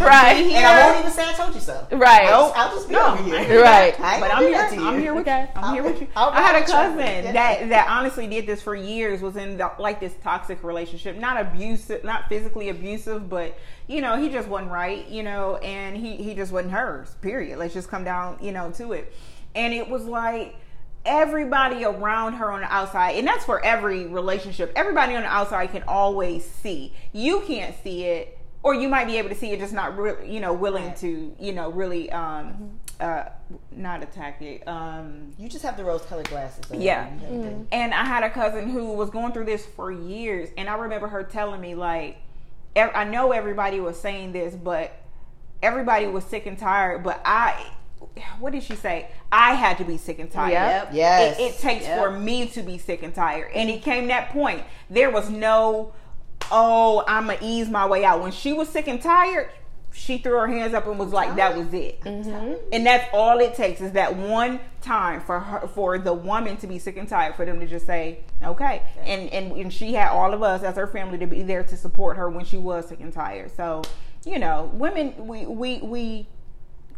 right, 0.00 0.36
And 0.36 0.66
I 0.66 0.86
won't 0.86 1.00
even 1.00 1.12
say 1.12 1.28
I 1.28 1.32
told 1.34 1.54
you 1.54 1.60
so. 1.60 1.86
right, 1.92 2.26
I'll, 2.26 2.52
I'll 2.56 2.74
just 2.74 2.88
be 2.88 2.94
No, 2.94 3.12
over 3.12 3.22
here. 3.22 3.62
right. 3.62 3.94
But 3.98 4.34
I'm 4.34 4.42
do 4.42 4.48
here. 4.48 4.68
to 4.68 4.74
you. 4.74 4.88
I'm 4.88 4.98
here 5.00 5.14
with 5.14 5.28
Okay. 5.28 5.42
you. 5.54 5.60
I'm 5.60 5.74
here 5.74 5.82
with 5.84 6.00
you. 6.00 6.08
I'll 6.16 6.30
I 6.30 6.40
had 6.40 6.54
a 6.56 6.58
ride 6.58 6.62
with 6.62 6.70
cousin 6.70 7.24
Yeah. 7.26 7.32
that 7.32 7.68
that 7.68 7.88
honestly 7.88 8.26
did 8.26 8.46
this 8.46 8.60
for 8.62 8.74
years. 8.74 9.20
Was 9.22 9.36
in 9.36 9.56
the, 9.58 9.70
like 9.78 10.00
this 10.00 10.14
toxic 10.22 10.64
relationship, 10.64 11.16
not 11.16 11.40
abusive, 11.40 12.02
not 12.04 12.28
physically 12.28 12.70
abusive, 12.70 13.28
but 13.28 13.56
you 13.90 14.00
know 14.00 14.16
he 14.16 14.28
just 14.28 14.48
wasn't 14.48 14.70
right. 14.70 15.06
You 15.08 15.22
know, 15.22 15.56
and 15.56 15.96
he 15.96 16.16
he 16.16 16.34
just 16.34 16.52
wasn't 16.52 16.72
hers. 16.72 17.14
Period. 17.20 17.58
Let's 17.58 17.74
just 17.74 17.88
come 17.88 18.04
down, 18.04 18.38
you 18.40 18.52
know, 18.52 18.70
to 18.72 18.92
it. 18.92 19.12
And 19.54 19.74
it 19.74 19.88
was 19.88 20.04
like 20.04 20.54
everybody 21.04 21.84
around 21.84 22.34
her 22.34 22.50
on 22.52 22.60
the 22.60 22.72
outside, 22.72 23.12
and 23.16 23.26
that's 23.26 23.44
for 23.44 23.64
every 23.64 24.06
relationship. 24.06 24.72
Everybody 24.76 25.14
on 25.16 25.22
the 25.22 25.28
outside 25.28 25.68
can 25.72 25.82
always 25.88 26.44
see. 26.44 26.92
You 27.12 27.42
can't 27.46 27.74
see 27.82 28.04
it. 28.04 28.36
Or 28.62 28.74
you 28.74 28.90
might 28.90 29.06
be 29.06 29.16
able 29.16 29.30
to 29.30 29.34
see 29.34 29.52
it, 29.52 29.58
just 29.58 29.72
not, 29.72 29.96
re- 29.96 30.28
you 30.30 30.38
know, 30.38 30.52
willing 30.52 30.84
Right. 30.88 30.96
to, 30.98 31.34
you 31.40 31.52
know, 31.54 31.70
really, 31.70 32.12
um, 32.12 32.72
uh, 33.00 33.24
not 33.72 34.02
attack 34.02 34.42
it. 34.42 34.68
Um, 34.68 35.32
You 35.38 35.48
just 35.48 35.64
have 35.64 35.78
the 35.78 35.84
rose-colored 35.84 36.28
glasses. 36.28 36.70
on. 36.70 36.78
Yeah. 36.78 37.06
Mhm. 37.08 37.64
and 37.72 37.94
I 37.94 38.04
had 38.04 38.22
a 38.22 38.28
cousin 38.28 38.68
who 38.68 38.92
was 38.92 39.08
going 39.08 39.32
through 39.32 39.46
this 39.46 39.64
for 39.64 39.90
years, 39.90 40.50
and 40.58 40.68
I 40.68 40.74
remember 40.74 41.08
her 41.08 41.22
telling 41.24 41.62
me 41.62 41.74
like, 41.74 42.18
ev- 42.18 42.29
I 42.76 43.04
know 43.04 43.32
everybody 43.32 43.80
was 43.80 44.00
saying 44.00 44.32
this, 44.32 44.54
but 44.54 44.94
everybody 45.62 46.06
was 46.06 46.24
sick 46.24 46.46
and 46.46 46.58
tired. 46.58 47.02
But 47.02 47.20
I, 47.24 47.66
what 48.38 48.52
did 48.52 48.62
she 48.62 48.76
say? 48.76 49.08
I 49.32 49.54
had 49.54 49.78
to 49.78 49.84
be 49.84 49.96
sick 49.96 50.18
and 50.18 50.30
tired. 50.30 50.52
Yep. 50.52 50.88
Yes. 50.92 51.38
It, 51.38 51.42
it 51.42 51.58
takes 51.58 51.84
Yep. 51.84 51.98
for 51.98 52.10
me 52.18 52.48
to 52.48 52.62
be 52.62 52.78
sick 52.78 53.02
and 53.02 53.14
tired, 53.14 53.50
and 53.54 53.68
it 53.68 53.82
came 53.82 54.08
that 54.08 54.30
point. 54.30 54.62
There 54.88 55.10
was 55.10 55.30
no, 55.30 55.92
oh, 56.50 57.04
I'm 57.06 57.26
gonna 57.26 57.38
ease 57.42 57.68
my 57.68 57.86
way 57.86 58.04
out. 58.04 58.22
When 58.22 58.32
she 58.32 58.52
was 58.52 58.68
sick 58.68 58.88
and 58.88 59.00
tired. 59.00 59.50
She 59.92 60.18
threw 60.18 60.38
her 60.38 60.46
hands 60.46 60.74
up 60.74 60.86
and 60.86 60.98
was 60.98 61.12
like, 61.12 61.36
"That 61.36 61.56
was 61.56 61.72
it," 61.74 62.00
mm-hmm. 62.02 62.54
and 62.72 62.86
that's 62.86 63.08
all 63.12 63.38
it 63.40 63.54
takes 63.54 63.80
is 63.80 63.92
that 63.92 64.14
one 64.14 64.60
time 64.80 65.20
for 65.20 65.40
her, 65.40 65.66
for 65.68 65.98
the 65.98 66.12
woman 66.12 66.56
to 66.58 66.66
be 66.66 66.78
sick 66.78 66.96
and 66.96 67.08
tired, 67.08 67.34
for 67.34 67.44
them 67.44 67.58
to 67.60 67.66
just 67.66 67.86
say, 67.86 68.20
"Okay," 68.42 68.82
and 69.04 69.28
and, 69.30 69.52
and 69.52 69.72
she 69.72 69.94
had 69.94 70.10
all 70.10 70.32
of 70.32 70.42
us 70.42 70.62
as 70.62 70.76
her 70.76 70.86
family 70.86 71.18
to 71.18 71.26
be 71.26 71.42
there 71.42 71.64
to 71.64 71.76
support 71.76 72.16
her 72.16 72.28
when 72.30 72.44
she 72.44 72.56
was 72.56 72.88
sick 72.88 73.00
and 73.00 73.12
tired. 73.12 73.50
So, 73.56 73.82
you 74.24 74.38
know, 74.38 74.70
women, 74.74 75.26
we 75.26 75.46
we 75.46 75.78
we 75.78 76.26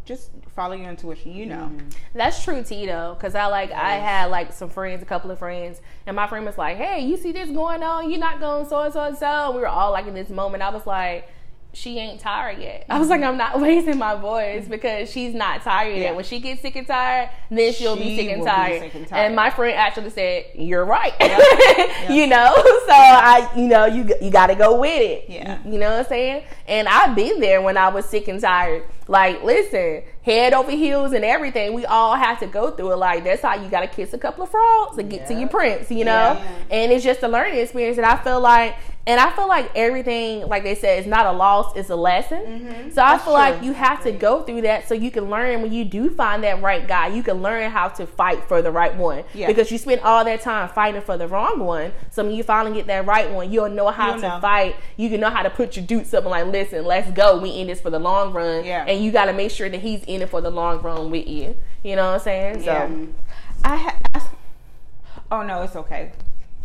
just 0.04 0.30
follow 0.54 0.74
your 0.74 0.90
intuition. 0.90 1.32
You 1.32 1.46
know, 1.46 1.70
mm-hmm. 1.72 1.88
That's 2.14 2.42
true, 2.44 2.62
Tito. 2.62 3.16
Cause 3.20 3.34
I 3.34 3.46
like 3.46 3.72
I 3.72 3.94
had 3.94 4.26
like 4.26 4.52
some 4.52 4.68
friends, 4.68 5.02
a 5.02 5.06
couple 5.06 5.30
of 5.30 5.38
friends, 5.38 5.80
and 6.06 6.16
my 6.16 6.26
friend 6.26 6.44
was 6.44 6.58
like, 6.58 6.76
"Hey, 6.76 7.06
you 7.06 7.16
see 7.16 7.32
this 7.32 7.50
going 7.50 7.82
on? 7.82 8.10
You're 8.10 8.20
not 8.20 8.40
going 8.40 8.66
so 8.68 8.80
and 8.80 8.92
so 8.92 9.00
and 9.00 9.16
so." 9.16 9.52
We 9.52 9.60
were 9.60 9.68
all 9.68 9.92
like 9.92 10.06
in 10.06 10.14
this 10.14 10.30
moment. 10.30 10.62
I 10.62 10.70
was 10.70 10.86
like. 10.86 11.28
She 11.74 11.98
ain't 11.98 12.20
tired 12.20 12.58
yet. 12.58 12.84
I 12.90 12.98
was 12.98 13.08
like, 13.08 13.20
mm-hmm. 13.20 13.30
I'm 13.30 13.38
not 13.38 13.60
raising 13.62 13.96
my 13.96 14.14
voice 14.14 14.68
because 14.68 15.10
she's 15.10 15.34
not 15.34 15.62
tired 15.62 15.96
Yeah. 15.96 16.02
yet. 16.02 16.14
When 16.16 16.24
she 16.24 16.38
gets 16.38 16.60
sick 16.60 16.76
and 16.76 16.86
tired, 16.86 17.30
then 17.50 17.72
she'll 17.72 17.96
be 17.96 18.16
sick 18.16 18.28
and 18.30 18.44
tired. 18.44 18.82
sick 18.82 18.94
and 18.94 19.06
tired. 19.08 19.26
And 19.26 19.36
my 19.36 19.48
friend 19.48 19.76
actually 19.76 20.10
said, 20.10 20.46
"You're 20.54 20.84
right." 20.84 21.14
you 22.10 22.26
know, 22.26 22.52
so 22.56 22.92
I, 22.92 23.50
you 23.56 23.68
know, 23.68 23.86
you 23.86 24.08
you 24.20 24.30
got 24.30 24.48
to 24.48 24.54
go 24.54 24.78
with 24.78 25.00
it. 25.00 25.24
Yeah. 25.28 25.58
You 25.64 25.78
know 25.78 25.90
what 25.90 26.00
I'm 26.00 26.06
saying? 26.06 26.44
And 26.68 26.88
I've 26.88 27.16
been 27.16 27.40
there 27.40 27.62
when 27.62 27.76
I 27.78 27.88
was 27.88 28.04
sick 28.06 28.28
and 28.28 28.40
tired. 28.40 28.84
Like, 29.08 29.42
listen, 29.42 30.02
head 30.22 30.54
over 30.54 30.70
heels 30.70 31.12
and 31.12 31.24
everything. 31.24 31.74
We 31.74 31.84
all 31.84 32.14
have 32.14 32.38
to 32.40 32.46
go 32.46 32.70
through 32.70 32.92
it. 32.92 32.96
Like, 32.96 33.24
that's 33.24 33.42
how 33.42 33.54
you 33.56 33.68
got 33.68 33.80
to 33.80 33.88
kiss 33.88 34.12
a 34.14 34.18
couple 34.18 34.44
of 34.44 34.50
frogs 34.50 34.96
to 34.96 35.02
get 35.02 35.26
to 35.26 35.34
your 35.34 35.48
prince, 35.48 35.90
you 35.90 36.04
know? 36.04 36.34
Yeah. 36.38 36.52
And 36.70 36.92
it's 36.92 37.04
just 37.04 37.22
a 37.22 37.28
learning 37.28 37.58
experience. 37.58 37.98
And 37.98 38.06
I 38.06 38.16
feel 38.16 38.40
like, 38.40 38.76
and 39.04 39.18
I 39.18 39.30
feel 39.34 39.48
like 39.48 39.70
everything, 39.74 40.46
like 40.46 40.62
they 40.62 40.76
said, 40.76 41.00
is 41.00 41.06
not 41.06 41.26
a 41.26 41.32
loss, 41.32 41.74
it's 41.76 41.90
a 41.90 41.96
lesson. 41.96 42.38
Mm-hmm. 42.42 42.90
So 42.90 43.02
I 43.02 43.12
That's 43.12 43.24
feel 43.24 43.32
like 43.32 43.62
you 43.62 43.72
have 43.72 44.02
to 44.04 44.12
go 44.12 44.42
through 44.44 44.60
that 44.62 44.86
so 44.86 44.94
you 44.94 45.10
can 45.10 45.28
learn 45.28 45.60
when 45.60 45.72
you 45.72 45.84
do 45.84 46.08
find 46.10 46.44
that 46.44 46.62
right 46.62 46.86
guy, 46.86 47.08
you 47.08 47.24
can 47.24 47.42
learn 47.42 47.70
how 47.72 47.88
to 47.88 48.06
fight 48.06 48.44
for 48.44 48.62
the 48.62 48.70
right 48.70 48.94
one. 48.94 49.24
Yeah. 49.34 49.48
Because 49.48 49.72
you 49.72 49.78
spend 49.78 50.02
all 50.02 50.24
that 50.24 50.40
time 50.40 50.68
fighting 50.68 51.02
for 51.02 51.16
the 51.16 51.26
wrong 51.26 51.58
one. 51.58 51.92
So 52.10 52.24
when 52.24 52.34
you 52.34 52.44
finally 52.44 52.74
get 52.76 52.86
that 52.86 53.04
right 53.04 53.28
one, 53.28 53.50
you'll 53.52 53.68
know 53.70 53.88
how 53.88 54.10
You'll 54.12 54.20
to 54.20 54.28
know. 54.28 54.40
fight. 54.40 54.76
You 54.96 55.10
can 55.10 55.18
know 55.20 55.30
how 55.30 55.42
to 55.42 55.50
put 55.50 55.74
your 55.76 55.84
dukes 55.84 56.14
up 56.14 56.22
and 56.22 56.30
like, 56.30 56.46
listen, 56.46 56.84
let's 56.84 57.10
go. 57.10 57.38
We 57.40 57.50
in 57.50 57.66
this 57.66 57.80
for 57.80 57.90
the 57.90 57.98
long 57.98 58.32
run. 58.32 58.64
Yeah. 58.64 58.84
And 58.86 59.02
you 59.04 59.10
got 59.10 59.24
to 59.24 59.32
make 59.32 59.50
sure 59.50 59.68
that 59.68 59.80
he's 59.80 60.04
in 60.04 60.22
it 60.22 60.28
for 60.28 60.40
the 60.40 60.50
long 60.50 60.80
run 60.80 61.10
with 61.10 61.26
you. 61.26 61.56
You 61.82 61.96
know 61.96 62.04
what 62.06 62.14
I'm 62.14 62.20
saying? 62.20 62.60
So 62.60 62.66
Yeah. 62.66 62.88
I 63.64 63.76
ha- 63.76 63.98
I 64.14 64.22
oh 65.32 65.42
no, 65.42 65.62
it's 65.62 65.74
okay. 65.74 66.12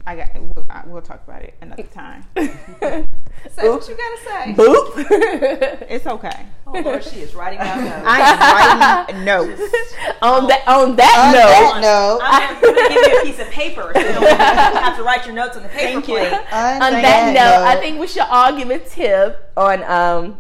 I 0.08 0.16
got. 0.16 0.42
We'll, 0.42 0.66
I, 0.70 0.84
we'll 0.86 1.02
talk 1.02 1.22
about 1.28 1.42
it 1.42 1.54
another 1.62 1.84
time. 1.84 2.24
Say 2.38 3.70
what 3.70 3.88
you 3.90 3.98
gotta 3.98 4.20
say. 4.24 4.54
boop. 4.54 5.88
It's 5.90 6.08
okay. 6.08 6.46
Oh 6.66 6.80
Lord, 6.80 7.04
she 7.04 7.20
is 7.20 7.36
writing 7.36 7.60
down 7.60 7.84
notes. 7.84 8.06
I 8.06 8.20
am 8.22 9.16
writing 9.20 9.26
notes. 9.26 9.62
on 10.22 10.48
that 10.48 10.64
on 10.66 10.96
that 10.96 11.18
On 11.18 11.34
note, 11.34 11.50
that 11.50 11.82
note, 11.82 12.20
I'm 12.24 12.62
gonna 12.62 12.90
give 12.90 13.06
you 13.06 13.20
a 13.20 13.24
piece 13.26 13.40
of 13.40 13.50
paper 13.52 13.92
so 13.94 14.00
you 14.00 14.14
don't 14.14 14.40
have 14.40 14.96
to 14.96 15.04
write 15.04 15.26
your 15.26 15.36
notes 15.36 15.58
on 15.58 15.64
the 15.64 15.70
paper 15.70 16.02
Thank 16.02 16.08
you. 16.08 16.18
on, 16.18 16.82
on 16.82 16.94
that 16.94 17.34
note, 17.34 17.68
I 17.68 17.76
think 17.76 18.00
we 18.00 18.08
should 18.08 18.22
all 18.24 18.56
give 18.56 18.70
a 18.70 18.80
tip 18.80 19.52
on 19.58 19.84
um 19.84 20.38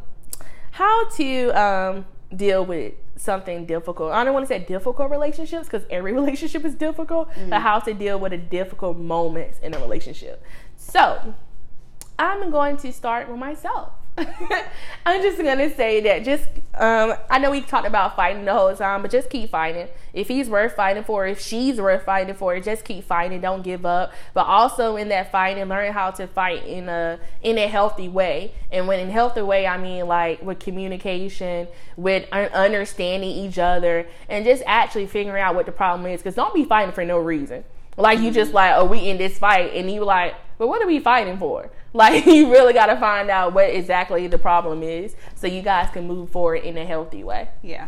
how 0.71 1.09
to 1.09 1.49
um 1.49 2.05
deal 2.33 2.65
with 2.65 2.93
something 3.17 3.65
difficult. 3.65 4.11
I 4.11 4.23
don't 4.23 4.33
want 4.33 4.45
to 4.45 4.47
say 4.47 4.59
difficult 4.59 5.11
relationships 5.11 5.67
because 5.67 5.85
every 5.89 6.13
relationship 6.21 6.63
is 6.65 6.75
difficult, 6.75 7.31
mm. 7.31 7.49
but 7.49 7.61
how 7.61 7.79
to 7.79 7.93
deal 7.93 8.19
with 8.19 8.31
the 8.31 8.37
difficult 8.37 8.97
moments 8.97 9.59
in 9.59 9.73
a 9.73 9.79
relationship. 9.79 10.43
So, 10.75 11.35
I'm 12.19 12.49
going 12.51 12.77
to 12.77 12.91
start 12.91 13.29
with 13.29 13.37
myself. 13.37 13.91
I'm 15.05 15.21
just 15.21 15.37
gonna 15.37 15.73
say 15.73 16.01
that 16.01 16.23
just 16.23 16.47
um, 16.73 17.15
I 17.29 17.39
know 17.39 17.51
we 17.51 17.61
talked 17.61 17.87
about 17.87 18.15
fighting 18.15 18.45
the 18.45 18.53
whole 18.53 18.75
time, 18.75 19.01
but 19.01 19.09
just 19.09 19.29
keep 19.29 19.49
fighting. 19.49 19.87
If 20.13 20.27
he's 20.27 20.47
worth 20.47 20.75
fighting 20.75 21.03
for, 21.03 21.25
if 21.25 21.39
she's 21.39 21.79
worth 21.79 22.03
fighting 22.03 22.35
for, 22.35 22.59
just 22.59 22.85
keep 22.85 23.03
fighting. 23.03 23.41
Don't 23.41 23.63
give 23.63 23.85
up. 23.85 24.13
But 24.33 24.45
also 24.45 24.95
in 24.95 25.09
that 25.09 25.31
fighting, 25.31 25.65
learn 25.65 25.91
how 25.93 26.11
to 26.11 26.27
fight 26.27 26.65
in 26.65 26.87
a 26.89 27.19
in 27.41 27.57
a 27.57 27.67
healthy 27.67 28.07
way. 28.07 28.53
And 28.71 28.87
when 28.87 28.99
in 28.99 29.09
healthy 29.09 29.41
way, 29.41 29.65
I 29.65 29.77
mean 29.77 30.07
like 30.07 30.41
with 30.41 30.59
communication, 30.59 31.67
with 31.95 32.31
understanding 32.31 33.29
each 33.29 33.57
other, 33.57 34.07
and 34.29 34.45
just 34.45 34.63
actually 34.65 35.07
figuring 35.07 35.41
out 35.41 35.55
what 35.55 35.65
the 35.65 35.71
problem 35.71 36.09
is. 36.11 36.21
Because 36.21 36.35
don't 36.35 36.53
be 36.53 36.65
fighting 36.65 36.93
for 36.93 37.05
no 37.05 37.17
reason. 37.17 37.63
Like 37.97 38.19
you 38.19 38.29
just 38.29 38.53
like, 38.53 38.73
oh, 38.75 38.85
we 38.85 39.09
in 39.09 39.17
this 39.17 39.39
fight, 39.39 39.73
and 39.73 39.89
you 39.89 40.03
like, 40.03 40.35
but 40.57 40.67
what 40.67 40.81
are 40.81 40.87
we 40.87 40.99
fighting 40.99 41.37
for? 41.37 41.69
Like 41.93 42.27
you 42.27 42.51
really 42.51 42.73
got 42.73 42.87
to 42.87 42.97
find 42.97 43.31
out 43.31 43.53
what 43.53 43.71
exactly 43.71 44.27
the 44.27 44.37
problem 44.37 44.83
is, 44.83 45.15
so 45.33 45.47
you 45.47 45.63
guys 45.63 45.89
can 45.91 46.05
move 46.05 46.29
forward 46.29 46.57
in 46.57 46.77
a 46.77 46.85
healthy 46.85 47.23
way. 47.23 47.49
Yeah. 47.63 47.87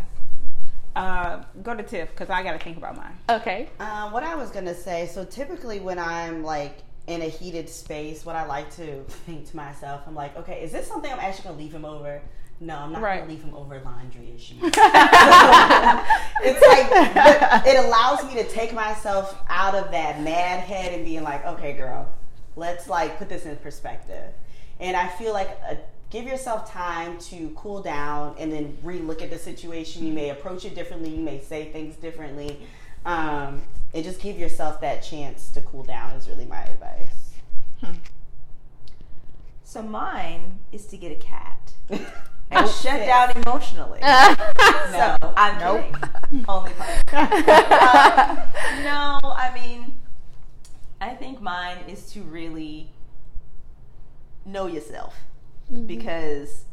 Uh, 0.95 1.43
go 1.61 1.75
to 1.75 1.83
Tiff 1.83 2.09
because 2.09 2.29
I 2.29 2.41
got 2.41 2.53
to 2.53 2.59
think 2.59 2.77
about 2.77 2.97
mine. 2.97 3.15
Okay. 3.29 3.69
Um, 3.79 4.11
what 4.11 4.23
I 4.23 4.35
was 4.35 4.49
gonna 4.49 4.73
say. 4.73 5.07
So 5.13 5.25
typically, 5.25 5.79
when 5.79 5.99
I'm 5.99 6.43
like 6.43 6.79
in 7.07 7.21
a 7.21 7.29
heated 7.29 7.69
space, 7.69 8.25
what 8.25 8.35
I 8.35 8.45
like 8.45 8.73
to 8.77 9.03
think 9.25 9.47
to 9.49 9.55
myself, 9.55 10.01
I'm 10.07 10.15
like, 10.15 10.35
okay, 10.37 10.63
is 10.63 10.71
this 10.71 10.87
something 10.87 11.11
I'm 11.11 11.19
actually 11.19 11.43
gonna 11.43 11.57
leave 11.57 11.73
him 11.73 11.85
over? 11.85 12.21
No, 12.61 12.75
I'm 12.75 12.91
not 12.91 13.01
right. 13.01 13.19
gonna 13.19 13.31
leave 13.31 13.43
him 13.43 13.55
over 13.55 13.79
laundry 13.85 14.33
issues. 14.35 14.57
it's 14.61 14.73
like 14.73 14.75
it 17.65 17.85
allows 17.85 18.25
me 18.25 18.33
to 18.41 18.49
take 18.49 18.73
myself 18.73 19.41
out 19.47 19.75
of 19.75 19.91
that 19.91 20.21
mad 20.21 20.61
head 20.61 20.93
and 20.93 21.05
being 21.05 21.23
like, 21.23 21.45
okay, 21.45 21.73
girl, 21.73 22.09
let's 22.59 22.87
like 22.87 23.17
put 23.17 23.29
this 23.29 23.45
in 23.45 23.55
perspective. 23.57 24.31
And 24.79 24.95
I 24.95 25.07
feel 25.07 25.33
like 25.33 25.49
a, 25.67 25.71
uh, 25.71 25.75
give 26.09 26.25
yourself 26.25 26.71
time 26.71 27.17
to 27.19 27.51
cool 27.55 27.81
down 27.81 28.35
and 28.39 28.51
then 28.51 28.77
relook 28.83 29.21
at 29.21 29.29
the 29.29 29.37
situation. 29.37 30.05
You 30.05 30.13
may 30.13 30.29
approach 30.29 30.65
it 30.65 30.75
differently. 30.75 31.11
You 31.11 31.21
may 31.21 31.39
say 31.39 31.71
things 31.71 31.95
differently. 31.95 32.59
Um, 33.05 33.61
and 33.93 34.03
just 34.03 34.21
give 34.21 34.37
yourself 34.37 34.81
that 34.81 35.01
chance 35.01 35.49
to 35.49 35.61
cool 35.61 35.83
down 35.83 36.11
is 36.11 36.27
really 36.27 36.45
my 36.45 36.63
advice. 36.63 37.33
Hmm. 37.81 37.93
So 39.63 39.81
mine 39.81 40.59
is 40.71 40.85
to 40.87 40.97
get 40.97 41.11
a 41.11 41.15
cat. 41.15 41.73
and 42.51 42.69
shut 42.69 43.05
down 43.05 43.31
emotionally. 43.35 43.99
no, 44.01 45.17
I'm 45.37 45.59
nope. 45.59 45.83
kidding. 45.83 46.45
Only 46.49 46.71
uh, 47.13 48.35
no, 48.83 49.19
I 49.23 49.51
mean, 49.53 49.93
I 51.01 51.15
think 51.15 51.41
mine 51.41 51.77
is 51.87 52.11
to 52.13 52.21
really 52.21 52.91
know 54.45 54.67
yourself 54.67 55.15
mm-hmm. 55.71 55.85
because 55.85 56.65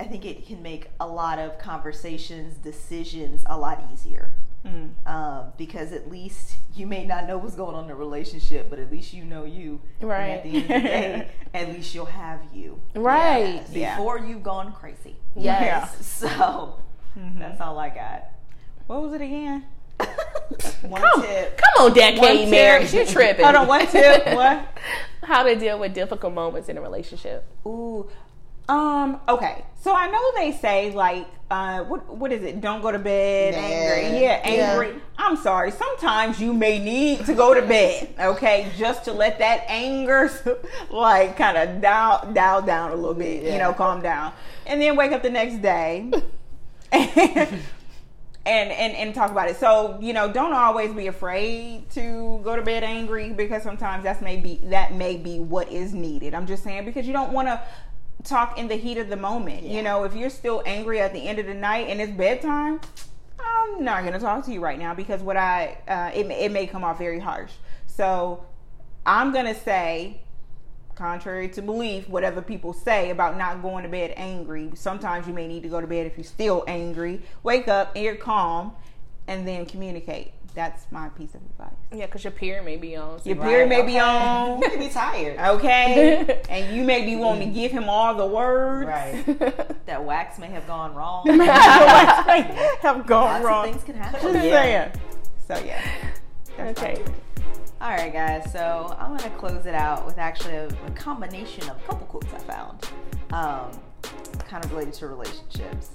I 0.00 0.04
think 0.04 0.24
it 0.24 0.46
can 0.46 0.62
make 0.62 0.90
a 1.00 1.06
lot 1.06 1.38
of 1.38 1.58
conversations, 1.58 2.56
decisions 2.56 3.42
a 3.46 3.58
lot 3.58 3.84
easier. 3.92 4.32
Mm. 4.66 4.90
Um, 5.06 5.52
because 5.56 5.92
at 5.92 6.10
least 6.10 6.56
you 6.74 6.86
may 6.86 7.06
not 7.06 7.28
know 7.28 7.38
what's 7.38 7.54
going 7.54 7.76
on 7.76 7.84
in 7.84 7.88
the 7.88 7.94
relationship, 7.94 8.68
but 8.68 8.80
at 8.80 8.90
least 8.90 9.12
you 9.12 9.24
know 9.24 9.44
you. 9.44 9.80
Right. 10.00 10.20
And 10.20 10.38
at 10.38 10.42
the 10.42 10.50
end 10.50 10.62
of 10.62 10.68
the 10.68 10.88
day, 10.88 11.28
at 11.54 11.68
least 11.68 11.94
you'll 11.94 12.06
have 12.06 12.40
you. 12.52 12.80
Right. 12.94 13.64
Yes, 13.70 13.96
before 13.96 14.18
yeah. 14.18 14.26
you've 14.26 14.42
gone 14.42 14.72
crazy. 14.72 15.16
Yes. 15.36 15.62
Yeah. 15.62 15.88
So 16.02 16.80
mm-hmm. 17.16 17.38
that's 17.38 17.60
all 17.60 17.78
I 17.78 17.88
got. 17.88 18.30
What 18.86 19.02
was 19.02 19.12
it 19.12 19.20
again? 19.20 19.64
One 20.82 21.02
come, 21.02 21.22
tip. 21.22 21.58
Come 21.58 21.86
on, 21.86 21.94
decade 21.94 22.48
marriage. 22.48 22.92
You're 22.92 23.06
tripping. 23.06 23.44
Hold 23.44 23.56
on, 23.56 23.66
one 23.66 23.86
tip. 23.86 24.26
What? 24.34 24.66
How 25.22 25.42
to 25.42 25.56
deal 25.56 25.78
with 25.78 25.94
difficult 25.94 26.32
moments 26.32 26.68
in 26.68 26.78
a 26.78 26.80
relationship. 26.80 27.44
Ooh. 27.66 28.08
Um, 28.68 29.20
okay. 29.28 29.64
So 29.80 29.94
I 29.94 30.08
know 30.08 30.32
they 30.36 30.52
say 30.52 30.92
like 30.92 31.26
uh 31.50 31.84
what 31.84 32.14
what 32.14 32.32
is 32.32 32.42
it? 32.42 32.60
Don't 32.60 32.82
go 32.82 32.92
to 32.92 32.98
bed 32.98 33.54
yeah. 33.54 33.60
angry. 33.60 34.20
Yeah, 34.20 34.40
angry. 34.44 34.88
Yeah. 34.88 35.00
I'm 35.16 35.36
sorry. 35.36 35.70
Sometimes 35.70 36.40
you 36.40 36.52
may 36.52 36.78
need 36.78 37.24
to 37.26 37.34
go 37.34 37.54
to 37.54 37.62
bed, 37.62 38.14
okay? 38.18 38.70
Just 38.76 39.04
to 39.04 39.12
let 39.12 39.38
that 39.38 39.64
anger 39.68 40.30
like 40.90 41.36
kind 41.36 41.56
of 41.56 41.80
dial 41.80 42.30
dial 42.32 42.62
down 42.62 42.92
a 42.92 42.94
little 42.94 43.14
bit, 43.14 43.44
yeah. 43.44 43.52
you 43.52 43.58
know, 43.58 43.72
calm 43.72 44.02
down. 44.02 44.32
And 44.66 44.82
then 44.82 44.96
wake 44.96 45.12
up 45.12 45.22
the 45.22 45.30
next 45.30 45.62
day. 45.62 46.10
and, 48.46 48.70
and 48.70 48.94
and 48.94 49.14
talk 49.14 49.30
about 49.30 49.48
it. 49.48 49.56
So 49.56 49.98
you 50.00 50.12
know, 50.12 50.32
don't 50.32 50.52
always 50.52 50.92
be 50.92 51.06
afraid 51.06 51.90
to 51.90 52.40
go 52.44 52.56
to 52.56 52.62
bed 52.62 52.82
angry 52.82 53.32
because 53.32 53.62
sometimes 53.62 54.04
that's 54.04 54.22
maybe 54.22 54.60
that 54.64 54.94
may 54.94 55.16
be 55.16 55.38
what 55.38 55.70
is 55.70 55.92
needed. 55.92 56.34
I'm 56.34 56.46
just 56.46 56.64
saying 56.64 56.84
because 56.84 57.06
you 57.06 57.12
don't 57.12 57.32
want 57.32 57.48
to 57.48 57.60
talk 58.24 58.58
in 58.58 58.68
the 58.68 58.76
heat 58.76 58.98
of 58.98 59.08
the 59.08 59.16
moment. 59.16 59.62
Yeah. 59.62 59.76
You 59.76 59.82
know, 59.82 60.04
if 60.04 60.14
you're 60.14 60.30
still 60.30 60.62
angry 60.66 61.00
at 61.00 61.12
the 61.12 61.20
end 61.20 61.38
of 61.38 61.46
the 61.46 61.54
night 61.54 61.88
and 61.88 62.00
it's 62.00 62.12
bedtime, 62.12 62.80
I'm 63.38 63.84
not 63.84 64.04
gonna 64.04 64.20
talk 64.20 64.44
to 64.46 64.52
you 64.52 64.60
right 64.60 64.78
now 64.78 64.94
because 64.94 65.20
what 65.20 65.36
I 65.36 65.78
uh, 65.86 66.10
it 66.14 66.26
it 66.30 66.52
may 66.52 66.66
come 66.66 66.84
off 66.84 66.98
very 66.98 67.20
harsh. 67.20 67.52
So 67.86 68.44
I'm 69.04 69.32
gonna 69.32 69.54
say 69.54 70.20
contrary 70.98 71.48
to 71.48 71.62
belief, 71.62 72.08
whatever 72.08 72.42
people 72.42 72.72
say 72.72 73.10
about 73.10 73.38
not 73.38 73.62
going 73.62 73.84
to 73.84 73.88
bed 73.88 74.12
angry, 74.16 74.70
sometimes 74.74 75.26
you 75.26 75.32
may 75.32 75.46
need 75.46 75.62
to 75.62 75.68
go 75.68 75.80
to 75.80 75.86
bed 75.86 76.06
if 76.06 76.18
you're 76.18 76.24
still 76.24 76.64
angry. 76.66 77.22
Wake 77.44 77.68
up 77.68 77.92
and 77.94 78.04
you're 78.04 78.16
calm 78.16 78.72
and 79.28 79.46
then 79.46 79.64
communicate. 79.64 80.32
That's 80.54 80.90
my 80.90 81.08
piece 81.10 81.34
of 81.36 81.42
advice. 81.42 81.70
Yeah, 81.92 82.06
because 82.06 82.24
your 82.24 82.32
period 82.32 82.64
may 82.64 82.76
be 82.76 82.96
on. 82.96 83.20
your 83.24 83.36
period 83.36 83.68
may 83.68 83.78
okay. 83.82 83.86
be 83.86 83.98
on. 84.00 84.60
You 84.62 84.68
may 84.68 84.76
be 84.76 84.88
tired. 84.88 85.38
Okay. 85.38 86.42
and 86.50 86.76
you 86.76 86.82
may 86.82 87.04
be 87.04 87.14
wanting 87.14 87.48
to 87.48 87.54
give 87.54 87.70
him 87.70 87.88
all 87.88 88.16
the 88.16 88.26
words. 88.26 88.88
Right. 88.88 89.24
that 89.86 90.04
wax 90.04 90.38
may 90.40 90.48
have 90.48 90.66
gone 90.66 90.96
wrong. 90.96 91.22
wax 91.26 92.26
may 92.26 92.40
have 92.82 93.06
gone 93.06 93.42
Lots 93.42 93.44
wrong. 93.44 93.64
things 93.66 93.84
can 93.84 93.94
happen. 93.94 94.20
Just 94.20 94.44
yeah. 94.44 94.50
saying. 94.50 94.92
So, 95.46 95.64
yeah. 95.64 95.80
That's 96.56 96.82
okay. 96.82 97.04
All 97.80 97.90
right, 97.90 98.12
guys. 98.12 98.50
So 98.50 98.96
I'm 98.98 99.16
gonna 99.16 99.30
close 99.36 99.64
it 99.64 99.74
out 99.74 100.04
with 100.04 100.18
actually 100.18 100.54
a, 100.54 100.66
a 100.66 100.90
combination 100.96 101.62
of 101.70 101.76
a 101.76 101.80
couple 101.86 102.06
quotes 102.08 102.32
I 102.34 102.38
found, 102.38 102.90
um, 103.32 103.70
kind 104.48 104.64
of 104.64 104.72
related 104.72 104.94
to 104.94 105.06
relationships. 105.06 105.90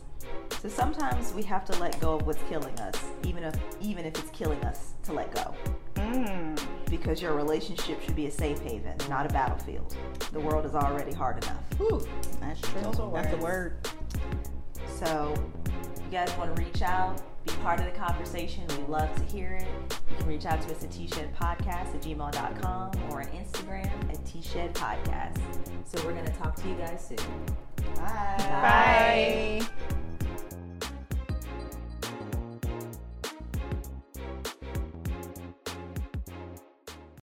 So 0.62 0.70
sometimes 0.70 1.34
we 1.34 1.44
have 1.44 1.66
to 1.66 1.78
let 1.82 2.00
go 2.00 2.16
of 2.16 2.26
what's 2.26 2.42
killing 2.44 2.80
us, 2.80 2.96
even 3.26 3.44
if 3.44 3.56
even 3.82 4.06
if 4.06 4.18
it's 4.18 4.30
killing 4.30 4.64
us 4.64 4.94
to 5.04 5.12
let 5.12 5.36
go. 5.36 5.54
Mm. 5.96 6.58
Because 6.90 7.22
your 7.22 7.34
relationship 7.34 8.02
should 8.02 8.16
be 8.16 8.28
a 8.28 8.32
safe 8.32 8.62
haven, 8.62 8.96
not 9.10 9.30
a 9.30 9.34
battlefield. 9.34 9.94
The 10.32 10.40
world 10.40 10.66
is 10.66 10.76
already 10.76 11.12
hard 11.12 11.44
enough. 11.44 11.82
Ooh, 11.82 12.08
that's 12.40 12.62
true. 12.62 13.12
That's 13.14 13.34
a 13.34 13.38
word. 13.38 13.76
So, 14.88 15.34
you 15.98 16.12
guys 16.12 16.32
want 16.38 16.56
to 16.56 16.64
reach 16.64 16.82
out? 16.82 17.22
Be 17.46 17.52
part 17.62 17.80
of 17.80 17.86
the 17.86 17.92
conversation. 17.92 18.64
We 18.78 18.86
love 18.86 19.14
to 19.16 19.24
hear 19.24 19.54
it. 19.54 19.68
You 20.10 20.18
can 20.18 20.28
reach 20.28 20.46
out 20.46 20.62
to 20.62 20.74
us 20.74 20.84
at 20.84 20.90
tshedpodcast 20.92 21.68
at 21.68 22.02
gmail.com 22.02 22.92
or 23.12 23.22
on 23.22 23.28
Instagram 23.28 24.10
at 24.10 24.24
tshedpodcast. 24.26 25.40
So 25.86 26.06
we're 26.06 26.14
going 26.14 26.26
to 26.26 26.34
talk 26.34 26.56
to 26.56 26.68
you 26.68 26.76
guys 26.76 27.06
soon. 27.08 27.46
Bye. 27.96 28.36
Bye. 28.38 29.68
Bye. 29.90 30.10